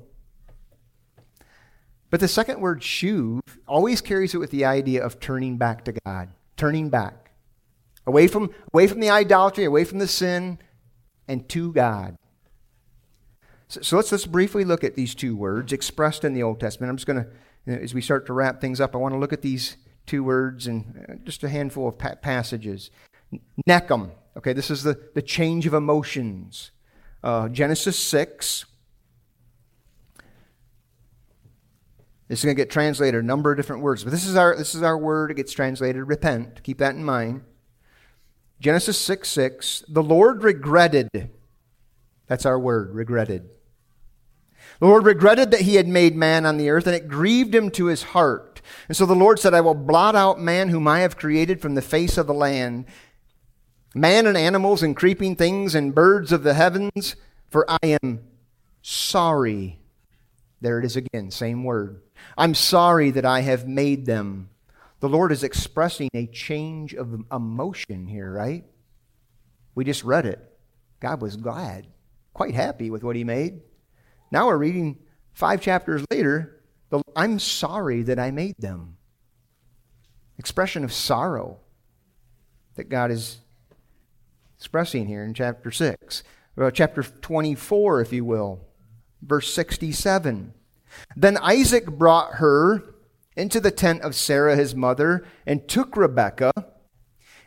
But 2.09 2.19
the 2.19 2.27
second 2.27 2.59
word, 2.59 2.81
shuv, 2.81 3.39
always 3.67 3.99
carries 3.99 4.35
it 4.35 4.37
with 4.37 4.51
the 4.51 4.65
idea 4.65 5.03
of 5.03 5.19
turning 5.19 5.57
back 5.57 5.85
to 5.85 5.93
God. 6.05 6.29
Turning 6.57 6.89
back. 6.89 7.31
Away 8.05 8.27
from, 8.27 8.51
away 8.71 8.85
from 8.85 8.99
the 8.99 9.09
idolatry, 9.09 9.63
away 9.63 9.83
from 9.83 9.97
the 9.97 10.07
sin, 10.07 10.59
and 11.27 11.49
to 11.49 11.73
God. 11.73 12.15
So, 13.67 13.81
so 13.81 13.95
let's, 13.95 14.11
let's 14.11 14.25
briefly 14.25 14.65
look 14.65 14.83
at 14.83 14.95
these 14.95 15.15
two 15.15 15.35
words 15.35 15.73
expressed 15.73 16.23
in 16.23 16.33
the 16.33 16.43
Old 16.43 16.59
Testament. 16.59 16.89
I'm 16.89 16.97
just 16.97 17.07
going 17.07 17.25
to, 17.25 17.81
as 17.81 17.93
we 17.93 18.01
start 18.01 18.25
to 18.27 18.33
wrap 18.33 18.61
things 18.61 18.81
up, 18.81 18.95
I 18.95 18.97
want 18.97 19.13
to 19.13 19.19
look 19.19 19.33
at 19.33 19.41
these 19.41 19.77
two 20.05 20.23
words 20.23 20.67
and 20.67 21.05
uh, 21.09 21.13
just 21.23 21.43
a 21.43 21.49
handful 21.49 21.87
of 21.87 21.97
pa- 21.97 22.15
passages. 22.15 22.91
Nechem. 23.67 24.11
Okay, 24.37 24.53
this 24.53 24.69
is 24.69 24.83
the, 24.83 24.99
the 25.13 25.21
change 25.21 25.65
of 25.65 25.73
emotions. 25.73 26.71
Uh, 27.23 27.47
Genesis 27.49 27.97
6. 27.97 28.65
This 32.27 32.39
is 32.39 32.45
going 32.45 32.55
to 32.55 32.61
get 32.61 32.71
translated 32.71 33.21
a 33.21 33.25
number 33.25 33.51
of 33.51 33.57
different 33.57 33.83
words, 33.83 34.03
but 34.03 34.11
this 34.11 34.25
is 34.25 34.35
our 34.35 34.55
this 34.55 34.73
is 34.73 34.81
our 34.81 34.97
word. 34.97 35.29
It 35.29 35.35
gets 35.35 35.51
translated 35.51 36.07
repent. 36.07 36.63
Keep 36.63 36.79
that 36.79 36.95
in 36.95 37.03
mind. 37.03 37.43
Genesis 38.59 38.97
6 38.97 39.27
6. 39.29 39.83
The 39.87 40.01
Lord 40.01 40.41
regretted. 40.41 41.29
That's 42.33 42.47
our 42.47 42.57
word, 42.57 42.95
regretted. 42.95 43.47
The 44.79 44.87
Lord 44.87 45.05
regretted 45.05 45.51
that 45.51 45.61
he 45.61 45.75
had 45.75 45.87
made 45.87 46.15
man 46.15 46.47
on 46.47 46.57
the 46.57 46.71
earth, 46.71 46.87
and 46.87 46.95
it 46.95 47.07
grieved 47.07 47.53
him 47.53 47.69
to 47.69 47.85
his 47.85 48.01
heart. 48.01 48.59
And 48.87 48.97
so 48.97 49.05
the 49.05 49.13
Lord 49.13 49.37
said, 49.37 49.53
I 49.53 49.61
will 49.61 49.75
blot 49.75 50.15
out 50.15 50.41
man 50.41 50.69
whom 50.69 50.87
I 50.87 51.01
have 51.01 51.15
created 51.15 51.61
from 51.61 51.75
the 51.75 51.81
face 51.83 52.17
of 52.17 52.25
the 52.25 52.33
land, 52.33 52.85
man 53.93 54.25
and 54.25 54.35
animals 54.35 54.81
and 54.81 54.95
creeping 54.95 55.35
things 55.35 55.75
and 55.75 55.93
birds 55.93 56.31
of 56.31 56.41
the 56.41 56.55
heavens, 56.55 57.15
for 57.51 57.69
I 57.69 57.99
am 58.01 58.23
sorry. 58.81 59.79
There 60.59 60.79
it 60.79 60.85
is 60.85 60.95
again, 60.95 61.29
same 61.29 61.63
word. 61.63 62.01
I'm 62.35 62.55
sorry 62.55 63.11
that 63.11 63.25
I 63.25 63.41
have 63.41 63.67
made 63.67 64.07
them. 64.07 64.49
The 65.01 65.07
Lord 65.07 65.31
is 65.31 65.43
expressing 65.43 66.09
a 66.15 66.25
change 66.25 66.95
of 66.95 67.13
emotion 67.31 68.07
here, 68.07 68.33
right? 68.33 68.63
We 69.75 69.85
just 69.85 70.03
read 70.03 70.25
it. 70.25 70.39
God 70.99 71.21
was 71.21 71.35
glad, 71.35 71.85
quite 72.33 72.53
happy 72.53 72.89
with 72.89 73.03
what 73.03 73.15
he 73.15 73.23
made. 73.23 73.61
Now 74.31 74.47
we're 74.47 74.57
reading 74.57 74.99
five 75.33 75.61
chapters 75.61 76.03
later, 76.11 76.63
the, 76.89 77.01
I'm 77.15 77.39
sorry 77.39 78.03
that 78.03 78.19
I 78.19 78.31
made 78.31 78.55
them. 78.57 78.97
Expression 80.37 80.83
of 80.83 80.91
sorrow 80.91 81.59
that 82.75 82.89
God 82.89 83.11
is 83.11 83.37
expressing 84.57 85.07
here 85.07 85.23
in 85.23 85.33
chapter 85.33 85.71
6. 85.71 86.23
Or 86.55 86.71
chapter 86.71 87.03
24, 87.03 88.01
if 88.01 88.13
you 88.13 88.23
will, 88.25 88.67
verse 89.21 89.51
67. 89.53 90.53
Then 91.15 91.37
Isaac 91.37 91.85
brought 91.85 92.35
her 92.35 92.83
into 93.35 93.59
the 93.59 93.71
tent 93.71 94.03
of 94.03 94.15
Sarah 94.15 94.55
his 94.55 94.75
mother 94.75 95.25
and 95.47 95.67
took 95.67 95.97
Rebekah, 95.97 96.53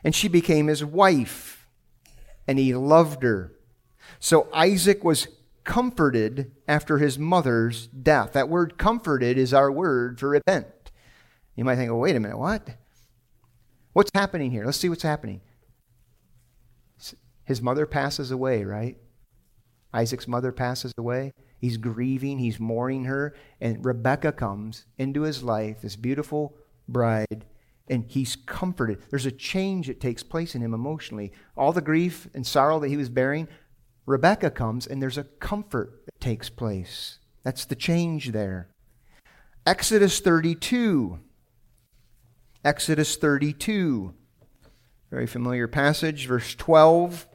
and 0.03 0.15
she 0.15 0.29
became 0.29 0.67
his 0.67 0.85
wife, 0.85 1.69
and 2.47 2.59
he 2.59 2.75
loved 2.75 3.23
her. 3.23 3.56
So 4.19 4.49
Isaac 4.53 5.05
was 5.05 5.29
comforted 5.65 6.53
after 6.69 6.99
his 6.99 7.19
mother's 7.19 7.89
death. 7.89 8.33
That 8.33 8.49
word 8.49 8.79
comforted 8.79 9.37
is 9.37 9.53
our 9.53 9.71
word 9.71 10.21
for 10.21 10.29
repent. 10.29 10.67
You 11.57 11.65
might 11.65 11.77
think, 11.77 11.91
oh, 11.91 11.97
wait 11.97 12.17
a 12.17 12.21
minute, 12.21 12.39
what? 12.39 12.69
What's 13.93 14.11
happening 14.15 14.51
here? 14.51 14.65
Let's 14.65 14.79
see 14.79 14.89
what's 14.89 15.03
happening. 15.03 15.41
His 17.45 17.63
mother 17.63 17.87
passes 17.87 18.31
away, 18.31 18.65
right? 18.65 18.99
Isaac's 19.93 20.29
mother 20.29 20.53
passes 20.53 20.93
away. 20.99 21.33
He's 21.59 21.79
grieving, 21.79 22.39
he's 22.39 22.61
mourning 22.61 23.05
her, 23.05 23.35
and 23.61 23.85
Rebecca 23.85 24.33
comes 24.33 24.85
into 24.99 25.23
his 25.23 25.43
life, 25.43 25.81
this 25.81 25.97
beautiful 25.97 26.57
bride, 26.87 27.47
and 27.89 28.05
he's 28.07 28.37
comforted. 28.37 28.99
There's 29.09 29.27
a 29.27 29.31
change 29.31 29.87
that 29.87 30.01
takes 30.01 30.23
place 30.23 30.55
in 30.55 30.61
him 30.61 30.75
emotionally. 30.75 31.33
All 31.57 31.73
the 31.73 31.81
grief 31.81 32.29
and 32.35 32.47
sorrow 32.47 32.79
that 32.81 32.89
he 32.89 32.97
was 32.97 33.09
bearing, 33.09 33.49
Rebecca 34.07 34.51
comes, 34.51 34.87
and 34.87 35.03
there's 35.03 35.19
a 35.19 35.25
comfort 35.25 36.07
that 36.07 36.21
takes 36.21 36.49
place. 36.49 37.19
That's 37.43 37.65
the 37.65 37.75
change 37.75 38.31
there. 38.31 38.69
Exodus 39.67 40.21
32. 40.21 41.19
Exodus 42.65 43.17
32. 43.17 44.15
Very 45.11 45.27
familiar 45.27 45.69
passage, 45.69 46.27
verse 46.27 46.55
12. 46.55 47.27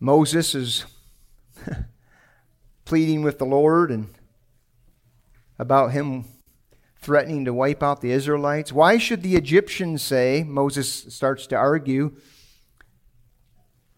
Moses 0.00 0.54
is 0.54 0.84
pleading 2.84 3.22
with 3.22 3.38
the 3.38 3.44
Lord 3.44 3.90
and 3.90 4.08
about 5.58 5.92
him 5.92 6.24
threatening 7.00 7.44
to 7.44 7.54
wipe 7.54 7.82
out 7.82 8.00
the 8.00 8.12
Israelites. 8.12 8.72
Why 8.72 8.98
should 8.98 9.22
the 9.22 9.36
Egyptians 9.36 10.02
say, 10.02 10.44
Moses 10.46 10.90
starts 11.14 11.46
to 11.48 11.56
argue, 11.56 12.16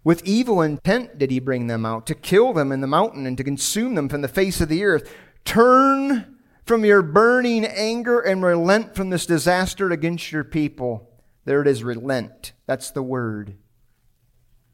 with 0.05 0.25
evil 0.25 0.61
intent 0.61 1.19
did 1.19 1.31
he 1.31 1.39
bring 1.39 1.69
them 1.69 1.87
out, 1.87 2.07
to 2.07 2.15
kill 2.15 2.53
them 2.53 2.73
in 2.73 2.81
the 2.81 2.87
mountain 2.87 3.27
and 3.27 3.37
to 3.39 3.45
consume 3.45 3.95
them 3.95 4.09
from 4.09 4.23
the 4.23 4.29
face 4.29 4.61
of 4.61 4.69
the 4.69 4.85
earth. 4.85 5.15
Turn 5.45 6.39
from 6.65 6.85
your 6.85 7.03
burning 7.03 7.65
anger 7.65 8.21
and 8.21 8.43
relent 8.43 8.95
from 8.95 9.11
this 9.11 9.27
disaster 9.27 9.91
against 9.91 10.33
your 10.33 10.45
people. 10.45 11.11
There 11.45 11.61
it 11.63 11.69
is, 11.69 11.85
relent. 11.85 12.53
That's 12.67 12.91
the 12.91 13.03
word 13.03 13.57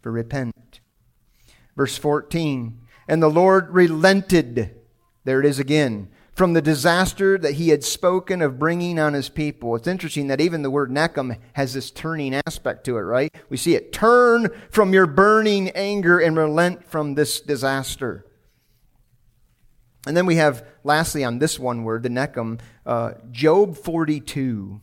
for 0.01 0.13
repent. 0.13 0.81
Verse 1.77 1.97
14 1.97 2.81
And 3.07 3.23
the 3.23 3.31
Lord 3.31 3.71
relented. 3.71 4.75
There 5.25 5.41
it 5.41 5.47
is 5.47 5.59
again. 5.59 6.09
From 6.39 6.53
the 6.53 6.63
disaster 6.63 7.37
that 7.37 7.55
he 7.55 7.71
had 7.71 7.83
spoken 7.83 8.43
of 8.43 8.61
bringing 8.61 9.01
on 9.01 9.13
his 9.13 9.29
people. 9.29 9.75
It's 9.75 9.89
interesting 9.89 10.29
that 10.29 10.41
even 10.41 10.63
the 10.63 10.71
word 10.71 10.89
Nechem 10.89 11.37
has 11.55 11.75
this 11.75 11.91
turning 11.91 12.33
aspect 12.47 12.85
to 12.85 12.97
it, 12.97 13.01
right? 13.01 13.35
We 13.49 13.57
see 13.57 13.75
it. 13.75 13.93
Turn 13.93 14.49
from 14.71 14.93
your 14.93 15.09
burning 15.09 15.71
anger 15.71 16.21
and 16.21 16.37
relent 16.37 16.85
from 16.89 17.17
this 17.17 17.41
disaster. 17.41 18.25
And 20.07 20.17
then 20.17 20.27
we 20.27 20.37
have, 20.37 20.65
lastly, 20.85 21.25
on 21.25 21.41
this 21.41 21.59
one 21.59 21.83
word, 21.83 22.05
the 22.05 22.09
Nechem, 22.09 22.61
uh, 22.87 23.15
Job 23.33 23.77
42. 23.77 24.81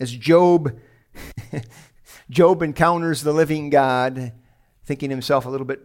As 0.00 0.10
Job, 0.10 0.80
Job 2.28 2.60
encounters 2.60 3.22
the 3.22 3.32
living 3.32 3.70
God, 3.70 4.32
thinking 4.84 5.10
himself 5.10 5.46
a 5.46 5.48
little 5.48 5.64
bit 5.64 5.80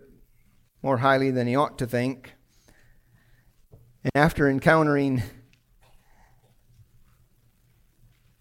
more 0.82 0.98
highly 0.98 1.30
than 1.30 1.46
he 1.46 1.56
ought 1.56 1.78
to 1.78 1.86
think. 1.86 2.34
And 4.04 4.12
after 4.16 4.50
encountering 4.50 5.24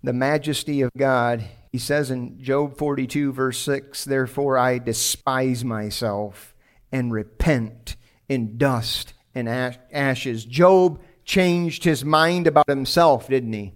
the 0.02 0.12
majesty 0.12 0.80
of 0.82 0.90
God, 0.96 1.44
he 1.70 1.78
says 1.78 2.10
in 2.10 2.42
Job 2.42 2.76
42, 2.76 3.32
verse 3.32 3.58
6, 3.58 4.04
Therefore 4.04 4.58
I 4.58 4.78
despise 4.78 5.64
myself 5.64 6.54
and 6.90 7.12
repent 7.12 7.96
in 8.28 8.58
dust 8.58 9.14
and 9.34 9.48
ashes. 9.48 10.44
Job 10.44 11.00
changed 11.24 11.84
his 11.84 12.04
mind 12.04 12.48
about 12.48 12.68
himself, 12.68 13.28
didn't 13.28 13.52
he? 13.52 13.72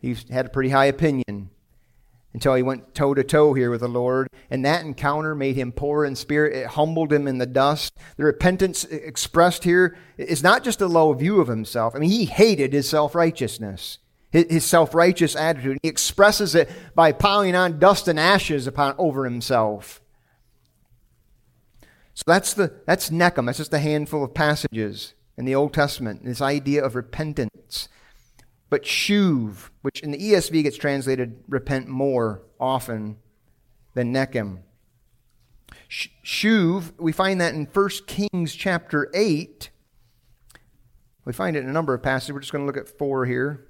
He 0.00 0.16
had 0.30 0.46
a 0.46 0.50
pretty 0.50 0.70
high 0.70 0.86
opinion 0.86 1.50
until 2.38 2.54
he 2.54 2.62
went 2.62 2.94
toe 2.94 3.14
to 3.14 3.24
toe 3.24 3.52
here 3.52 3.68
with 3.68 3.80
the 3.80 3.88
Lord. 3.88 4.28
And 4.48 4.64
that 4.64 4.84
encounter 4.84 5.34
made 5.34 5.56
him 5.56 5.72
poor 5.72 6.04
in 6.04 6.14
spirit. 6.14 6.54
It 6.54 6.68
humbled 6.68 7.12
him 7.12 7.26
in 7.26 7.38
the 7.38 7.46
dust. 7.46 7.92
The 8.16 8.22
repentance 8.22 8.84
expressed 8.84 9.64
here 9.64 9.98
is 10.16 10.40
not 10.40 10.62
just 10.62 10.80
a 10.80 10.86
low 10.86 11.12
view 11.14 11.40
of 11.40 11.48
himself. 11.48 11.96
I 11.96 11.98
mean, 11.98 12.10
he 12.10 12.26
hated 12.26 12.72
his 12.72 12.88
self 12.88 13.16
righteousness, 13.16 13.98
his 14.30 14.64
self 14.64 14.94
righteous 14.94 15.34
attitude. 15.34 15.78
He 15.82 15.88
expresses 15.88 16.54
it 16.54 16.70
by 16.94 17.10
piling 17.10 17.56
on 17.56 17.80
dust 17.80 18.06
and 18.06 18.20
ashes 18.20 18.68
upon 18.68 18.94
over 18.98 19.24
himself. 19.24 20.00
So 22.14 22.22
that's 22.24 22.54
the 22.54 22.72
that's 22.86 23.10
Nechem. 23.10 23.46
That's 23.46 23.58
just 23.58 23.74
a 23.74 23.80
handful 23.80 24.22
of 24.22 24.32
passages 24.32 25.14
in 25.36 25.44
the 25.44 25.56
Old 25.56 25.74
Testament. 25.74 26.24
This 26.24 26.40
idea 26.40 26.84
of 26.84 26.94
repentance. 26.94 27.88
But 28.70 28.82
shuv, 28.84 29.70
which 29.82 30.00
in 30.00 30.10
the 30.10 30.18
ESV 30.18 30.62
gets 30.62 30.76
translated 30.76 31.42
repent 31.48 31.88
more 31.88 32.42
often 32.60 33.16
than 33.94 34.12
Nechem. 34.12 34.60
Shuv, 35.88 36.92
we 36.98 37.12
find 37.12 37.40
that 37.40 37.54
in 37.54 37.64
1 37.64 37.90
Kings 38.06 38.54
chapter 38.54 39.10
8. 39.14 39.70
We 41.24 41.32
find 41.32 41.56
it 41.56 41.62
in 41.62 41.68
a 41.68 41.72
number 41.72 41.94
of 41.94 42.02
passages. 42.02 42.32
We're 42.32 42.40
just 42.40 42.52
going 42.52 42.62
to 42.62 42.66
look 42.66 42.76
at 42.76 42.88
four 42.88 43.24
here. 43.24 43.66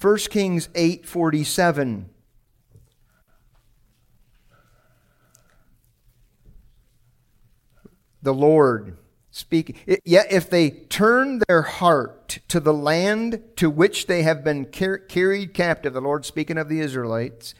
1 0.00 0.16
Kings 0.30 0.68
8:47. 0.74 2.06
The 8.22 8.34
Lord 8.34 8.98
speaking. 9.36 9.76
Yet 10.04 10.32
if 10.32 10.48
they 10.48 10.70
turn 10.70 11.42
their 11.46 11.60
heart 11.60 12.38
to 12.48 12.58
the 12.58 12.72
land 12.72 13.42
to 13.56 13.68
which 13.68 14.06
they 14.06 14.22
have 14.22 14.42
been 14.42 14.64
car- 14.64 14.98
carried 14.98 15.52
captive, 15.52 15.92
the 15.92 16.00
Lord 16.00 16.24
speaking 16.24 16.56
of 16.56 16.70
the 16.70 16.80
Israelites, 16.80 17.54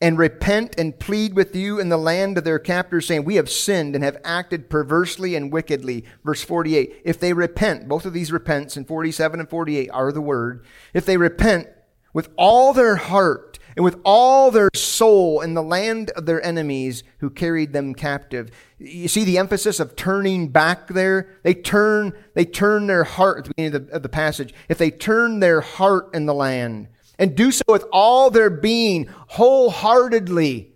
and 0.00 0.18
repent 0.18 0.74
and 0.76 0.98
plead 0.98 1.34
with 1.34 1.54
you 1.54 1.78
in 1.78 1.88
the 1.88 1.96
land 1.96 2.36
of 2.36 2.42
their 2.42 2.58
captors, 2.58 3.06
saying, 3.06 3.24
We 3.24 3.36
have 3.36 3.48
sinned 3.48 3.94
and 3.94 4.02
have 4.02 4.20
acted 4.24 4.68
perversely 4.68 5.36
and 5.36 5.52
wickedly. 5.52 6.04
Verse 6.24 6.42
48. 6.42 7.02
If 7.04 7.20
they 7.20 7.32
repent, 7.32 7.88
both 7.88 8.04
of 8.04 8.12
these 8.12 8.32
repents 8.32 8.76
in 8.76 8.84
47 8.84 9.38
and 9.38 9.48
48 9.48 9.90
are 9.90 10.12
the 10.12 10.20
word. 10.20 10.64
If 10.94 11.06
they 11.06 11.16
repent 11.16 11.68
with 12.12 12.28
all 12.36 12.72
their 12.72 12.96
heart 12.96 13.58
and 13.78 13.84
with 13.84 14.00
all 14.04 14.50
their 14.50 14.70
soul 14.74 15.40
in 15.40 15.54
the 15.54 15.62
land 15.62 16.10
of 16.16 16.26
their 16.26 16.44
enemies 16.44 17.04
who 17.18 17.30
carried 17.30 17.72
them 17.72 17.94
captive. 17.94 18.50
You 18.76 19.06
see 19.06 19.22
the 19.22 19.38
emphasis 19.38 19.78
of 19.78 19.94
turning 19.94 20.48
back 20.48 20.88
there? 20.88 21.38
They 21.44 21.54
turn, 21.54 22.12
they 22.34 22.44
turn 22.44 22.88
their 22.88 23.04
heart 23.04 23.38
at 23.38 23.44
the 23.44 23.50
beginning 23.50 23.76
of 23.76 23.86
the, 23.86 23.92
of 23.94 24.02
the 24.02 24.08
passage. 24.08 24.52
If 24.68 24.78
they 24.78 24.90
turn 24.90 25.38
their 25.38 25.60
heart 25.60 26.12
in 26.12 26.26
the 26.26 26.34
land 26.34 26.88
and 27.20 27.36
do 27.36 27.52
so 27.52 27.62
with 27.68 27.84
all 27.92 28.30
their 28.30 28.50
being, 28.50 29.06
wholeheartedly 29.28 30.72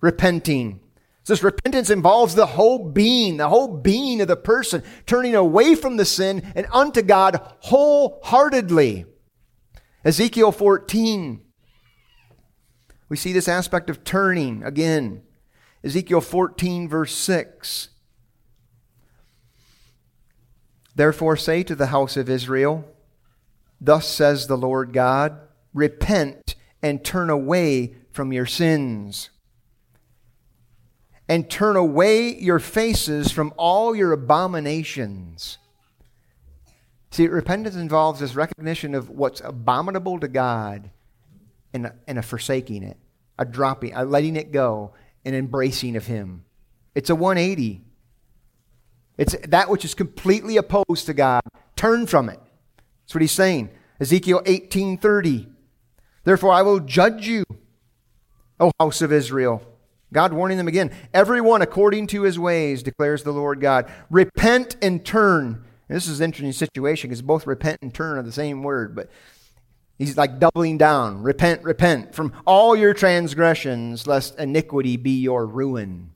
repenting. 0.00 0.78
So 1.24 1.32
this 1.32 1.42
repentance 1.42 1.90
involves 1.90 2.36
the 2.36 2.46
whole 2.46 2.88
being, 2.88 3.38
the 3.38 3.48
whole 3.48 3.78
being 3.78 4.20
of 4.20 4.28
the 4.28 4.36
person, 4.36 4.84
turning 5.06 5.34
away 5.34 5.74
from 5.74 5.96
the 5.96 6.04
sin 6.04 6.52
and 6.54 6.68
unto 6.72 7.02
God 7.02 7.40
wholeheartedly. 7.62 9.06
Ezekiel 10.04 10.52
14 10.52 11.42
we 13.08 13.16
see 13.16 13.32
this 13.32 13.48
aspect 13.48 13.88
of 13.88 14.04
turning 14.04 14.62
again. 14.62 15.22
Ezekiel 15.82 16.20
14, 16.20 16.88
verse 16.88 17.14
6. 17.14 17.88
Therefore, 20.94 21.36
say 21.36 21.62
to 21.62 21.74
the 21.74 21.86
house 21.86 22.16
of 22.16 22.28
Israel, 22.28 22.84
Thus 23.80 24.08
says 24.08 24.46
the 24.46 24.56
Lord 24.56 24.92
God, 24.92 25.38
repent 25.72 26.56
and 26.82 27.04
turn 27.04 27.30
away 27.30 27.94
from 28.10 28.32
your 28.32 28.46
sins. 28.46 29.30
And 31.28 31.48
turn 31.48 31.76
away 31.76 32.34
your 32.34 32.58
faces 32.58 33.30
from 33.30 33.52
all 33.56 33.94
your 33.94 34.12
abominations. 34.12 35.58
See, 37.10 37.28
repentance 37.28 37.76
involves 37.76 38.20
this 38.20 38.34
recognition 38.34 38.94
of 38.94 39.08
what's 39.08 39.40
abominable 39.42 40.18
to 40.20 40.28
God 40.28 40.90
and 41.72 41.86
a, 41.86 41.94
and 42.06 42.18
a 42.18 42.22
forsaking 42.22 42.82
it, 42.82 42.96
a 43.38 43.44
dropping, 43.44 43.94
a 43.94 44.04
letting 44.04 44.36
it 44.36 44.52
go, 44.52 44.92
an 45.24 45.34
embracing 45.34 45.96
of 45.96 46.06
Him. 46.06 46.44
It's 46.94 47.10
a 47.10 47.14
180. 47.14 47.82
It's 49.18 49.36
that 49.48 49.68
which 49.68 49.84
is 49.84 49.94
completely 49.94 50.56
opposed 50.56 51.06
to 51.06 51.14
God. 51.14 51.42
Turn 51.76 52.06
from 52.06 52.28
it. 52.28 52.40
That's 53.02 53.14
what 53.14 53.22
he's 53.22 53.32
saying. 53.32 53.70
Ezekiel 54.00 54.42
18:30. 54.44 55.48
Therefore 56.24 56.52
I 56.52 56.62
will 56.62 56.80
judge 56.80 57.26
you, 57.26 57.44
O 58.60 58.70
house 58.78 59.02
of 59.02 59.12
Israel. 59.12 59.62
God 60.12 60.32
warning 60.32 60.56
them 60.56 60.68
again. 60.68 60.90
Everyone 61.12 61.62
according 61.62 62.06
to 62.08 62.22
his 62.22 62.38
ways, 62.38 62.82
declares 62.82 63.22
the 63.22 63.32
Lord 63.32 63.60
God. 63.60 63.90
Repent 64.08 64.76
and 64.80 65.04
turn. 65.04 65.64
And 65.88 65.96
this 65.96 66.06
is 66.06 66.20
an 66.20 66.24
interesting 66.24 66.52
situation 66.52 67.08
because 67.08 67.22
both 67.22 67.46
repent 67.46 67.78
and 67.82 67.92
turn 67.92 68.18
are 68.18 68.22
the 68.22 68.32
same 68.32 68.62
word, 68.62 68.94
but 68.94 69.10
He's 69.98 70.16
like 70.16 70.38
doubling 70.38 70.78
down. 70.78 71.22
Repent, 71.22 71.64
repent 71.64 72.14
from 72.14 72.32
all 72.46 72.76
your 72.76 72.94
transgressions, 72.94 74.06
lest 74.06 74.38
iniquity 74.38 74.96
be 74.96 75.18
your 75.18 75.44
ruin. 75.44 76.12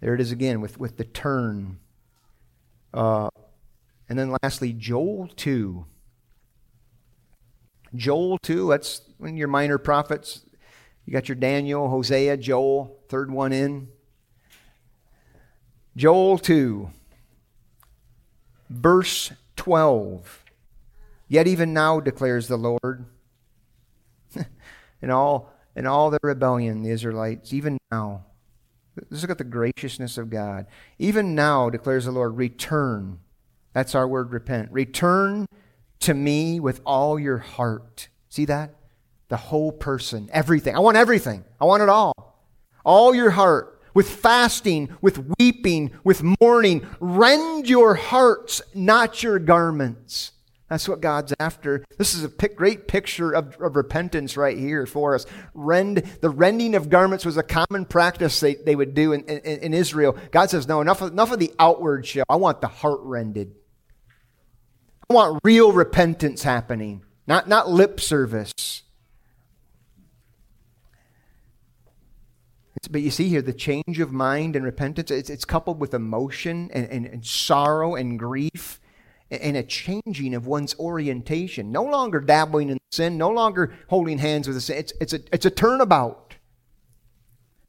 There 0.00 0.14
it 0.14 0.20
is 0.20 0.32
again 0.32 0.62
with, 0.62 0.78
with 0.78 0.96
the 0.96 1.04
turn. 1.04 1.78
Uh, 2.94 3.28
and 4.08 4.18
then 4.18 4.34
lastly, 4.42 4.72
Joel 4.72 5.28
2. 5.36 5.84
Joel 7.94 8.38
2, 8.38 8.68
that's 8.70 9.02
when 9.18 9.36
your 9.36 9.48
minor 9.48 9.76
prophets. 9.76 10.42
You 11.04 11.12
got 11.12 11.28
your 11.28 11.36
Daniel, 11.36 11.88
Hosea, 11.88 12.38
Joel, 12.38 12.98
third 13.08 13.30
one 13.30 13.52
in. 13.52 13.88
Joel 15.96 16.38
2, 16.38 16.90
verse 18.70 19.32
12. 19.58 20.44
Yet 21.28 21.46
even 21.46 21.74
now 21.74 22.00
declares 22.00 22.48
the 22.48 22.56
Lord, 22.56 23.04
in 25.02 25.10
all 25.10 25.52
in 25.76 25.86
all 25.86 26.10
their 26.10 26.18
rebellion, 26.22 26.82
the 26.82 26.90
Israelites, 26.90 27.52
even 27.52 27.78
now. 27.92 28.24
Let's 29.10 29.22
look 29.22 29.30
at 29.30 29.38
the 29.38 29.44
graciousness 29.44 30.18
of 30.18 30.28
God. 30.28 30.66
Even 30.98 31.36
now, 31.36 31.70
declares 31.70 32.06
the 32.06 32.10
Lord, 32.10 32.36
return. 32.36 33.20
That's 33.74 33.94
our 33.94 34.08
word, 34.08 34.32
repent. 34.32 34.72
Return 34.72 35.46
to 36.00 36.14
me 36.14 36.58
with 36.58 36.80
all 36.84 37.16
your 37.16 37.38
heart. 37.38 38.08
See 38.28 38.44
that? 38.46 38.74
The 39.28 39.36
whole 39.36 39.70
person, 39.70 40.28
everything. 40.32 40.74
I 40.74 40.80
want 40.80 40.96
everything. 40.96 41.44
I 41.60 41.64
want 41.64 41.84
it 41.84 41.88
all. 41.88 42.42
All 42.84 43.14
your 43.14 43.30
heart, 43.30 43.77
with 43.98 44.08
fasting, 44.08 44.88
with 45.00 45.34
weeping, 45.40 45.90
with 46.04 46.22
mourning. 46.40 46.86
Rend 47.00 47.68
your 47.68 47.96
hearts, 47.96 48.62
not 48.72 49.24
your 49.24 49.40
garments. 49.40 50.30
That's 50.68 50.88
what 50.88 51.00
God's 51.00 51.34
after. 51.40 51.84
This 51.96 52.14
is 52.14 52.22
a 52.22 52.28
great 52.28 52.86
picture 52.86 53.32
of, 53.32 53.60
of, 53.60 53.74
repentance 53.74 54.36
right 54.36 54.56
here 54.56 54.86
for 54.86 55.16
us. 55.16 55.26
Rend, 55.52 56.04
the 56.20 56.30
rending 56.30 56.76
of 56.76 56.88
garments 56.88 57.26
was 57.26 57.36
a 57.36 57.42
common 57.42 57.86
practice 57.86 58.38
they, 58.38 58.54
they 58.54 58.76
would 58.76 58.94
do 58.94 59.14
in, 59.14 59.24
in, 59.24 59.40
in 59.40 59.74
Israel. 59.74 60.16
God 60.30 60.48
says, 60.48 60.68
no, 60.68 60.80
enough 60.80 61.02
of, 61.02 61.10
enough 61.10 61.32
of 61.32 61.40
the 61.40 61.52
outward 61.58 62.06
show. 62.06 62.22
I 62.28 62.36
want 62.36 62.60
the 62.60 62.68
heart 62.68 63.00
rended. 63.02 63.52
I 65.10 65.12
want 65.12 65.40
real 65.42 65.72
repentance 65.72 66.44
happening, 66.44 67.02
not, 67.26 67.48
not 67.48 67.68
lip 67.68 67.98
service. 67.98 68.52
But 72.86 73.00
you 73.00 73.10
see 73.10 73.28
here, 73.28 73.42
the 73.42 73.52
change 73.52 73.98
of 73.98 74.12
mind 74.12 74.54
and 74.54 74.64
repentance, 74.64 75.10
it's, 75.10 75.30
it's 75.30 75.44
coupled 75.44 75.80
with 75.80 75.94
emotion 75.94 76.70
and, 76.72 76.86
and, 76.90 77.06
and 77.06 77.26
sorrow 77.26 77.94
and 77.96 78.18
grief 78.18 78.80
and 79.30 79.56
a 79.56 79.62
changing 79.62 80.34
of 80.34 80.46
one's 80.46 80.74
orientation. 80.78 81.72
No 81.72 81.82
longer 81.82 82.20
dabbling 82.20 82.70
in 82.70 82.78
sin, 82.92 83.18
no 83.18 83.30
longer 83.30 83.74
holding 83.88 84.18
hands 84.18 84.46
with 84.46 84.56
the 84.56 84.60
sin. 84.60 84.76
It's, 84.78 84.92
it's, 85.00 85.12
a, 85.12 85.20
it's 85.32 85.46
a 85.46 85.50
turnabout 85.50 86.36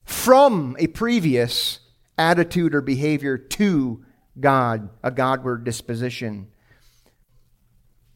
from 0.03 0.75
a 0.79 0.87
previous 0.87 1.79
attitude 2.17 2.75
or 2.75 2.81
behavior 2.81 3.37
to 3.37 4.05
God, 4.39 4.89
a 5.03 5.11
Godward 5.11 5.63
disposition. 5.63 6.47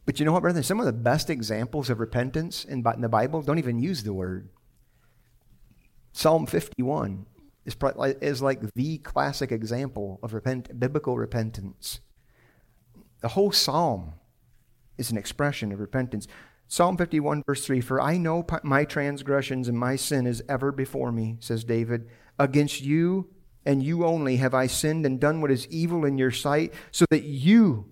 But 0.06 0.20
you 0.20 0.26
know 0.26 0.34
what, 0.34 0.42
brother? 0.42 0.64
Some 0.64 0.80
of 0.80 0.86
the 0.86 0.94
best 0.94 1.30
examples 1.30 1.90
of 1.90 2.00
repentance 2.00 2.66
in, 2.66 2.86
in 2.86 3.02
the 3.02 3.10
Bible 3.10 3.42
don't 3.42 3.58
even 3.58 3.80
use 3.80 4.04
the 4.04 4.14
word. 4.14 4.50
Psalm 6.14 6.46
51 6.46 7.26
is, 7.66 7.76
is 8.22 8.42
like 8.42 8.62
the 8.76 9.00
classic 9.00 9.52
example 9.52 10.20
of 10.24 10.34
repent, 10.34 10.80
biblical 10.80 11.18
repentance. 11.18 12.00
The 13.22 13.30
whole 13.30 13.52
psalm 13.52 14.14
is 14.98 15.12
an 15.12 15.18
expression 15.18 15.72
of 15.72 15.80
repentance. 15.80 16.28
Psalm 16.68 16.98
51, 16.98 17.44
verse 17.46 17.66
3 17.66 17.82
For 17.82 18.00
I 18.00 18.18
know 18.18 18.46
my 18.64 18.86
transgressions 18.86 19.68
and 19.68 19.78
my 19.78 19.96
sin 19.96 20.28
is 20.28 20.44
ever 20.48 20.72
before 20.72 21.12
me, 21.12 21.38
says 21.40 21.64
David. 21.64 22.08
Against 22.38 22.82
you 22.82 23.30
and 23.66 23.82
you 23.82 24.06
only 24.06 24.38
have 24.38 24.54
I 24.54 24.68
sinned 24.68 25.06
and 25.06 25.20
done 25.20 25.42
what 25.42 25.52
is 25.52 25.68
evil 25.68 26.06
in 26.06 26.18
your 26.18 26.32
sight, 26.32 26.74
so 26.92 27.06
that 27.10 27.24
you, 27.24 27.86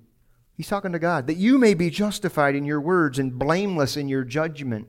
he's 0.58 0.68
talking 0.68 0.92
to 0.92 1.00
God, 1.00 1.28
that 1.28 1.38
you 1.38 1.58
may 1.58 1.74
be 1.74 1.90
justified 1.90 2.56
in 2.56 2.66
your 2.66 2.82
words 2.82 3.20
and 3.20 3.40
blameless 3.40 3.98
in 3.98 4.10
your 4.10 4.24
judgment. 4.24 4.88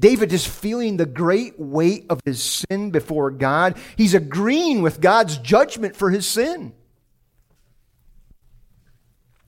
David 0.00 0.32
is 0.32 0.46
feeling 0.46 0.96
the 0.96 1.06
great 1.06 1.60
weight 1.60 2.06
of 2.08 2.20
his 2.24 2.42
sin 2.42 2.90
before 2.90 3.30
God. 3.30 3.76
He's 3.96 4.14
agreeing 4.14 4.82
with 4.82 5.00
God's 5.00 5.38
judgment 5.38 5.94
for 5.94 6.10
his 6.10 6.26
sin. 6.26 6.72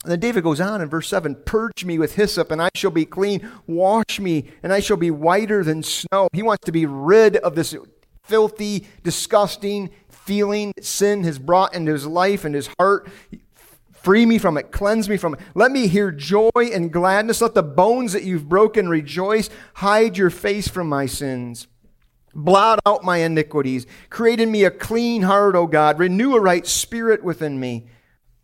And 0.05 0.11
then 0.11 0.21
David 0.21 0.43
goes 0.43 0.61
on 0.61 0.81
in 0.81 0.89
verse 0.89 1.09
7 1.09 1.37
Purge 1.47 1.85
me 1.85 1.99
with 1.99 2.17
hyssop, 2.17 2.51
and 2.51 2.61
I 2.61 2.71
shall 2.75 2.91
be 2.91 3.07
clean. 3.07 3.51
Wash 3.67 4.21
me, 4.21 4.49
and 4.63 4.73
I 4.73 4.81
shall 4.81 4.97
be 4.97 5.11
whiter 5.11 5.65
than 5.65 5.83
snow. 5.83 6.29
He 6.33 6.43
wants 6.43 6.67
to 6.67 6.73
be 6.73 6.87
rid 6.87 7.37
of 7.37 7.55
this 7.55 7.75
filthy, 8.23 8.87
disgusting 9.03 9.91
feeling 10.09 10.73
sin 10.81 11.25
has 11.25 11.39
brought 11.39 11.75
into 11.75 11.93
his 11.93 12.07
life 12.07 12.45
and 12.45 12.55
his 12.55 12.69
heart. 12.79 13.09
Free 14.03 14.27
me 14.27 14.39
from 14.39 14.57
it, 14.57 14.73
cleanse 14.73 15.09
me 15.09 15.17
from 15.17 15.35
it. 15.35 15.41
Let 15.55 15.71
me 15.71 15.87
hear 15.87 16.11
joy 16.11 16.51
and 16.57 16.93
gladness. 16.93 17.41
Let 17.41 17.55
the 17.55 17.63
bones 17.63 18.13
that 18.13 18.25
you've 18.25 18.49
broken 18.49 18.89
rejoice. 18.89 19.49
Hide 19.75 20.17
your 20.17 20.31
face 20.31 20.69
from 20.69 20.89
my 20.89 21.07
sins. 21.07 21.69
Blot 22.35 22.81
out 22.87 23.05
my 23.05 23.19
iniquities. 23.19 23.87
Create 24.11 24.41
in 24.41 24.51
me 24.51 24.65
a 24.65 24.71
clean 24.71 25.23
heart, 25.23 25.55
O 25.55 25.67
God. 25.67 25.99
Renew 25.99 26.35
a 26.35 26.41
right 26.41 26.67
spirit 26.67 27.23
within 27.23 27.61
me. 27.61 27.87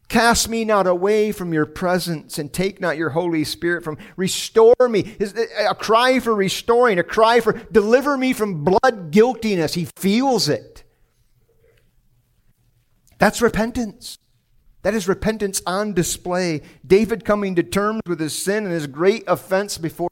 Cast 0.08 0.48
me 0.48 0.64
not 0.64 0.86
away 0.86 1.32
from 1.32 1.52
your 1.52 1.66
presence 1.66 2.38
and 2.38 2.52
take 2.52 2.80
not 2.80 2.96
your 2.96 3.10
Holy 3.10 3.44
Spirit 3.44 3.84
from. 3.84 3.98
Restore 4.16 4.88
me. 4.88 5.16
A 5.68 5.74
cry 5.74 6.18
for 6.20 6.34
restoring, 6.34 6.98
a 6.98 7.02
cry 7.02 7.40
for 7.40 7.52
deliver 7.52 8.16
me 8.16 8.32
from 8.32 8.64
blood 8.64 9.10
guiltiness. 9.10 9.74
He 9.74 9.88
feels 9.96 10.48
it. 10.48 10.84
That's 13.18 13.42
repentance. 13.42 14.18
That 14.82 14.94
is 14.94 15.08
repentance 15.08 15.60
on 15.66 15.92
display. 15.92 16.62
David 16.86 17.24
coming 17.24 17.56
to 17.56 17.62
terms 17.62 18.00
with 18.06 18.20
his 18.20 18.36
sin 18.36 18.64
and 18.64 18.72
his 18.72 18.86
great 18.86 19.24
offense 19.26 19.76
before 19.76 20.10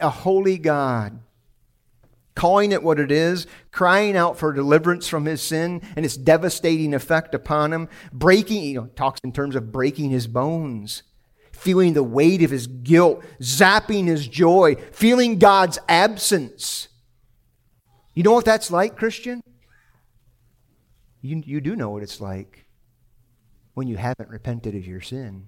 a 0.00 0.10
holy 0.10 0.58
God 0.58 1.20
calling 2.34 2.72
it 2.72 2.82
what 2.82 2.98
it 2.98 3.10
is, 3.10 3.46
crying 3.70 4.16
out 4.16 4.38
for 4.38 4.50
deliverance 4.52 5.06
from 5.06 5.26
his 5.26 5.42
sin 5.42 5.82
and 5.94 6.06
its 6.06 6.16
devastating 6.16 6.94
effect 6.94 7.34
upon 7.34 7.70
him, 7.70 7.86
breaking, 8.12 8.62
you 8.62 8.80
know, 8.80 8.86
talks 8.96 9.20
in 9.22 9.30
terms 9.30 9.54
of 9.54 9.70
breaking 9.70 10.08
his 10.08 10.26
bones, 10.26 11.02
feeling 11.52 11.92
the 11.92 12.02
weight 12.02 12.42
of 12.42 12.50
his 12.50 12.66
guilt, 12.66 13.22
zapping 13.42 14.06
his 14.06 14.26
joy, 14.26 14.74
feeling 14.90 15.38
God's 15.38 15.78
absence. 15.86 16.88
You 18.14 18.22
know 18.22 18.32
what 18.32 18.46
that's 18.46 18.70
like, 18.70 18.96
Christian? 18.96 19.42
You, 21.20 21.42
you 21.44 21.60
do 21.60 21.76
know 21.76 21.90
what 21.90 22.02
it's 22.02 22.22
like 22.22 22.64
when 23.74 23.88
you 23.88 23.96
haven't 23.96 24.28
repented 24.28 24.74
of 24.74 24.86
your 24.86 25.00
sin. 25.00 25.46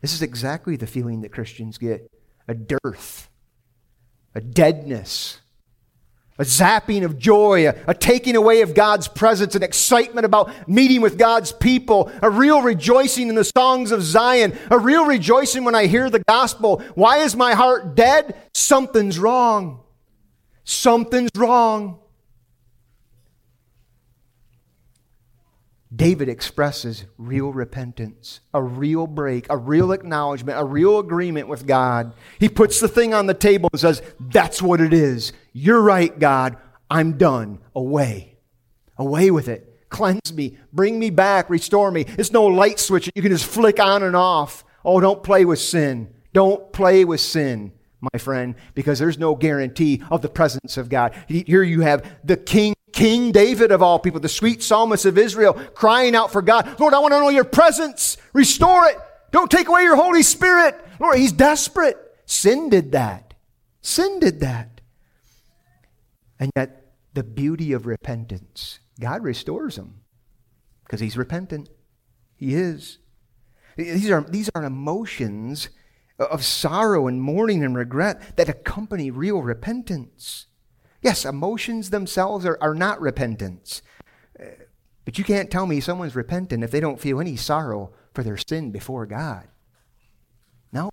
This 0.00 0.12
is 0.12 0.22
exactly 0.22 0.76
the 0.76 0.86
feeling 0.86 1.22
that 1.22 1.32
Christians 1.32 1.78
get 1.78 2.10
a 2.46 2.54
dearth, 2.54 3.30
a 4.34 4.40
deadness 4.40 5.40
a 6.38 6.42
zapping 6.42 7.04
of 7.04 7.18
joy, 7.18 7.68
a, 7.68 7.74
a, 7.86 7.94
taking 7.94 8.34
away 8.34 8.62
of 8.62 8.74
God's 8.74 9.06
presence, 9.06 9.54
an 9.54 9.62
excitement 9.62 10.26
about 10.26 10.68
meeting 10.68 11.00
with 11.00 11.16
God's 11.16 11.52
people, 11.52 12.10
a 12.22 12.28
real 12.28 12.60
rejoicing 12.60 13.28
in 13.28 13.36
the 13.36 13.44
songs 13.44 13.92
of 13.92 14.02
Zion, 14.02 14.58
a 14.70 14.78
real 14.78 15.06
rejoicing 15.06 15.64
when 15.64 15.76
I 15.76 15.86
hear 15.86 16.10
the 16.10 16.24
gospel. 16.26 16.82
Why 16.94 17.18
is 17.18 17.36
my 17.36 17.54
heart 17.54 17.94
dead? 17.94 18.36
Something's 18.52 19.18
wrong. 19.18 19.80
Something's 20.64 21.30
wrong. 21.36 22.00
David 25.94 26.28
expresses 26.28 27.04
real 27.18 27.52
repentance, 27.52 28.40
a 28.52 28.62
real 28.62 29.06
break, 29.06 29.46
a 29.50 29.56
real 29.56 29.92
acknowledgement, 29.92 30.58
a 30.58 30.64
real 30.64 30.98
agreement 30.98 31.48
with 31.48 31.66
God. 31.66 32.14
He 32.38 32.48
puts 32.48 32.80
the 32.80 32.88
thing 32.88 33.12
on 33.12 33.26
the 33.26 33.34
table 33.34 33.68
and 33.72 33.80
says, 33.80 34.02
That's 34.18 34.62
what 34.62 34.80
it 34.80 34.92
is. 34.92 35.32
You're 35.52 35.82
right, 35.82 36.18
God. 36.18 36.56
I'm 36.90 37.18
done. 37.18 37.58
Away. 37.74 38.38
Away 38.96 39.30
with 39.30 39.48
it. 39.48 39.88
Cleanse 39.88 40.32
me. 40.32 40.58
Bring 40.72 40.98
me 40.98 41.10
back. 41.10 41.50
Restore 41.50 41.90
me. 41.90 42.06
It's 42.18 42.32
no 42.32 42.46
light 42.46 42.80
switch 42.80 43.10
you 43.14 43.22
can 43.22 43.30
just 43.30 43.46
flick 43.46 43.78
on 43.78 44.02
and 44.02 44.16
off. 44.16 44.64
Oh, 44.84 45.00
don't 45.00 45.22
play 45.22 45.44
with 45.44 45.60
sin. 45.60 46.12
Don't 46.32 46.72
play 46.72 47.04
with 47.04 47.20
sin, 47.20 47.72
my 48.00 48.18
friend, 48.18 48.56
because 48.74 48.98
there's 48.98 49.18
no 49.18 49.36
guarantee 49.36 50.02
of 50.10 50.20
the 50.20 50.28
presence 50.28 50.76
of 50.76 50.88
God. 50.88 51.14
Here 51.28 51.62
you 51.62 51.82
have 51.82 52.04
the 52.24 52.36
King 52.36 52.74
King 52.94 53.32
David 53.32 53.72
of 53.72 53.82
all 53.82 53.98
people, 53.98 54.20
the 54.20 54.28
sweet 54.28 54.62
psalmist 54.62 55.04
of 55.04 55.18
Israel, 55.18 55.54
crying 55.74 56.14
out 56.14 56.30
for 56.30 56.40
God, 56.40 56.78
Lord, 56.78 56.94
I 56.94 57.00
want 57.00 57.12
to 57.12 57.18
know 57.18 57.28
your 57.28 57.42
presence. 57.42 58.16
Restore 58.32 58.86
it. 58.86 58.96
Don't 59.32 59.50
take 59.50 59.66
away 59.66 59.82
your 59.82 59.96
Holy 59.96 60.22
Spirit. 60.22 60.80
Lord, 61.00 61.18
he's 61.18 61.32
desperate. 61.32 61.98
Sin 62.24 62.68
did 62.68 62.92
that. 62.92 63.34
Sin 63.82 64.20
did 64.20 64.38
that. 64.40 64.80
And 66.38 66.52
yet, 66.54 66.92
the 67.14 67.24
beauty 67.24 67.72
of 67.72 67.84
repentance, 67.84 68.78
God 69.00 69.24
restores 69.24 69.76
him 69.76 70.02
because 70.84 71.00
he's 71.00 71.16
repentant. 71.16 71.68
He 72.36 72.54
is. 72.54 72.98
These 73.76 74.08
are, 74.08 74.22
these 74.22 74.50
are 74.54 74.62
emotions 74.62 75.68
of 76.16 76.44
sorrow 76.44 77.08
and 77.08 77.20
mourning 77.20 77.64
and 77.64 77.76
regret 77.76 78.36
that 78.36 78.48
accompany 78.48 79.10
real 79.10 79.42
repentance. 79.42 80.46
Yes, 81.04 81.26
emotions 81.26 81.90
themselves 81.90 82.46
are, 82.46 82.56
are 82.62 82.74
not 82.74 82.98
repentance. 82.98 83.82
Uh, 84.40 84.46
but 85.04 85.18
you 85.18 85.22
can't 85.22 85.50
tell 85.50 85.66
me 85.66 85.78
someone's 85.78 86.16
repentant 86.16 86.64
if 86.64 86.70
they 86.70 86.80
don't 86.80 86.98
feel 86.98 87.20
any 87.20 87.36
sorrow 87.36 87.92
for 88.14 88.22
their 88.22 88.38
sin 88.38 88.70
before 88.70 89.04
God. 89.04 89.46
No. 90.72 90.90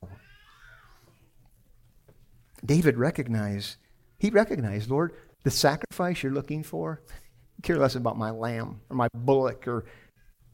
David 2.63 2.97
recognized, 2.97 3.77
he 4.19 4.29
recognized, 4.29 4.89
Lord, 4.89 5.13
the 5.43 5.49
sacrifice 5.49 6.21
you're 6.21 6.33
looking 6.33 6.61
for, 6.61 7.01
care 7.63 7.77
less 7.77 7.95
about 7.95 8.17
my 8.17 8.31
lamb 8.31 8.81
or 8.89 8.97
my 8.97 9.07
bullock 9.15 9.65
or 9.65 9.85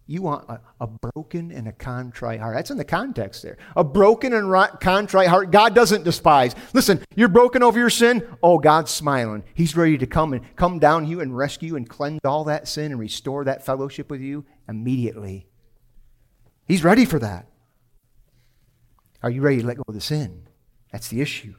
you 0.07 0.21
want 0.21 0.49
a, 0.49 0.61
a, 0.79 0.87
broken 0.87 1.51
and 1.51 1.67
a 1.67 1.73
contrite 1.73 2.39
heart. 2.39 2.55
That's 2.55 2.71
in 2.71 2.77
the 2.77 2.85
context 2.85 3.43
there. 3.43 3.57
A 3.75 3.83
broken 3.83 4.33
and 4.33 4.79
contrite 4.79 5.27
heart, 5.27 5.51
God 5.51 5.75
doesn't 5.75 6.03
despise. 6.03 6.55
Listen, 6.73 7.03
you're 7.15 7.27
broken 7.27 7.61
over 7.61 7.77
your 7.77 7.89
sin. 7.89 8.25
Oh, 8.41 8.57
God's 8.57 8.89
smiling. 8.89 9.43
He's 9.53 9.75
ready 9.75 9.97
to 9.97 10.07
come 10.07 10.31
and 10.33 10.55
come 10.55 10.79
down 10.79 11.07
you 11.07 11.19
and 11.19 11.35
rescue 11.35 11.75
and 11.75 11.87
cleanse 11.87 12.21
all 12.23 12.45
that 12.45 12.69
sin 12.69 12.91
and 12.91 12.99
restore 12.99 13.43
that 13.43 13.65
fellowship 13.65 14.09
with 14.09 14.21
you 14.21 14.45
immediately. 14.69 15.47
He's 16.65 16.83
ready 16.83 17.03
for 17.03 17.19
that. 17.19 17.47
Are 19.21 19.29
you 19.29 19.41
ready 19.41 19.61
to 19.61 19.67
let 19.67 19.77
go 19.77 19.83
of 19.87 19.93
the 19.93 20.01
sin? 20.01 20.47
That's 20.91 21.09
the 21.09 21.21
issue. 21.21 21.55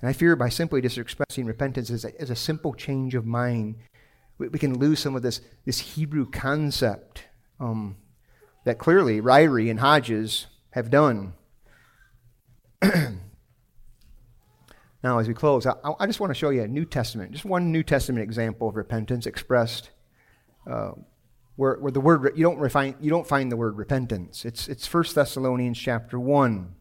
And 0.00 0.08
I 0.08 0.12
fear 0.12 0.36
by 0.36 0.48
simply 0.48 0.82
just 0.82 0.98
expressing 0.98 1.46
repentance 1.46 1.88
as 1.88 2.04
a, 2.04 2.20
as 2.20 2.30
a 2.30 2.36
simple 2.36 2.74
change 2.74 3.14
of 3.14 3.24
mind, 3.24 3.76
we, 4.38 4.48
we, 4.48 4.58
can 4.58 4.78
lose 4.78 5.00
some 5.00 5.16
of 5.16 5.22
this, 5.22 5.40
this 5.64 5.78
Hebrew 5.78 6.30
concept 6.30 7.24
um, 7.60 7.96
that 8.64 8.78
clearly 8.78 9.20
Ryrie 9.20 9.70
and 9.70 9.80
Hodges 9.80 10.46
have 10.70 10.90
done. 10.90 11.34
now, 12.82 13.18
as 15.18 15.28
we 15.28 15.34
close, 15.34 15.66
I, 15.66 15.74
I, 15.98 16.06
just 16.06 16.20
want 16.20 16.30
to 16.30 16.34
show 16.34 16.50
you 16.50 16.62
a 16.62 16.68
New 16.68 16.84
Testament, 16.84 17.32
just 17.32 17.44
one 17.44 17.72
New 17.72 17.82
Testament 17.82 18.22
example 18.22 18.68
of 18.68 18.76
repentance 18.76 19.26
expressed. 19.26 19.90
Uh, 20.68 20.92
where, 21.56 21.76
where 21.76 21.92
the 21.92 22.00
word 22.00 22.32
you 22.36 22.42
don't 22.42 22.58
refine 22.58 22.96
you 23.00 23.10
don't 23.10 23.26
find 23.26 23.50
the 23.50 23.56
word 23.56 23.76
repentance. 23.76 24.44
It's 24.44 24.68
it's 24.68 24.92
1 24.92 25.04
Thessalonians 25.14 25.78
chapter 25.78 26.18
1. 26.18 26.74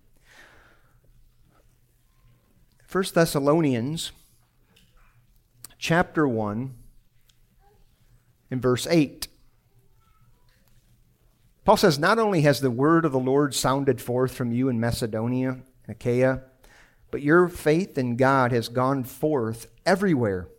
1 2.91 3.03
Thessalonians 3.13 4.11
chapter 5.77 6.27
1 6.27 6.75
in 8.53 8.61
verse 8.61 8.85
8. 8.87 9.27
Paul 11.65 11.75
says, 11.75 11.97
Not 11.97 12.19
only 12.19 12.41
has 12.41 12.61
the 12.61 12.69
word 12.69 13.03
of 13.03 13.11
the 13.11 13.19
Lord 13.19 13.55
sounded 13.55 13.99
forth 13.99 14.33
from 14.33 14.51
you 14.51 14.69
in 14.69 14.79
Macedonia 14.79 15.49
and 15.49 15.63
Achaia, 15.89 16.43
but 17.09 17.23
your 17.23 17.47
faith 17.47 17.97
in 17.97 18.15
God 18.15 18.51
has 18.51 18.69
gone 18.69 19.03
forth 19.03 19.67
everywhere, 19.87 20.49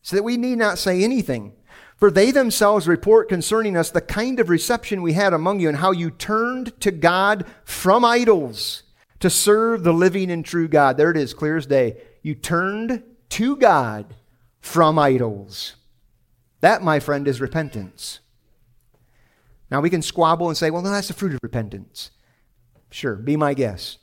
so 0.00 0.16
that 0.16 0.22
we 0.22 0.38
need 0.38 0.56
not 0.56 0.78
say 0.78 1.04
anything. 1.04 1.52
For 1.96 2.10
they 2.10 2.30
themselves 2.30 2.88
report 2.88 3.28
concerning 3.28 3.76
us 3.76 3.90
the 3.90 4.00
kind 4.00 4.40
of 4.40 4.48
reception 4.48 5.02
we 5.02 5.12
had 5.12 5.34
among 5.34 5.60
you 5.60 5.68
and 5.68 5.76
how 5.76 5.92
you 5.92 6.10
turned 6.10 6.80
to 6.80 6.90
God 6.90 7.44
from 7.64 8.04
idols 8.04 8.82
to 9.20 9.28
serve 9.28 9.84
the 9.84 9.92
living 9.92 10.30
and 10.30 10.44
true 10.44 10.68
God. 10.68 10.96
There 10.96 11.10
it 11.10 11.16
is, 11.18 11.34
clear 11.34 11.58
as 11.58 11.66
day. 11.66 12.00
You 12.22 12.34
turned 12.34 13.02
to 13.28 13.56
God 13.56 14.14
from 14.60 14.98
idols. 14.98 15.76
That, 16.62 16.82
my 16.82 17.00
friend, 17.00 17.28
is 17.28 17.40
repentance. 17.40 18.20
Now 19.70 19.80
we 19.80 19.90
can 19.90 20.00
squabble 20.00 20.48
and 20.48 20.56
say, 20.56 20.70
well, 20.70 20.80
no, 20.80 20.90
that's 20.90 21.08
the 21.08 21.14
fruit 21.14 21.34
of 21.34 21.40
repentance. 21.42 22.10
Sure, 22.90 23.16
be 23.16 23.36
my 23.36 23.52
guest. 23.52 23.98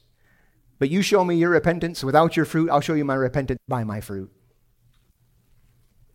But 0.78 0.90
you 0.90 1.02
show 1.02 1.24
me 1.24 1.36
your 1.36 1.52
repentance 1.52 2.04
without 2.04 2.36
your 2.36 2.46
fruit, 2.46 2.70
I'll 2.70 2.82
show 2.82 2.94
you 2.94 3.06
my 3.06 3.16
repentance 3.16 3.60
by 3.68 3.84
my 3.84 4.02
fruit. 4.02 4.32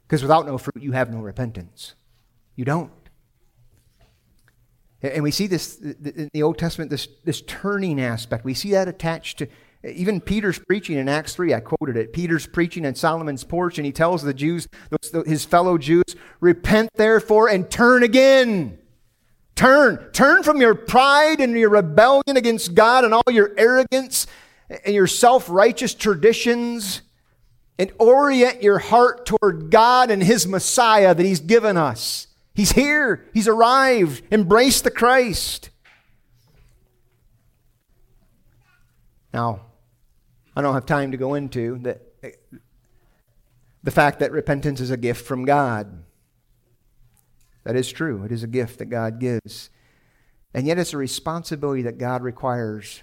Because 0.07 0.23
without 0.23 0.47
no 0.47 0.59
fruit, 0.59 0.83
you 0.83 0.93
have 0.93 1.11
no 1.11 1.21
repentance. 1.21 1.95
You 2.57 2.65
don't. 2.65 2.93
And 5.03 5.23
we 5.23 5.31
see 5.31 5.47
this 5.47 5.79
in 5.79 6.31
the 6.33 6.43
Old 6.43 6.59
Testament, 6.59 6.91
this, 6.91 7.09
this 7.25 7.43
turning 7.43 8.01
aspect. 8.01 8.45
We 8.45 8.55
see 8.55 8.71
that 8.73 8.89
attached 8.89 9.39
to 9.39 9.47
even 9.85 10.21
Peter's 10.21 10.59
preaching 10.59 10.97
in 10.97 11.09
Acts 11.09 11.35
3. 11.35 11.53
I 11.55 11.61
quoted 11.61 11.97
it. 11.97 12.13
Peter's 12.13 12.47
preaching 12.47 12.85
in 12.85 12.95
Solomon's 12.95 13.45
porch, 13.45 13.79
and 13.79 13.85
he 13.85 13.93
tells 13.93 14.23
the 14.23 14.35
Jews, 14.35 14.67
his 15.27 15.45
fellow 15.45 15.77
Jews, 15.77 16.17
repent 16.41 16.91
therefore 16.95 17.49
and 17.49 17.71
turn 17.71 18.03
again. 18.03 18.79
Turn. 19.55 19.99
Turn 20.13 20.43
from 20.43 20.61
your 20.61 20.75
pride 20.75 21.41
and 21.41 21.57
your 21.57 21.71
rebellion 21.71 22.37
against 22.37 22.75
God 22.75 23.05
and 23.05 23.15
all 23.15 23.23
your 23.31 23.53
arrogance 23.57 24.27
and 24.85 24.95
your 24.95 25.07
self 25.07 25.49
righteous 25.49 25.95
traditions 25.95 27.03
and 27.79 27.93
orient 27.99 28.63
your 28.63 28.79
heart 28.79 29.27
toward 29.27 29.71
God 29.71 30.11
and 30.11 30.23
His 30.23 30.47
Messiah 30.47 31.15
that 31.15 31.25
He's 31.25 31.41
given 31.41 31.77
us. 31.77 32.29
He's 32.55 32.73
here. 32.73 33.29
He's 33.35 33.49
arrived. 33.49 34.23
Embrace 34.31 34.81
the 34.81 34.91
Christ. 34.91 35.71
Now, 39.33 39.63
I 40.57 40.63
don't 40.63 40.75
have 40.75 40.87
time 40.87 41.11
to 41.13 41.17
go 41.17 41.35
into 41.35 41.79
the, 41.79 42.01
the 43.83 43.91
fact 43.91 44.21
that 44.21 44.33
repentance 44.33 44.81
is 44.81 44.91
a 44.91 44.97
gift 44.97 45.27
from 45.27 45.45
God. 45.45 46.05
That 47.65 47.77
is 47.77 47.91
true. 47.91 48.25
It 48.25 48.33
is 48.33 48.43
a 48.43 48.49
gift 48.49 48.79
that 48.79 48.87
God 48.87 49.19
gives. 49.19 49.71
And 50.53 50.67
yet, 50.67 50.79
it's 50.79 50.93
a 50.93 50.99
responsibility 50.99 51.83
that 51.83 51.99
God 51.99 52.23
requires 52.23 53.03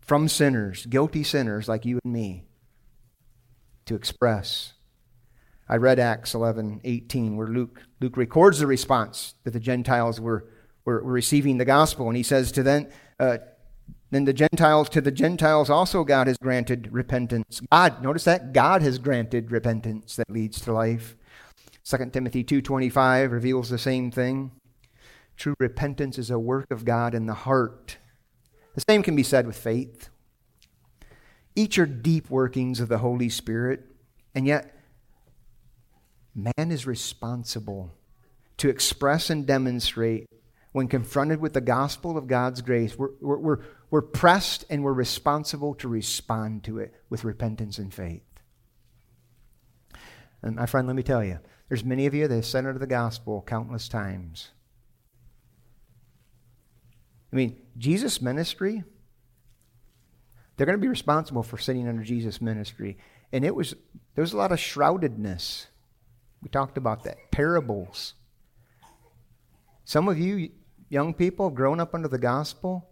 from 0.00 0.28
sinners, 0.28 0.86
guilty 0.86 1.22
sinners 1.22 1.68
like 1.68 1.86
you 1.86 1.98
and 2.04 2.12
me, 2.12 2.44
to 3.86 3.94
express. 3.94 4.74
I 5.68 5.76
read 5.76 5.98
Acts 5.98 6.34
11, 6.34 6.80
18, 6.84 7.36
where 7.36 7.46
Luke, 7.46 7.80
Luke 8.00 8.16
records 8.16 8.58
the 8.58 8.66
response 8.66 9.34
that 9.44 9.52
the 9.52 9.60
Gentiles 9.60 10.20
were, 10.20 10.48
were, 10.84 11.02
were 11.02 11.12
receiving 11.12 11.58
the 11.58 11.64
gospel. 11.64 12.08
And 12.08 12.16
he 12.16 12.24
says 12.24 12.52
to 12.52 12.62
them, 12.62 12.88
uh, 13.20 13.38
then 14.10 14.24
the 14.24 14.32
Gentiles, 14.32 14.88
to 14.90 15.00
the 15.00 15.12
Gentiles 15.12 15.70
also 15.70 16.02
God 16.04 16.26
has 16.26 16.36
granted 16.36 16.88
repentance. 16.92 17.60
God, 17.70 18.02
notice 18.02 18.24
that? 18.24 18.52
God 18.52 18.82
has 18.82 18.98
granted 18.98 19.52
repentance 19.52 20.16
that 20.16 20.30
leads 20.30 20.60
to 20.62 20.72
life. 20.72 21.16
2 21.84 22.10
Timothy 22.12 22.44
2.25 22.44 23.30
reveals 23.30 23.70
the 23.70 23.78
same 23.78 24.10
thing. 24.10 24.50
True 25.36 25.54
repentance 25.58 26.18
is 26.18 26.30
a 26.30 26.38
work 26.38 26.70
of 26.70 26.84
God 26.84 27.14
in 27.14 27.26
the 27.26 27.34
heart. 27.34 27.96
The 28.74 28.84
same 28.88 29.02
can 29.02 29.16
be 29.16 29.22
said 29.22 29.46
with 29.46 29.56
faith. 29.56 30.10
Each 31.56 31.78
are 31.78 31.86
deep 31.86 32.30
workings 32.30 32.80
of 32.80 32.88
the 32.88 32.98
Holy 32.98 33.28
Spirit, 33.28 33.84
and 34.34 34.46
yet 34.46 34.76
man 36.34 36.70
is 36.70 36.86
responsible 36.86 37.92
to 38.58 38.68
express 38.68 39.30
and 39.30 39.46
demonstrate 39.46 40.28
when 40.72 40.86
confronted 40.86 41.40
with 41.40 41.54
the 41.54 41.60
gospel 41.60 42.16
of 42.16 42.28
God's 42.28 42.62
grace. 42.62 42.96
We're, 42.96 43.10
we're, 43.20 43.38
we're, 43.38 43.58
pressed 44.00 44.64
and 44.70 44.84
we're 44.84 44.92
responsible 44.92 45.74
to 45.74 45.88
respond 45.88 46.62
to 46.64 46.78
it 46.78 46.94
with 47.08 47.24
repentance 47.24 47.78
and 47.78 47.92
faith. 47.92 48.22
And 50.42 50.56
my 50.56 50.66
friend, 50.66 50.86
let 50.86 50.96
me 50.96 51.02
tell 51.02 51.24
you, 51.24 51.38
there's 51.68 51.84
many 51.84 52.06
of 52.06 52.14
you 52.14 52.26
that 52.26 52.34
have 52.34 52.46
centered 52.46 52.78
the 52.78 52.86
gospel 52.86 53.42
countless 53.46 53.88
times. 53.88 54.50
I 57.32 57.36
mean, 57.36 57.56
Jesus' 57.78 58.20
ministry, 58.22 58.82
they're 60.56 60.66
going 60.66 60.78
to 60.78 60.82
be 60.82 60.88
responsible 60.88 61.42
for 61.42 61.58
sitting 61.58 61.88
under 61.88 62.02
Jesus' 62.02 62.40
ministry. 62.40 62.98
And 63.32 63.44
it 63.44 63.54
was, 63.54 63.74
there 64.14 64.22
was 64.22 64.32
a 64.32 64.36
lot 64.36 64.52
of 64.52 64.58
shroudedness. 64.58 65.66
We 66.42 66.48
talked 66.48 66.76
about 66.76 67.04
that. 67.04 67.30
Parables. 67.30 68.14
Some 69.84 70.08
of 70.08 70.18
you 70.18 70.50
young 70.88 71.14
people 71.14 71.48
have 71.48 71.54
grown 71.54 71.80
up 71.80 71.94
under 71.94 72.08
the 72.08 72.18
gospel 72.18 72.89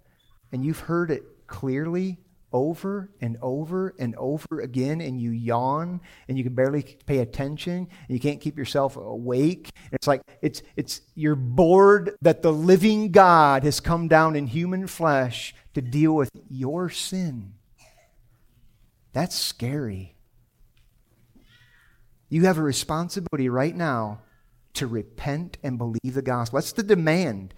and 0.53 0.65
you've 0.65 0.81
heard 0.81 1.11
it 1.11 1.25
clearly 1.47 2.19
over 2.53 3.11
and 3.21 3.37
over 3.43 3.95
and 3.99 4.15
over 4.17 4.61
again 4.61 5.01
and 5.03 5.21
you 5.21 5.31
yawn 5.31 6.01
and 6.29 6.39
you 6.39 6.45
can 6.45 6.55
barely 6.55 6.83
pay 7.05 7.19
attention 7.19 7.75
and 7.75 8.09
you 8.09 8.19
can't 8.19 8.41
keep 8.41 8.57
yourself 8.57 8.97
awake 8.97 9.71
it's 9.93 10.07
like 10.07 10.23
it's 10.41 10.63
it's 10.75 11.03
you're 11.15 11.37
bored 11.37 12.17
that 12.23 12.41
the 12.41 12.53
living 12.53 13.11
god 13.11 13.65
has 13.65 13.81
come 13.81 14.09
down 14.09 14.35
in 14.35 14.47
human 14.47 14.87
flesh 14.87 15.55
to 15.75 15.83
deal 15.83 16.15
with 16.15 16.31
your 16.49 16.89
sin 16.89 17.53
that's 19.13 19.37
scary 19.37 20.17
you 22.31 22.45
have 22.45 22.57
a 22.57 22.63
responsibility 22.63 23.51
right 23.51 23.77
now 23.77 24.21
to 24.75 24.87
repent 24.87 25.59
and 25.63 25.77
believe 25.77 26.15
the 26.15 26.23
gospel. 26.23 26.59
That's 26.59 26.73
the 26.73 26.83
demand. 26.83 27.55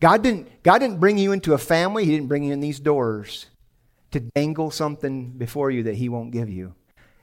God 0.00 0.22
didn't, 0.22 0.62
God 0.62 0.78
didn't 0.78 0.98
bring 0.98 1.18
you 1.18 1.32
into 1.32 1.52
a 1.54 1.58
family, 1.58 2.04
He 2.04 2.12
didn't 2.12 2.28
bring 2.28 2.44
you 2.44 2.52
in 2.52 2.60
these 2.60 2.80
doors 2.80 3.46
to 4.10 4.20
dangle 4.20 4.70
something 4.70 5.30
before 5.30 5.70
you 5.70 5.84
that 5.84 5.96
He 5.96 6.08
won't 6.08 6.32
give 6.32 6.48
you. 6.48 6.74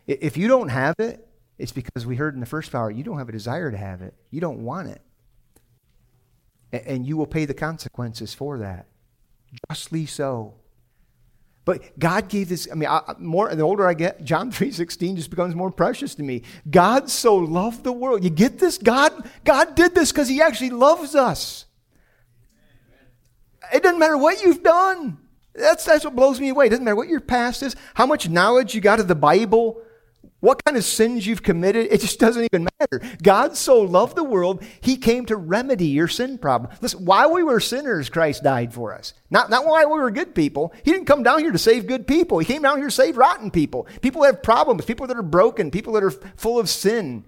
If 0.05 0.37
you 0.37 0.47
don't 0.47 0.69
have 0.69 0.95
it, 0.99 1.27
it's 1.57 1.71
because 1.71 2.05
we 2.05 2.15
heard 2.15 2.33
in 2.33 2.39
the 2.39 2.45
first 2.45 2.73
hour, 2.75 2.91
you 2.91 3.03
don't 3.03 3.17
have 3.17 3.29
a 3.29 3.33
desire 3.33 3.71
to 3.71 3.77
have 3.77 4.01
it. 4.01 4.13
You 4.29 4.39
don't 4.39 4.63
want 4.63 4.89
it. 4.89 5.01
And 6.71 7.05
you 7.05 7.17
will 7.17 7.25
pay 7.25 7.45
the 7.45 7.53
consequences 7.53 8.33
for 8.33 8.59
that. 8.59 8.87
Justly 9.69 10.05
so. 10.05 10.55
But 11.65 11.99
God 11.99 12.29
gave 12.29 12.47
this, 12.47 12.67
I 12.71 12.75
mean, 12.75 12.87
I, 12.87 13.15
more 13.17 13.53
the 13.53 13.63
older 13.63 13.87
I 13.87 13.93
get, 13.93 14.23
John 14.23 14.51
3.16 14.51 15.15
just 15.15 15.29
becomes 15.29 15.55
more 15.55 15.71
precious 15.71 16.15
to 16.15 16.23
me. 16.23 16.43
God 16.69 17.09
so 17.09 17.35
loved 17.35 17.83
the 17.83 17.91
world. 17.91 18.23
You 18.23 18.29
get 18.29 18.59
this? 18.59 18.77
God, 18.77 19.29
God 19.43 19.75
did 19.75 19.95
this 19.95 20.11
because 20.11 20.29
he 20.29 20.41
actually 20.41 20.69
loves 20.69 21.15
us. 21.15 21.65
It 23.73 23.83
doesn't 23.83 23.99
matter 23.99 24.17
what 24.17 24.41
you've 24.41 24.63
done. 24.63 25.17
That's, 25.53 25.85
that's 25.85 26.05
what 26.05 26.15
blows 26.15 26.39
me 26.39 26.49
away. 26.49 26.67
It 26.67 26.69
doesn't 26.69 26.85
matter 26.85 26.95
what 26.95 27.07
your 27.07 27.19
past 27.19 27.63
is, 27.63 27.75
how 27.95 28.05
much 28.05 28.29
knowledge 28.29 28.75
you 28.75 28.81
got 28.81 28.99
of 28.99 29.07
the 29.07 29.15
Bible, 29.15 29.81
what 30.39 30.63
kind 30.63 30.77
of 30.77 30.83
sins 30.83 31.25
you've 31.25 31.41
committed, 31.41 31.87
it 31.89 31.99
just 31.99 32.19
doesn't 32.19 32.47
even 32.53 32.67
matter. 32.79 33.01
God 33.23 33.57
so 33.57 33.81
loved 33.81 34.15
the 34.15 34.23
world, 34.23 34.63
He 34.81 34.97
came 34.97 35.25
to 35.25 35.35
remedy 35.35 35.87
your 35.87 36.07
sin 36.07 36.37
problem. 36.37 36.71
Listen, 36.79 37.05
while 37.05 37.33
we 37.33 37.43
were 37.43 37.59
sinners, 37.59 38.09
Christ 38.09 38.43
died 38.43 38.71
for 38.71 38.93
us. 38.93 39.13
Not, 39.31 39.49
not 39.49 39.65
while 39.65 39.91
we 39.91 39.99
were 39.99 40.11
good 40.11 40.35
people. 40.35 40.73
He 40.83 40.91
didn't 40.91 41.07
come 41.07 41.23
down 41.23 41.39
here 41.39 41.51
to 41.51 41.57
save 41.57 41.87
good 41.87 42.05
people. 42.05 42.37
He 42.37 42.45
came 42.45 42.61
down 42.61 42.77
here 42.77 42.87
to 42.87 42.91
save 42.91 43.17
rotten 43.17 43.49
people. 43.49 43.87
People 44.01 44.21
that 44.21 44.35
have 44.35 44.43
problems, 44.43 44.85
people 44.85 45.07
that 45.07 45.17
are 45.17 45.23
broken, 45.23 45.71
people 45.71 45.93
that 45.93 46.03
are 46.03 46.11
full 46.11 46.59
of 46.59 46.69
sin. 46.69 47.25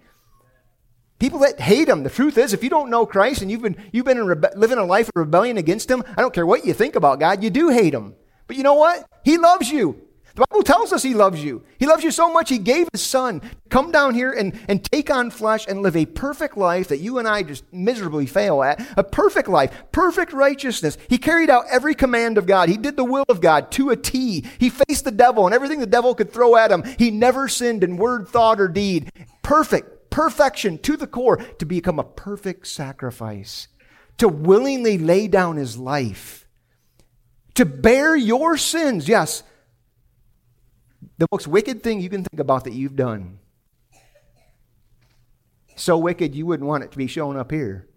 People 1.19 1.39
that 1.39 1.59
hate 1.59 1.89
him. 1.89 2.03
The 2.03 2.09
truth 2.09 2.37
is, 2.37 2.53
if 2.53 2.63
you 2.63 2.69
don't 2.69 2.89
know 2.89 3.05
Christ 3.05 3.41
and 3.41 3.51
you've 3.51 3.61
been, 3.61 3.75
you've 3.91 4.05
been 4.05 4.17
rebe- 4.17 4.55
living 4.55 4.77
a 4.77 4.85
life 4.85 5.09
of 5.09 5.15
rebellion 5.15 5.57
against 5.57 5.91
him, 5.91 6.03
I 6.15 6.21
don't 6.21 6.33
care 6.33 6.45
what 6.45 6.65
you 6.65 6.73
think 6.73 6.95
about 6.95 7.19
God, 7.19 7.43
you 7.43 7.49
do 7.49 7.69
hate 7.69 7.93
him. 7.93 8.15
But 8.47 8.55
you 8.55 8.63
know 8.63 8.75
what? 8.75 9.05
He 9.23 9.37
loves 9.37 9.69
you. 9.69 10.01
The 10.35 10.45
Bible 10.49 10.63
tells 10.63 10.93
us 10.93 11.03
he 11.03 11.13
loves 11.13 11.43
you. 11.43 11.63
He 11.77 11.85
loves 11.85 12.03
you 12.03 12.11
so 12.11 12.31
much, 12.31 12.49
he 12.49 12.57
gave 12.57 12.87
his 12.93 13.01
son 13.01 13.41
come 13.69 13.91
down 13.91 14.15
here 14.15 14.31
and, 14.31 14.57
and 14.69 14.83
take 14.83 15.11
on 15.11 15.29
flesh 15.29 15.65
and 15.67 15.81
live 15.81 15.97
a 15.97 16.05
perfect 16.05 16.55
life 16.55 16.87
that 16.87 16.99
you 16.99 17.19
and 17.19 17.27
I 17.27 17.43
just 17.43 17.65
miserably 17.73 18.25
fail 18.25 18.63
at. 18.63 18.81
A 18.97 19.03
perfect 19.03 19.49
life, 19.49 19.71
perfect 19.91 20.31
righteousness. 20.31 20.97
He 21.09 21.17
carried 21.17 21.49
out 21.49 21.65
every 21.69 21.93
command 21.93 22.37
of 22.37 22.47
God. 22.47 22.69
He 22.69 22.77
did 22.77 22.95
the 22.95 23.03
will 23.03 23.25
of 23.27 23.41
God 23.41 23.71
to 23.73 23.89
a 23.89 23.97
T. 23.97 24.45
He 24.57 24.69
faced 24.69 25.03
the 25.03 25.11
devil 25.11 25.45
and 25.45 25.53
everything 25.53 25.81
the 25.81 25.85
devil 25.85 26.15
could 26.15 26.31
throw 26.31 26.55
at 26.55 26.71
him. 26.71 26.83
He 26.97 27.11
never 27.11 27.49
sinned 27.49 27.83
in 27.83 27.97
word, 27.97 28.29
thought, 28.29 28.61
or 28.61 28.69
deed. 28.69 29.11
Perfect, 29.43 29.98
perfection 30.09 30.77
to 30.79 30.97
the 30.97 31.07
core 31.07 31.37
to 31.37 31.65
become 31.65 31.99
a 31.99 32.03
perfect 32.03 32.67
sacrifice, 32.67 33.67
to 34.17 34.27
willingly 34.27 34.97
lay 34.97 35.27
down 35.27 35.57
his 35.57 35.77
life, 35.77 36.47
to 37.55 37.65
bear 37.65 38.15
your 38.15 38.57
sins. 38.57 39.07
Yes 39.07 39.43
the 41.19 41.27
most 41.31 41.47
wicked 41.47 41.83
thing 41.83 41.99
you 41.99 42.09
can 42.09 42.23
think 42.23 42.39
about 42.39 42.63
that 42.63 42.73
you've 42.73 42.95
done. 42.95 43.39
So 45.75 45.97
wicked 45.97 46.33
you 46.33 46.45
wouldn't 46.45 46.67
want 46.67 46.83
it 46.83 46.91
to 46.91 46.97
be 46.97 47.07
shown 47.07 47.37
up 47.37 47.51
here. 47.51 47.87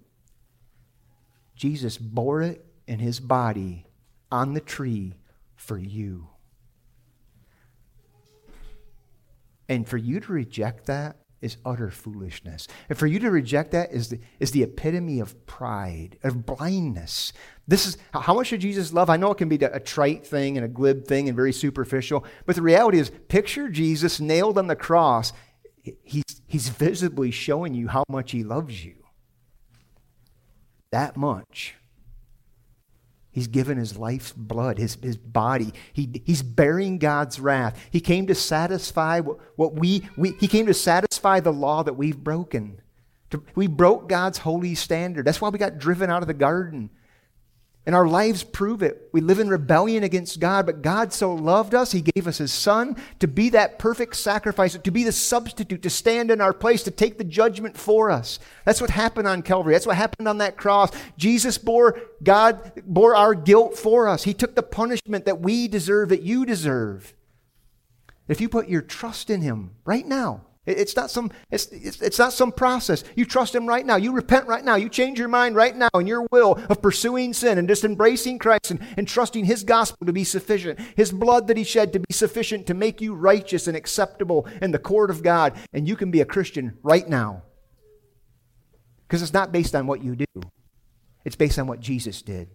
Jesus 1.55 1.99
bore 1.99 2.43
it 2.43 2.65
in 2.87 2.99
his 2.99 3.21
body 3.21 3.87
on 4.31 4.55
the 4.55 4.61
tree 4.61 5.15
for 5.55 5.79
you. 5.79 6.29
And 9.69 9.89
for 9.89 9.97
you 9.97 10.19
to 10.19 10.33
reject 10.33 10.87
that 10.87 11.17
is 11.43 11.57
utter 11.65 11.91
foolishness. 11.91 12.69
And 12.89 12.97
for 12.97 13.07
you 13.07 13.19
to 13.19 13.31
reject 13.31 13.73
that 13.73 13.93
is 13.93 14.09
the, 14.09 14.21
is 14.41 14.53
the 14.53 14.63
epitome 14.63 15.21
of 15.21 15.45
pride, 15.45 16.19
of 16.23 16.47
blindness. 16.47 17.33
This 17.67 17.87
is 17.87 17.99
how 18.15 18.35
much 18.35 18.47
should 18.47 18.61
Jesus 18.61 18.93
love? 18.93 19.11
I 19.11 19.17
know 19.17 19.33
it 19.33 19.39
can 19.39 19.49
be 19.49 19.57
a 19.57 19.81
trite 19.81 20.27
thing 20.27 20.57
and 20.57 20.65
a 20.65 20.69
glib 20.69 21.07
thing 21.07 21.29
and 21.29 21.37
very 21.37 21.53
superficial, 21.53 22.25
but 22.47 22.57
the 22.57 22.63
reality 22.63 22.99
is 22.99 23.11
picture 23.29 23.69
Jesus 23.69 24.21
nailed 24.21 24.57
on 24.57 24.69
the 24.69 24.77
cross. 24.77 25.33
He's, 26.05 26.25
he's 26.47 26.69
visibly 26.69 27.31
showing 27.31 27.75
you 27.75 27.89
how 27.89 28.05
much 28.09 28.31
he 28.31 28.45
loves 28.45 28.85
you. 28.85 28.95
That 30.93 31.17
much. 31.17 31.75
He's 33.33 33.47
given 33.47 33.79
his 33.79 33.97
life's 33.97 34.31
blood, 34.31 34.79
his, 34.79 34.99
his 35.03 35.17
body. 35.17 35.73
He, 35.95 36.23
he's 36.27 36.43
bearing 36.43 36.99
God's 36.99 37.41
wrath. 37.41 37.83
He 37.91 37.99
came 37.99 38.27
to 38.27 38.35
satisfy 38.35 39.21
what, 39.21 39.39
what 39.57 39.75
we, 39.75 40.07
we, 40.19 40.33
he 40.39 40.47
came 40.47 40.67
to 40.67 40.75
satisfy 40.75 41.41
the 41.41 41.53
law 41.53 41.83
that 41.83 41.95
we've 41.95 42.19
broken. 42.19 42.81
To, 43.31 43.43
we 43.55 43.67
broke 43.67 44.07
God's 44.07 44.37
holy 44.37 44.75
standard. 44.75 45.25
That's 45.25 45.41
why 45.41 45.49
we 45.49 45.59
got 45.59 45.79
driven 45.79 46.11
out 46.11 46.21
of 46.23 46.29
the 46.29 46.35
garden. 46.35 46.91
And 47.85 47.97
our 47.97 48.07
lives 48.07 48.45
prove 48.45 48.81
it. 48.81 49.09
We 49.11 49.21
live 49.21 49.41
in 49.41 49.49
rebellion 49.49 50.05
against 50.05 50.39
God, 50.39 50.67
but 50.67 50.83
God 50.83 51.13
so 51.13 51.35
loved 51.35 51.75
us, 51.75 51.91
He 51.91 52.01
gave 52.01 52.29
us 52.29 52.39
His 52.39 52.53
Son 52.53 52.97
to 53.19 53.27
be 53.27 53.49
that 53.51 53.81
perfect 53.81 54.15
sacrifice, 54.15 54.77
to 54.77 54.91
be 54.93 55.03
the 55.03 55.11
substitute, 55.11 55.83
to 55.83 55.91
stand 55.91 56.31
in 56.31 56.41
our 56.41 56.53
place, 56.53 56.85
to 56.85 56.93
take 56.93 57.19
the 57.19 57.25
judgment 57.25 57.77
for 57.77 58.09
us. 58.11 58.39
That's 58.65 58.81
what 58.81 58.91
happened 58.91 59.27
on 59.27 59.43
Calvary. 59.43 59.75
That's 59.75 59.87
what 59.87 59.97
happened 59.97 60.29
on 60.29 60.39
that 60.39 60.57
cross. 60.57 60.93
Jesus 61.17 61.59
bore, 61.59 61.99
God 62.23 62.73
bore 62.87 63.17
our 63.17 63.35
guilt 63.35 63.77
for 63.77 64.07
us. 64.07 64.23
He 64.23 64.35
took 64.35 64.55
the 64.55 64.63
punishment 64.63 65.25
that 65.25 65.41
we 65.41 65.67
deserve, 65.67 66.11
that 66.11 66.23
you 66.23 66.47
deserve. 66.47 67.15
If 68.29 68.41
you 68.41 68.49
put 68.49 68.69
your 68.69 68.83
trust 68.83 69.29
in 69.29 69.41
Him 69.41 69.73
right 69.85 70.07
now, 70.07 70.43
it's 70.65 70.95
not 70.95 71.11
some 71.11 71.33
it's, 71.51 71.67
it's, 71.67 72.01
it's, 72.01 72.19
not 72.21 72.33
some 72.33 72.53
process. 72.53 73.03
You 73.17 73.25
trust 73.25 73.53
him 73.53 73.67
right 73.67 73.85
now. 73.85 73.97
You 73.97 74.13
repent 74.13 74.47
right 74.47 74.65
now. 74.65 74.77
You 74.77 74.89
change 74.89 75.19
your 75.19 75.29
mind 75.29 75.57
right 75.57 75.77
now 75.77 75.89
in 75.95 76.07
your 76.07 76.27
will 76.31 76.53
of 76.69 76.81
pursuing 76.81 77.33
sin 77.33 77.59
and 77.59 77.67
just 77.67 77.85
embracing 77.85 78.39
Christ 78.39 78.71
and, 78.71 78.81
and 78.97 79.09
trusting 79.09 79.45
his 79.45 79.65
gospel 79.65 80.07
to 80.07 80.13
be 80.13 80.23
sufficient. 80.23 80.79
His 80.97 81.11
blood 81.11 81.49
that 81.49 81.57
he 81.57 81.65
shed 81.65 81.93
to 81.95 81.99
be 81.99 82.13
sufficient 82.13 82.69
to 82.69 82.75
make 82.75 83.01
you 83.01 83.15
righteous 83.15 83.67
and 83.67 83.77
acceptable 83.77 84.47
in 84.61 84.71
the 84.71 84.79
court 84.79 85.11
of 85.11 85.25
God. 85.25 85.59
And 85.73 85.89
you 85.89 85.97
can 85.97 86.13
be 86.13 86.21
a 86.21 86.25
Christian 86.25 86.79
right 86.85 87.09
now. 87.09 87.43
Because 89.09 89.21
it's 89.21 89.33
not 89.33 89.51
based 89.51 89.75
on 89.75 89.89
what 89.89 90.03
you 90.03 90.15
do. 90.15 90.43
It's 91.25 91.37
based 91.37 91.59
on 91.59 91.67
what 91.67 91.81
Jesus 91.81 92.23
did. 92.23 92.49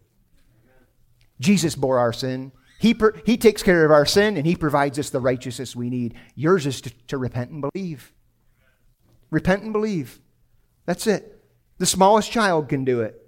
Jesus 1.42 1.76
bore 1.76 2.00
our 2.00 2.14
sin. 2.14 2.54
He, 2.80 2.94
per, 2.94 3.14
he 3.26 3.38
takes 3.38 3.64
care 3.64 3.86
of 3.86 3.92
our 3.92 4.06
sin 4.06 4.38
and 4.38 4.46
He 4.46 4.56
provides 4.56 5.00
us 5.00 5.10
the 5.10 5.20
righteousness 5.20 5.76
we 5.76 5.90
need. 5.90 6.16
Yours 6.36 6.66
is 6.66 6.82
to, 6.82 6.90
to 7.08 7.18
repent 7.18 7.52
and 7.52 7.62
believe. 7.62 8.14
Repent 9.30 9.64
and 9.64 9.74
believe. 9.74 10.20
That's 10.86 11.08
it. 11.08 11.44
The 11.80 11.86
smallest 11.86 12.32
child 12.32 12.70
can 12.70 12.86
do 12.86 13.02
it, 13.02 13.22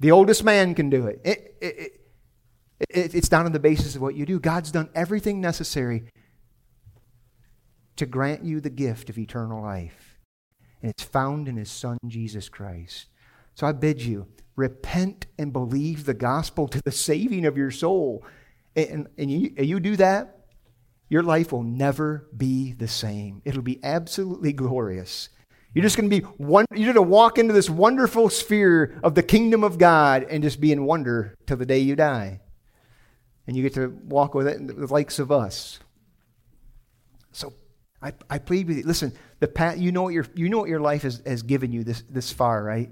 the 0.00 0.10
oldest 0.10 0.44
man 0.44 0.74
can 0.74 0.90
do 0.90 1.06
it. 1.06 1.20
It, 1.24 1.56
it, 1.60 2.00
it. 2.80 3.14
It's 3.14 3.30
not 3.30 3.44
on 3.44 3.52
the 3.52 3.58
basis 3.58 3.96
of 3.96 4.02
what 4.02 4.14
you 4.14 4.24
do. 4.24 4.38
God's 4.38 4.70
done 4.70 4.88
everything 4.94 5.40
necessary 5.40 6.04
to 7.96 8.06
grant 8.06 8.44
you 8.44 8.60
the 8.60 8.70
gift 8.70 9.10
of 9.10 9.18
eternal 9.18 9.60
life. 9.60 10.18
And 10.80 10.90
it's 10.90 11.02
found 11.02 11.48
in 11.48 11.56
His 11.56 11.70
Son, 11.70 11.98
Jesus 12.06 12.48
Christ. 12.48 13.06
So 13.58 13.66
I 13.66 13.72
bid 13.72 14.00
you, 14.00 14.28
repent 14.54 15.26
and 15.36 15.52
believe 15.52 16.04
the 16.04 16.14
gospel 16.14 16.68
to 16.68 16.80
the 16.80 16.92
saving 16.92 17.44
of 17.44 17.56
your 17.56 17.72
soul. 17.72 18.24
And, 18.76 19.08
and 19.18 19.28
you, 19.28 19.52
you 19.58 19.80
do 19.80 19.96
that, 19.96 20.46
your 21.08 21.24
life 21.24 21.50
will 21.50 21.64
never 21.64 22.28
be 22.36 22.72
the 22.72 22.86
same. 22.86 23.42
It'll 23.44 23.60
be 23.60 23.80
absolutely 23.82 24.52
glorious. 24.52 25.30
You're 25.74 25.82
just 25.82 25.96
going 25.96 26.08
to 26.08 26.20
be 26.20 26.24
one, 26.36 26.66
you're 26.72 26.94
going 26.94 27.04
to 27.04 27.10
walk 27.10 27.36
into 27.36 27.52
this 27.52 27.68
wonderful 27.68 28.28
sphere 28.28 29.00
of 29.02 29.16
the 29.16 29.24
kingdom 29.24 29.64
of 29.64 29.76
God 29.76 30.24
and 30.30 30.40
just 30.40 30.60
be 30.60 30.70
in 30.70 30.84
wonder 30.84 31.34
till 31.48 31.56
the 31.56 31.66
day 31.66 31.80
you 31.80 31.96
die. 31.96 32.38
And 33.48 33.56
you 33.56 33.64
get 33.64 33.74
to 33.74 33.88
walk 34.04 34.36
with 34.36 34.46
it, 34.46 34.64
the 34.68 34.86
likes 34.86 35.18
of 35.18 35.32
us. 35.32 35.80
So 37.32 37.52
I, 38.00 38.12
I 38.30 38.38
plead 38.38 38.68
with 38.68 38.76
you. 38.76 38.84
Listen, 38.84 39.14
the 39.40 39.48
path, 39.48 39.78
you 39.78 39.90
know 39.90 40.04
what 40.04 40.14
your, 40.14 40.26
you 40.36 40.48
know 40.48 40.58
what 40.58 40.68
your 40.68 40.80
life 40.80 41.02
has, 41.02 41.20
has 41.26 41.42
given 41.42 41.72
you 41.72 41.82
this, 41.82 42.04
this 42.08 42.30
far, 42.30 42.62
right? 42.62 42.90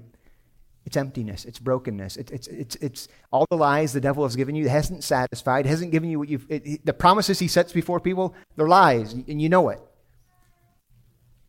It's 0.87 0.95
emptiness. 0.95 1.43
It's 1.43 1.59
brokenness. 1.59 2.15
It's, 2.15 2.31
it's, 2.31 2.47
it's, 2.47 2.75
it's 2.77 3.07
all 3.29 3.45
the 3.51 3.57
lies 3.57 3.91
the 3.91 3.99
devil 3.99 4.23
has 4.23 4.37
given 4.37 4.55
you. 4.55 4.63
It 4.63 4.69
hasn't 4.69 5.03
satisfied. 5.03 5.65
It 5.65 5.69
hasn't 5.69 5.91
given 5.91 6.09
you 6.09 6.17
what 6.17 6.29
you've. 6.29 6.49
It, 6.49 6.65
it, 6.65 6.85
the 6.85 6.93
promises 6.93 7.39
he 7.39 7.49
sets 7.49 7.73
before 7.73 7.99
people, 7.99 8.33
they're 8.55 8.69
lies, 8.69 9.11
and 9.11 9.41
you 9.41 9.49
know 9.49 9.67
it. 9.67 9.79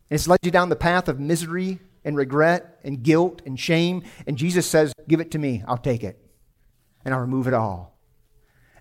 And 0.09 0.17
it's 0.17 0.27
led 0.27 0.39
you 0.43 0.51
down 0.51 0.67
the 0.67 0.75
path 0.75 1.07
of 1.07 1.21
misery 1.21 1.79
and 2.03 2.17
regret 2.17 2.81
and 2.83 3.01
guilt 3.01 3.41
and 3.45 3.57
shame. 3.57 4.03
And 4.27 4.37
Jesus 4.37 4.67
says, 4.67 4.93
Give 5.07 5.21
it 5.21 5.31
to 5.31 5.39
me. 5.39 5.63
I'll 5.65 5.77
take 5.77 6.03
it. 6.03 6.19
And 7.05 7.13
I'll 7.13 7.21
remove 7.21 7.47
it 7.47 7.53
all. 7.53 7.97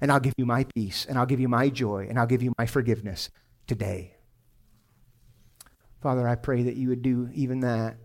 And 0.01 0.11
I'll 0.11 0.19
give 0.19 0.35
you 0.39 0.45
my 0.45 0.65
peace. 0.75 1.07
And 1.09 1.17
I'll 1.17 1.27
give 1.27 1.39
you 1.39 1.49
my 1.49 1.69
joy. 1.69 2.09
And 2.09 2.19
I'll 2.19 2.27
give 2.27 2.43
you 2.43 2.53
my 2.59 2.67
forgiveness 2.67 3.31
today. 3.69 4.17
Father, 6.03 6.27
I 6.27 6.35
pray 6.35 6.65
that 6.65 6.75
you 6.75 6.89
would 6.89 7.03
do 7.03 7.31
even 7.33 7.61
that. 7.61 7.97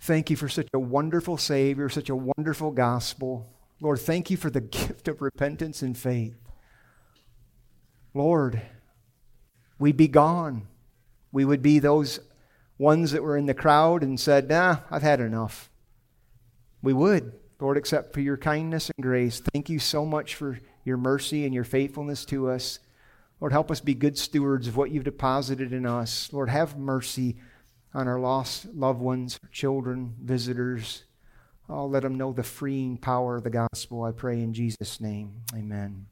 Thank 0.00 0.30
you 0.30 0.36
for 0.36 0.48
such 0.48 0.68
a 0.72 0.78
wonderful 0.78 1.36
Savior, 1.36 1.88
such 1.88 2.08
a 2.08 2.16
wonderful 2.16 2.70
gospel. 2.70 3.52
Lord, 3.80 4.00
thank 4.00 4.30
you 4.30 4.36
for 4.36 4.50
the 4.50 4.60
gift 4.60 5.08
of 5.08 5.20
repentance 5.22 5.82
and 5.82 5.96
faith. 5.96 6.36
Lord, 8.14 8.62
we'd 9.78 9.96
be 9.96 10.08
gone. 10.08 10.66
We 11.30 11.44
would 11.44 11.62
be 11.62 11.78
those 11.78 12.20
ones 12.78 13.12
that 13.12 13.22
were 13.22 13.36
in 13.36 13.46
the 13.46 13.54
crowd 13.54 14.02
and 14.02 14.18
said, 14.18 14.48
Nah, 14.48 14.78
I've 14.90 15.02
had 15.02 15.20
enough. 15.20 15.70
We 16.80 16.92
would, 16.92 17.32
Lord, 17.60 17.76
except 17.76 18.14
for 18.14 18.20
your 18.20 18.36
kindness 18.36 18.90
and 18.96 19.02
grace. 19.02 19.40
Thank 19.52 19.68
you 19.68 19.78
so 19.78 20.04
much 20.04 20.36
for 20.36 20.58
your 20.84 20.96
mercy 20.96 21.44
and 21.44 21.52
your 21.52 21.64
faithfulness 21.64 22.24
to 22.26 22.48
us. 22.50 22.78
Lord, 23.40 23.52
help 23.52 23.70
us 23.70 23.80
be 23.80 23.94
good 23.94 24.16
stewards 24.16 24.66
of 24.68 24.76
what 24.76 24.90
you've 24.90 25.04
deposited 25.04 25.72
in 25.72 25.86
us. 25.86 26.32
Lord, 26.32 26.48
have 26.48 26.78
mercy 26.78 27.36
on 27.94 28.08
our 28.08 28.20
lost 28.20 28.66
loved 28.74 29.00
ones, 29.00 29.38
children, 29.52 30.14
visitors. 30.22 31.04
Oh, 31.68 31.86
let 31.86 32.02
them 32.02 32.16
know 32.16 32.32
the 32.32 32.42
freeing 32.42 32.96
power 32.96 33.36
of 33.36 33.44
the 33.44 33.50
gospel. 33.50 34.04
I 34.04 34.12
pray 34.12 34.40
in 34.40 34.54
Jesus' 34.54 35.00
name. 35.00 35.42
Amen. 35.54 36.06